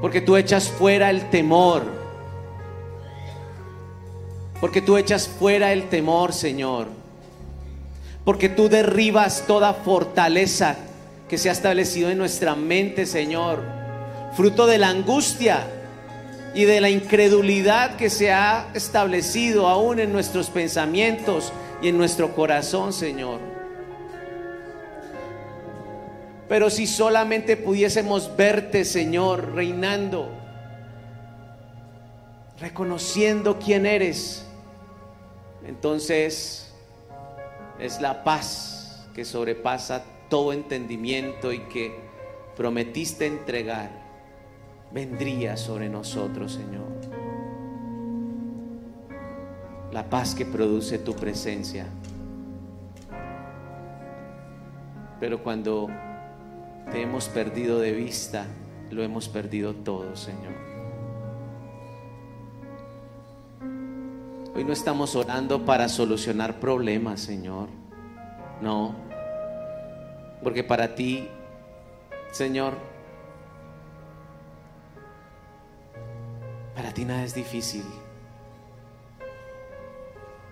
Porque 0.00 0.20
tú 0.20 0.36
echas 0.36 0.68
fuera 0.68 1.10
el 1.10 1.30
temor. 1.30 1.84
Porque 4.60 4.80
tú 4.80 4.96
echas 4.96 5.28
fuera 5.28 5.72
el 5.72 5.88
temor, 5.88 6.32
Señor 6.32 6.88
porque 8.26 8.48
tú 8.48 8.68
derribas 8.68 9.44
toda 9.46 9.72
fortaleza 9.72 10.74
que 11.28 11.38
se 11.38 11.48
ha 11.48 11.52
establecido 11.52 12.10
en 12.10 12.18
nuestra 12.18 12.56
mente, 12.56 13.06
Señor, 13.06 13.62
fruto 14.34 14.66
de 14.66 14.78
la 14.78 14.88
angustia 14.88 15.64
y 16.57 16.64
de 16.64 16.80
la 16.80 16.88
incredulidad 16.88 17.96
que 17.96 18.09
se 18.09 18.32
ha 18.32 18.70
establecido 18.72 19.68
aún 19.68 20.00
en 20.00 20.11
nuestros 20.11 20.48
pensamientos 20.48 21.52
y 21.82 21.88
en 21.88 21.98
nuestro 21.98 22.34
corazón, 22.34 22.94
Señor. 22.94 23.40
Pero 26.48 26.70
si 26.70 26.86
solamente 26.86 27.59
pudiésemos 27.59 28.34
verte, 28.38 28.86
Señor, 28.86 29.54
reinando, 29.54 30.30
reconociendo 32.59 33.59
quién 33.59 33.84
eres, 33.84 34.46
entonces 35.66 36.72
es 37.78 38.00
la 38.00 38.24
paz 38.24 39.07
que 39.14 39.26
sobrepasa 39.26 40.04
todo 40.30 40.54
entendimiento 40.54 41.52
y 41.52 41.59
que 41.68 42.00
prometiste 42.57 43.26
entregar, 43.26 44.05
vendría 44.93 45.57
sobre 45.57 45.89
nosotros, 45.89 46.53
Señor. 46.53 46.87
La 49.93 50.09
paz 50.09 50.34
que 50.34 50.45
produce 50.45 50.99
tu 50.99 51.14
presencia. 51.14 51.87
Pero 55.20 55.43
cuando 55.43 55.89
te 56.91 57.03
hemos 57.03 57.28
perdido 57.28 57.78
de 57.78 57.93
vista, 57.93 58.47
lo 58.91 59.03
hemos 59.03 59.28
perdido 59.28 59.74
todo, 59.74 60.14
Señor. 60.16 60.55
Hoy 64.55 64.64
no 64.64 64.72
estamos 64.72 65.14
orando 65.14 65.66
para 65.66 65.89
solucionar 65.89 66.61
problemas, 66.61 67.20
Señor. 67.20 67.68
No. 68.62 68.95
Porque 70.43 70.64
para 70.64 70.95
ti, 70.95 71.28
Señor, 72.32 72.74
es 76.99 77.34
difícil. 77.34 77.84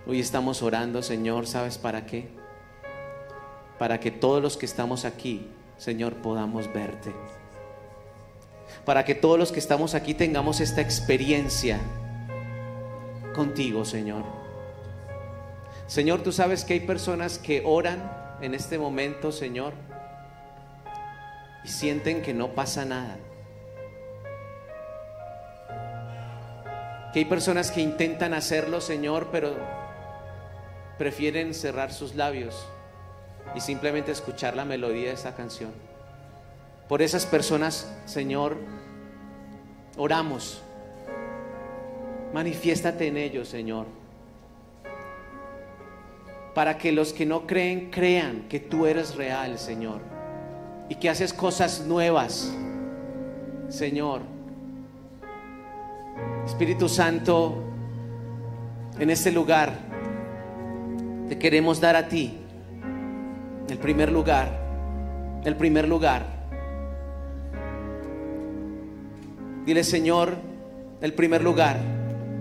Hoy 0.07 0.21
estamos 0.21 0.63
orando, 0.63 1.03
Señor, 1.03 1.47
¿sabes 1.47 1.79
para 1.79 2.05
qué? 2.05 2.29
Para 3.79 3.99
que 3.99 4.11
todos 4.11 4.43
los 4.43 4.59
que 4.59 4.67
estamos 4.67 5.07
aquí, 5.07 5.49
Señor, 5.79 6.17
podamos 6.17 6.71
verte. 6.71 7.15
Para 8.85 9.07
que 9.07 9.15
todos 9.15 9.39
los 9.39 9.53
que 9.53 9.59
estamos 9.59 9.95
aquí 9.95 10.13
tengamos 10.13 10.61
esta 10.61 10.83
experiencia 10.83 11.81
contigo, 13.35 13.87
Señor. 13.87 14.25
Señor, 15.87 16.23
tú 16.23 16.31
sabes 16.31 16.65
que 16.65 16.75
hay 16.75 16.81
personas 16.81 17.39
que 17.39 17.63
oran 17.65 18.37
en 18.43 18.53
este 18.55 18.79
momento, 18.79 19.33
Señor, 19.33 19.73
y 21.65 21.69
sienten 21.69 22.21
que 22.21 22.35
no 22.35 22.49
pasa 22.49 22.85
nada. 22.85 23.17
Que 27.15 27.21
hay 27.21 27.25
personas 27.25 27.71
que 27.71 27.81
intentan 27.81 28.35
hacerlo, 28.35 28.83
Señor, 28.83 29.29
pero 29.33 29.55
prefieren 30.99 31.55
cerrar 31.55 31.91
sus 31.91 32.15
labios 32.15 32.67
y 33.55 33.61
simplemente 33.61 34.13
escuchar 34.13 34.55
la 34.55 34.67
melodía 34.67 35.09
de 35.09 35.15
esta 35.15 35.35
canción. 35.35 35.71
Por 36.89 37.01
esas 37.01 37.25
personas, 37.25 37.91
Señor, 38.05 38.59
oramos 39.97 40.61
Manifiéstate 42.35 43.07
en 43.07 43.17
ellos, 43.17 43.47
Señor. 43.47 43.87
Para 46.53 46.79
que 46.79 46.91
los 46.91 47.13
que 47.13 47.25
no 47.25 47.47
creen 47.47 47.93
crean 47.93 48.49
que 48.49 48.59
tú 48.59 48.87
eres 48.87 49.15
real, 49.15 49.57
Señor. 49.57 50.01
y 50.87 50.97
que 50.97 51.09
haces 51.09 51.33
cosas 51.33 51.87
nuevas, 51.87 52.53
Señor. 53.71 54.34
Espíritu 56.47 56.89
Santo, 56.89 57.63
en 58.99 59.11
este 59.11 59.33
lugar 59.33 59.73
te 61.29 61.39
queremos 61.39 61.81
dar 61.81 61.97
a 61.97 62.09
ti 62.09 62.39
el 63.69 63.79
primer 63.79 64.13
lugar, 64.13 65.41
el 65.45 65.57
primer 65.57 65.89
lugar. 65.89 66.27
Dile, 69.65 69.83
Señor, 69.83 70.35
el 71.01 71.15
primer 71.15 71.43
lugar 71.43 71.79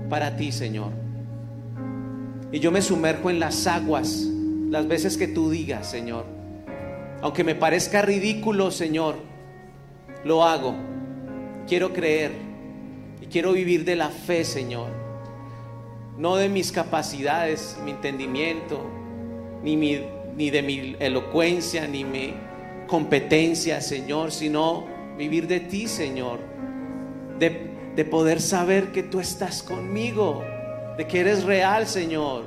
para 0.10 0.36
ti, 0.36 0.52
Señor. 0.52 0.92
Y 2.52 2.60
yo 2.60 2.72
me 2.72 2.82
sumerjo 2.82 3.30
en 3.30 3.40
las 3.40 3.66
aguas 3.66 4.28
las 4.70 4.88
veces 4.88 5.18
que 5.18 5.28
tú 5.28 5.50
digas, 5.50 5.90
Señor. 5.90 6.26
Aunque 7.22 7.44
me 7.44 7.56
parezca 7.56 8.02
ridículo, 8.02 8.70
Señor, 8.70 9.16
lo 10.26 10.44
hago. 10.44 10.76
Quiero 11.68 11.94
creer 11.94 12.53
quiero 13.34 13.54
vivir 13.54 13.84
de 13.84 13.96
la 13.96 14.10
fe, 14.10 14.46
Señor. 14.46 14.92
No 16.20 16.36
de 16.36 16.50
mis 16.50 16.72
capacidades, 16.72 17.80
mi 17.84 17.90
entendimiento, 17.90 18.80
ni, 19.64 19.76
ni 19.76 20.52
de 20.52 20.62
mi 20.62 20.96
elocuencia, 21.00 21.88
ni 21.88 22.04
mi 22.04 22.36
competencia, 22.86 23.82
Señor, 23.82 24.32
sino 24.32 24.86
vivir 25.18 25.48
de 25.48 25.62
ti, 25.62 25.88
Señor. 25.88 26.42
De, 27.40 27.72
de 27.96 28.06
poder 28.06 28.40
saber 28.40 28.92
que 28.92 29.02
tú 29.02 29.20
estás 29.20 29.64
conmigo, 29.64 30.44
de 30.96 31.08
que 31.08 31.22
eres 31.22 31.44
real, 31.44 31.88
Señor. 31.88 32.46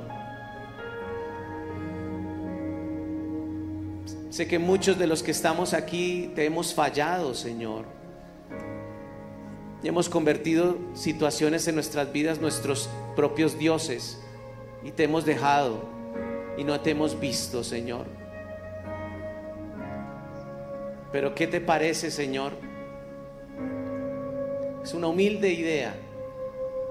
Sé 4.29 4.47
que 4.47 4.57
muchos 4.57 4.97
de 4.97 5.07
los 5.07 5.21
que 5.21 5.31
estamos 5.31 5.73
aquí 5.73 6.31
te 6.33 6.45
hemos 6.45 6.73
fallado, 6.73 7.33
Señor. 7.33 7.96
Hemos 9.87 10.09
convertido 10.09 10.77
situaciones 10.95 11.65
en 11.69 11.75
nuestras 11.75 12.11
vidas 12.11 12.41
nuestros 12.41 12.89
propios 13.15 13.57
dioses 13.57 14.21
y 14.83 14.91
te 14.91 15.05
hemos 15.05 15.23
dejado 15.23 15.81
y 16.57 16.65
no 16.65 16.81
te 16.81 16.91
hemos 16.91 17.17
visto, 17.21 17.63
Señor. 17.63 18.05
Pero 21.13 21.33
¿qué 21.33 21.47
te 21.47 21.61
parece, 21.61 22.11
Señor? 22.11 22.51
Es 24.83 24.93
una 24.93 25.07
humilde 25.07 25.53
idea 25.53 25.95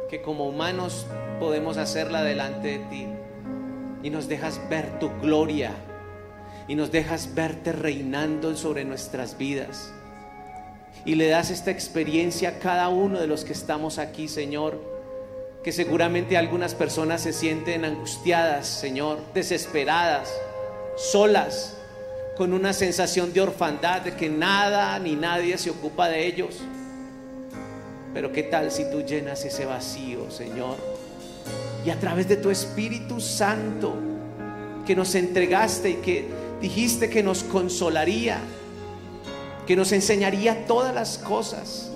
que 0.09 0.23
como 0.23 0.49
humanos 0.49 1.07
podemos 1.39 1.77
hacerla 1.77 2.23
delante 2.23 2.79
de 2.79 2.85
ti 2.87 3.07
y 4.03 4.09
nos 4.09 4.27
dejas 4.27 4.59
ver 4.71 4.99
tu 5.01 5.11
gloria 5.21 5.73
y 6.67 6.75
nos 6.75 6.91
dejas 6.91 7.35
verte 7.35 7.73
reinando 7.73 8.57
sobre 8.57 8.87
nuestras 8.87 9.37
vidas. 9.37 9.93
Y 11.05 11.15
le 11.15 11.29
das 11.29 11.51
esta 11.51 11.71
experiencia 11.71 12.49
a 12.49 12.59
cada 12.59 12.89
uno 12.89 13.21
de 13.21 13.27
los 13.27 13.45
que 13.45 13.53
estamos 13.53 13.99
aquí, 13.99 14.29
Señor, 14.29 14.81
que 15.63 15.73
seguramente 15.73 16.37
algunas 16.37 16.75
personas 16.75 17.23
se 17.23 17.33
sienten 17.33 17.85
angustiadas, 17.85 18.67
Señor, 18.67 19.19
desesperadas, 19.35 20.33
solas, 20.97 21.77
con 22.37 22.53
una 22.53 22.73
sensación 22.73 23.33
de 23.33 23.41
orfandad, 23.41 24.03
de 24.03 24.15
que 24.15 24.29
nada 24.29 24.99
ni 24.99 25.17
nadie 25.17 25.57
se 25.59 25.71
ocupa 25.71 26.09
de 26.09 26.27
ellos. 26.27 26.61
Pero 28.13 28.33
qué 28.33 28.45
tal 28.45 28.71
si 28.71 28.91
tú 28.91 29.03
llenas 29.03 29.45
ese 29.45 29.65
vacío, 29.65 30.31
Señor, 30.31 30.77
y 31.85 31.91
a 31.91 31.99
través 31.99 32.29
de 32.29 32.37
tu 32.37 32.51
Espíritu 32.51 33.21
Santo, 33.21 33.95
que 34.87 34.95
nos 34.95 35.15
entregaste 35.15 35.91
y 35.91 35.95
que 35.95 36.27
dijiste 36.61 37.11
que 37.11 37.23
nos 37.23 37.43
consolaría, 37.43 38.39
que 39.67 39.77
nos 39.77 39.93
enseñaría 39.93 40.67
todas 40.67 40.95
las 40.95 41.19
cosas. 41.19 41.91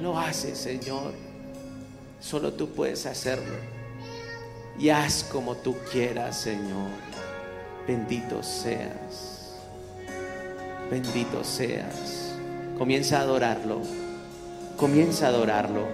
Lo 0.00 0.18
haces, 0.18 0.58
Señor. 0.58 1.12
Solo 2.20 2.52
tú 2.52 2.68
puedes 2.70 3.06
hacerlo. 3.06 3.54
Y 4.78 4.90
haz 4.90 5.24
como 5.24 5.56
tú 5.56 5.76
quieras, 5.90 6.38
Señor. 6.38 6.90
Bendito 7.86 8.42
seas. 8.42 9.54
Bendito 10.90 11.42
seas. 11.42 12.34
Comienza 12.76 13.18
a 13.18 13.22
adorarlo. 13.22 13.80
Comienza 14.76 15.26
a 15.26 15.28
adorarlo. 15.30 15.86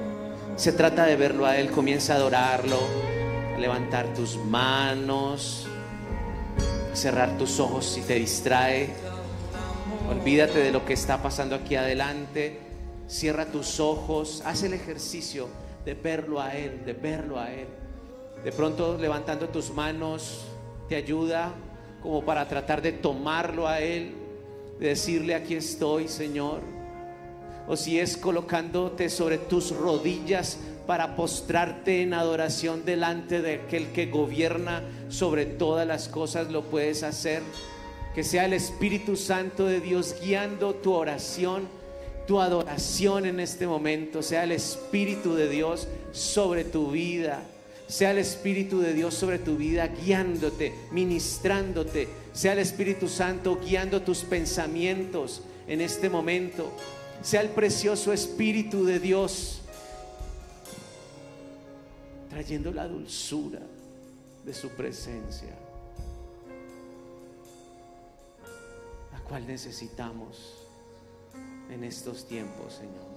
Se 0.56 0.72
trata 0.72 1.06
de 1.06 1.16
verlo 1.16 1.46
a 1.46 1.56
Él. 1.56 1.70
Comienza 1.70 2.14
a 2.14 2.16
adorarlo. 2.16 2.78
levantar 3.58 4.12
tus 4.14 4.36
manos 4.36 5.68
cerrar 6.94 7.36
tus 7.36 7.60
ojos 7.60 7.84
si 7.84 8.02
te 8.02 8.14
distrae. 8.14 8.90
Olvídate 10.08 10.58
de 10.58 10.70
lo 10.70 10.84
que 10.84 10.92
está 10.92 11.22
pasando 11.22 11.54
aquí 11.54 11.76
adelante. 11.76 12.58
Cierra 13.08 13.46
tus 13.46 13.80
ojos. 13.80 14.42
Haz 14.44 14.62
el 14.62 14.74
ejercicio 14.74 15.48
de 15.86 15.94
verlo 15.94 16.40
a 16.40 16.54
Él, 16.54 16.84
de 16.84 16.92
verlo 16.92 17.38
a 17.38 17.50
Él. 17.50 17.66
De 18.44 18.52
pronto 18.52 18.98
levantando 18.98 19.48
tus 19.48 19.70
manos 19.70 20.44
te 20.90 20.96
ayuda 20.96 21.54
como 22.02 22.22
para 22.22 22.46
tratar 22.46 22.82
de 22.82 22.92
tomarlo 22.92 23.66
a 23.66 23.80
Él, 23.80 24.14
de 24.78 24.88
decirle 24.88 25.34
aquí 25.34 25.54
estoy, 25.54 26.06
Señor. 26.08 26.60
O 27.66 27.74
si 27.74 27.98
es 27.98 28.18
colocándote 28.18 29.08
sobre 29.08 29.38
tus 29.38 29.74
rodillas 29.74 30.58
para 30.86 31.16
postrarte 31.16 32.02
en 32.02 32.12
adoración 32.12 32.84
delante 32.84 33.40
de 33.40 33.54
aquel 33.54 33.86
que 33.92 34.06
gobierna 34.06 34.82
sobre 35.08 35.46
todas 35.46 35.86
las 35.86 36.08
cosas, 36.08 36.50
lo 36.50 36.64
puedes 36.64 37.02
hacer. 37.02 37.42
Que 38.14 38.22
sea 38.22 38.44
el 38.44 38.52
Espíritu 38.52 39.16
Santo 39.16 39.66
de 39.66 39.80
Dios 39.80 40.16
guiando 40.22 40.74
tu 40.74 40.92
oración, 40.92 41.68
tu 42.26 42.40
adoración 42.40 43.26
en 43.26 43.40
este 43.40 43.66
momento. 43.66 44.22
Sea 44.22 44.44
el 44.44 44.52
Espíritu 44.52 45.34
de 45.34 45.48
Dios 45.48 45.88
sobre 46.12 46.64
tu 46.64 46.90
vida. 46.90 47.42
Sea 47.88 48.12
el 48.12 48.18
Espíritu 48.18 48.80
de 48.80 48.94
Dios 48.94 49.14
sobre 49.14 49.38
tu 49.38 49.56
vida, 49.56 49.88
guiándote, 49.88 50.72
ministrándote. 50.92 52.08
Sea 52.32 52.52
el 52.52 52.60
Espíritu 52.60 53.08
Santo 53.08 53.58
guiando 53.64 54.02
tus 54.02 54.20
pensamientos 54.20 55.42
en 55.66 55.80
este 55.80 56.08
momento. 56.08 56.70
Sea 57.22 57.40
el 57.40 57.48
precioso 57.48 58.12
Espíritu 58.12 58.84
de 58.84 59.00
Dios 59.00 59.60
trayendo 62.34 62.72
la 62.72 62.88
dulzura 62.88 63.60
de 64.44 64.52
su 64.52 64.70
presencia, 64.70 65.54
cual 69.28 69.46
necesitamos 69.46 70.66
en 71.70 71.84
estos 71.84 72.26
tiempos, 72.26 72.74
Señor. 72.74 73.14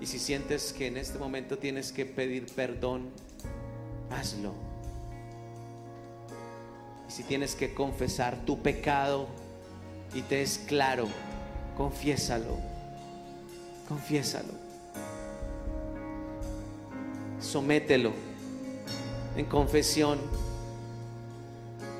Y 0.00 0.06
si 0.06 0.18
sientes 0.18 0.72
que 0.72 0.86
en 0.86 0.96
este 0.96 1.18
momento 1.18 1.58
tienes 1.58 1.92
que 1.92 2.06
pedir 2.06 2.46
perdón, 2.54 3.10
hazlo. 4.10 4.54
Y 7.08 7.12
si 7.12 7.22
tienes 7.24 7.54
que 7.54 7.74
confesar 7.74 8.44
tu 8.46 8.62
pecado 8.62 9.28
y 10.14 10.22
te 10.22 10.42
es 10.42 10.58
claro, 10.66 11.08
confiésalo. 11.76 12.56
Confiésalo 13.88 14.70
somételo 17.40 18.12
en 19.36 19.46
confesión 19.46 20.18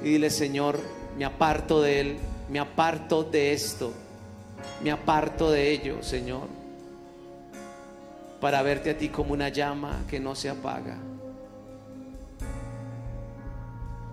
y 0.02 0.10
dile, 0.10 0.30
Señor, 0.30 0.78
me 1.16 1.24
aparto 1.24 1.82
de 1.82 2.00
Él, 2.00 2.18
me 2.48 2.58
aparto 2.58 3.24
de 3.24 3.52
esto, 3.52 3.92
me 4.82 4.90
aparto 4.90 5.50
de 5.50 5.70
ello, 5.70 6.02
Señor, 6.02 6.48
para 8.40 8.62
verte 8.62 8.90
a 8.90 8.98
ti 8.98 9.08
como 9.08 9.32
una 9.32 9.48
llama 9.48 10.04
que 10.08 10.20
no 10.20 10.34
se 10.34 10.48
apaga, 10.48 10.96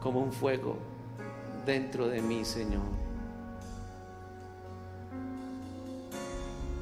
como 0.02 0.22
un 0.22 0.32
fuego 0.32 0.78
dentro 1.66 2.08
de 2.08 2.22
mí, 2.22 2.46
Señor. 2.46 3.08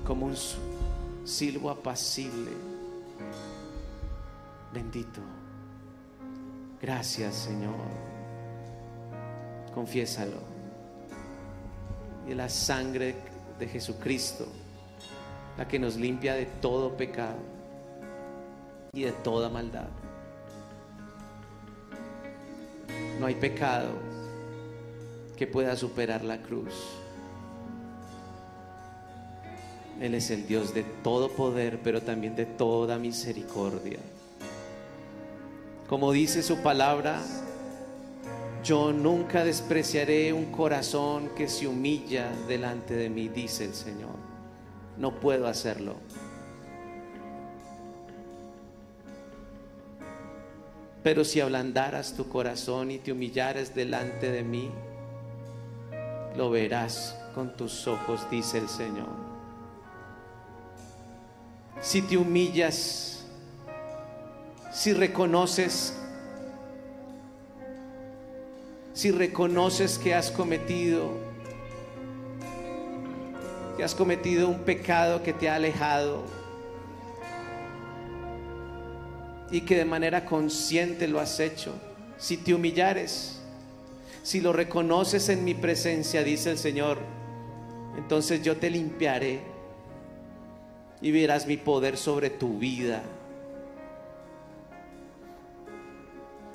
Como 0.05 0.27
un 0.27 0.35
silbo 1.25 1.71
apacible 1.71 2.51
Bendito. 4.75 5.21
Gracias, 6.81 7.33
Señor. 7.33 7.75
Confiésalo. 9.75 10.39
Y 12.27 12.33
la 12.33 12.47
sangre 12.49 13.15
de 13.59 13.67
Jesucristo, 13.67 14.47
la 15.57 15.67
que 15.67 15.77
nos 15.77 15.97
limpia 15.97 16.33
de 16.33 16.45
todo 16.45 16.95
pecado 16.95 17.37
y 18.93 19.03
de 19.03 19.11
toda 19.11 19.49
maldad. 19.49 19.89
No 23.19 23.25
hay 23.25 23.35
pecado 23.35 23.89
que 25.35 25.45
pueda 25.45 25.75
superar 25.75 26.23
la 26.23 26.41
cruz. 26.41 26.73
Él 29.99 30.15
es 30.15 30.29
el 30.31 30.47
Dios 30.47 30.73
de 30.73 30.83
todo 30.83 31.29
poder, 31.29 31.79
pero 31.83 32.01
también 32.01 32.35
de 32.35 32.45
toda 32.45 32.97
misericordia. 32.97 33.99
Como 35.87 36.11
dice 36.11 36.43
su 36.43 36.57
palabra, 36.57 37.21
Yo 38.65 38.91
nunca 38.91 39.43
despreciaré 39.43 40.33
un 40.33 40.45
corazón 40.45 41.29
que 41.35 41.47
se 41.47 41.67
humilla 41.67 42.31
delante 42.47 42.95
de 42.95 43.11
mí, 43.11 43.27
dice 43.27 43.65
el 43.65 43.75
Señor. 43.75 44.15
No 44.97 45.19
puedo 45.19 45.47
hacerlo. 45.47 45.97
Pero 51.03 51.23
si 51.23 51.41
ablandaras 51.41 52.15
tu 52.15 52.27
corazón 52.27 52.89
y 52.89 52.97
te 52.97 53.11
humillares 53.11 53.75
delante 53.75 54.31
de 54.31 54.41
mí, 54.41 54.71
lo 56.35 56.49
verás 56.49 57.15
con 57.35 57.55
tus 57.55 57.85
ojos, 57.85 58.27
dice 58.31 58.57
el 58.57 58.67
Señor. 58.67 59.13
Si 61.81 62.01
te 62.01 62.17
humillas, 62.17 63.27
si 64.73 64.91
reconoces, 64.91 65.95
si 68.95 69.11
reconoces 69.11 69.99
que 69.99 70.15
has 70.15 70.31
cometido, 70.31 71.11
que 73.75 73.83
has 73.83 73.93
cometido 73.93 74.47
un 74.47 74.59
pecado 74.59 75.21
que 75.21 75.33
te 75.33 75.49
ha 75.49 75.55
alejado, 75.55 76.23
y 79.51 79.61
que 79.61 79.75
de 79.75 79.85
manera 79.85 80.25
consciente 80.25 81.09
lo 81.09 81.19
has 81.19 81.41
hecho, 81.41 81.73
si 82.17 82.37
te 82.37 82.53
humillares, 82.53 83.41
si 84.23 84.39
lo 84.39 84.53
reconoces 84.53 85.27
en 85.27 85.43
mi 85.43 85.53
presencia, 85.53 86.23
dice 86.23 86.51
el 86.51 86.57
Señor, 86.57 86.97
entonces 87.97 88.41
yo 88.43 88.55
te 88.55 88.69
limpiaré 88.69 89.41
y 91.01 91.11
verás 91.11 91.45
mi 91.45 91.57
poder 91.57 91.97
sobre 91.97 92.29
tu 92.29 92.57
vida. 92.57 93.03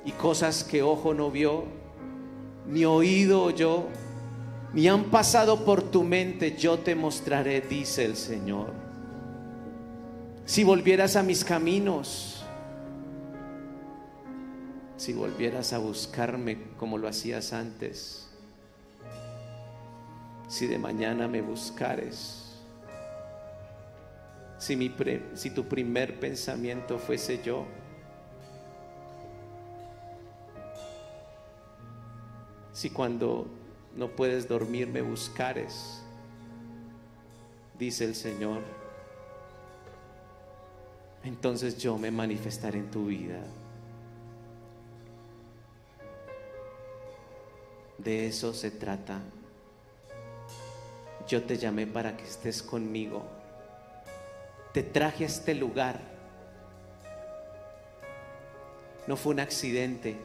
Y 0.03 0.11
cosas 0.13 0.63
que 0.63 0.81
ojo 0.81 1.13
no 1.13 1.29
vio, 1.29 1.65
ni 2.67 2.85
oído 2.85 3.43
oyó, 3.43 3.85
ni 4.73 4.87
han 4.87 5.05
pasado 5.05 5.65
por 5.65 5.83
tu 5.83 6.03
mente, 6.03 6.55
yo 6.57 6.79
te 6.79 6.95
mostraré, 6.95 7.61
dice 7.61 8.05
el 8.05 8.15
Señor. 8.15 8.71
Si 10.45 10.63
volvieras 10.63 11.15
a 11.15 11.23
mis 11.23 11.43
caminos, 11.43 12.43
si 14.97 15.13
volvieras 15.13 15.73
a 15.73 15.77
buscarme 15.77 16.57
como 16.77 16.97
lo 16.97 17.07
hacías 17.07 17.53
antes, 17.53 18.27
si 20.47 20.67
de 20.67 20.77
mañana 20.77 21.27
me 21.27 21.41
buscares, 21.41 22.41
si, 24.57 24.75
mi 24.75 24.93
si 25.33 25.49
tu 25.49 25.67
primer 25.67 26.19
pensamiento 26.19 26.99
fuese 26.99 27.41
yo, 27.43 27.65
si 32.81 32.89
cuando 32.89 33.45
no 33.95 34.07
puedes 34.07 34.47
dormir 34.47 34.87
me 34.87 35.03
buscares, 35.03 36.01
dice 37.77 38.05
el 38.05 38.15
Señor, 38.15 38.63
entonces 41.23 41.77
yo 41.77 41.99
me 41.99 42.09
manifestaré 42.09 42.79
en 42.79 42.89
tu 42.89 43.05
vida. 43.05 43.39
De 47.99 48.25
eso 48.25 48.51
se 48.51 48.71
trata. 48.71 49.19
Yo 51.27 51.43
te 51.43 51.59
llamé 51.59 51.85
para 51.85 52.17
que 52.17 52.23
estés 52.23 52.63
conmigo. 52.63 53.21
Te 54.73 54.81
traje 54.81 55.23
a 55.25 55.27
este 55.27 55.53
lugar. 55.53 55.99
No 59.05 59.15
fue 59.15 59.33
un 59.33 59.39
accidente. 59.39 60.17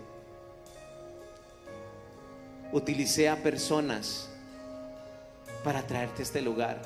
Utilicé 2.77 3.31
a 3.31 3.43
personas 3.43 4.29
para 5.64 5.87
traerte 5.87 6.20
a 6.20 6.24
este 6.24 6.43
lugar, 6.43 6.83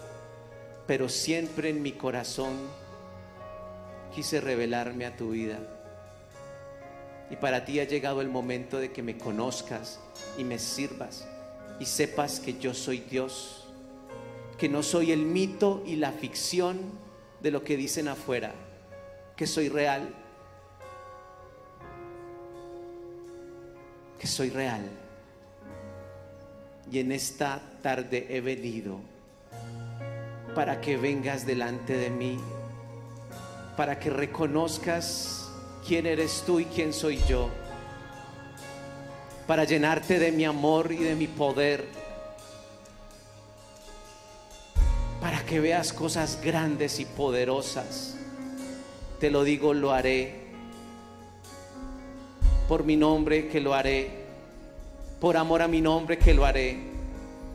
pero 0.86 1.08
siempre 1.08 1.70
en 1.70 1.82
mi 1.82 1.90
corazón 1.90 2.52
quise 4.14 4.40
revelarme 4.40 5.04
a 5.04 5.16
tu 5.16 5.30
vida. 5.30 5.58
Y 7.28 7.34
para 7.34 7.64
ti 7.64 7.80
ha 7.80 7.84
llegado 7.88 8.20
el 8.20 8.28
momento 8.28 8.78
de 8.78 8.92
que 8.92 9.02
me 9.02 9.18
conozcas 9.18 9.98
y 10.38 10.44
me 10.44 10.60
sirvas 10.60 11.26
y 11.80 11.86
sepas 11.86 12.38
que 12.38 12.56
yo 12.56 12.72
soy 12.72 13.00
Dios, 13.00 13.66
que 14.58 14.68
no 14.68 14.84
soy 14.84 15.10
el 15.10 15.22
mito 15.22 15.82
y 15.84 15.96
la 15.96 16.12
ficción 16.12 16.78
de 17.42 17.50
lo 17.50 17.64
que 17.64 17.76
dicen 17.76 18.06
afuera, 18.06 18.54
que 19.34 19.48
soy 19.48 19.68
real, 19.68 20.14
que 24.20 24.28
soy 24.28 24.50
real. 24.50 24.88
Y 26.90 26.98
en 26.98 27.12
esta 27.12 27.60
tarde 27.82 28.26
he 28.30 28.40
venido 28.40 28.98
para 30.54 30.80
que 30.80 30.96
vengas 30.96 31.46
delante 31.46 31.96
de 31.96 32.10
mí, 32.10 32.36
para 33.76 33.98
que 33.98 34.10
reconozcas 34.10 35.48
quién 35.86 36.06
eres 36.06 36.42
tú 36.44 36.58
y 36.58 36.64
quién 36.64 36.92
soy 36.92 37.20
yo, 37.28 37.48
para 39.46 39.64
llenarte 39.64 40.18
de 40.18 40.32
mi 40.32 40.44
amor 40.44 40.90
y 40.90 40.96
de 40.96 41.14
mi 41.14 41.28
poder, 41.28 41.86
para 45.20 45.44
que 45.46 45.60
veas 45.60 45.92
cosas 45.92 46.40
grandes 46.42 46.98
y 46.98 47.04
poderosas. 47.04 48.16
Te 49.20 49.30
lo 49.30 49.44
digo, 49.44 49.74
lo 49.74 49.92
haré. 49.92 50.40
Por 52.66 52.84
mi 52.84 52.96
nombre 52.96 53.48
que 53.48 53.60
lo 53.60 53.74
haré. 53.74 54.19
Por 55.20 55.36
amor 55.36 55.62
a 55.62 55.68
mi 55.68 55.80
nombre 55.80 56.18
que 56.18 56.34
lo 56.34 56.44
haré. 56.44 56.78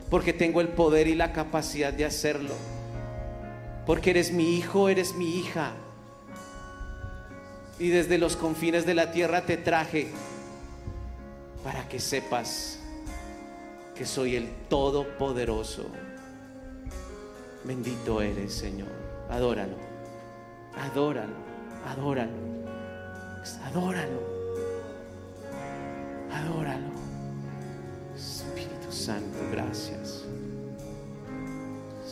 Porque 0.10 0.34
tengo 0.34 0.62
el 0.62 0.70
poder 0.70 1.08
y 1.08 1.16
la 1.16 1.34
capacidad 1.34 1.92
de 1.92 2.06
hacerlo. 2.06 2.54
Porque 3.86 4.12
eres 4.12 4.32
mi 4.32 4.56
hijo, 4.56 4.90
eres 4.90 5.16
mi 5.16 5.40
hija 5.40 5.74
y 7.78 7.90
desde 7.90 8.18
los 8.18 8.38
confines 8.38 8.86
de 8.86 8.94
la 8.94 9.12
tierra 9.12 9.42
te 9.42 9.58
traje 9.58 10.08
para 11.64 11.88
que 11.90 12.00
sepas 12.00 12.80
que 13.96 14.06
soy 14.06 14.36
el 14.36 14.50
Todopoderoso. 14.70 15.88
Bendito 17.64 18.22
eres, 18.22 18.54
Señor. 18.54 18.88
Adóralo, 19.30 19.76
adóralo, 20.78 21.34
adóralo, 21.86 22.32
adóralo. 26.32 26.95
Santo. 28.96 29.38
Gracias. 29.52 30.05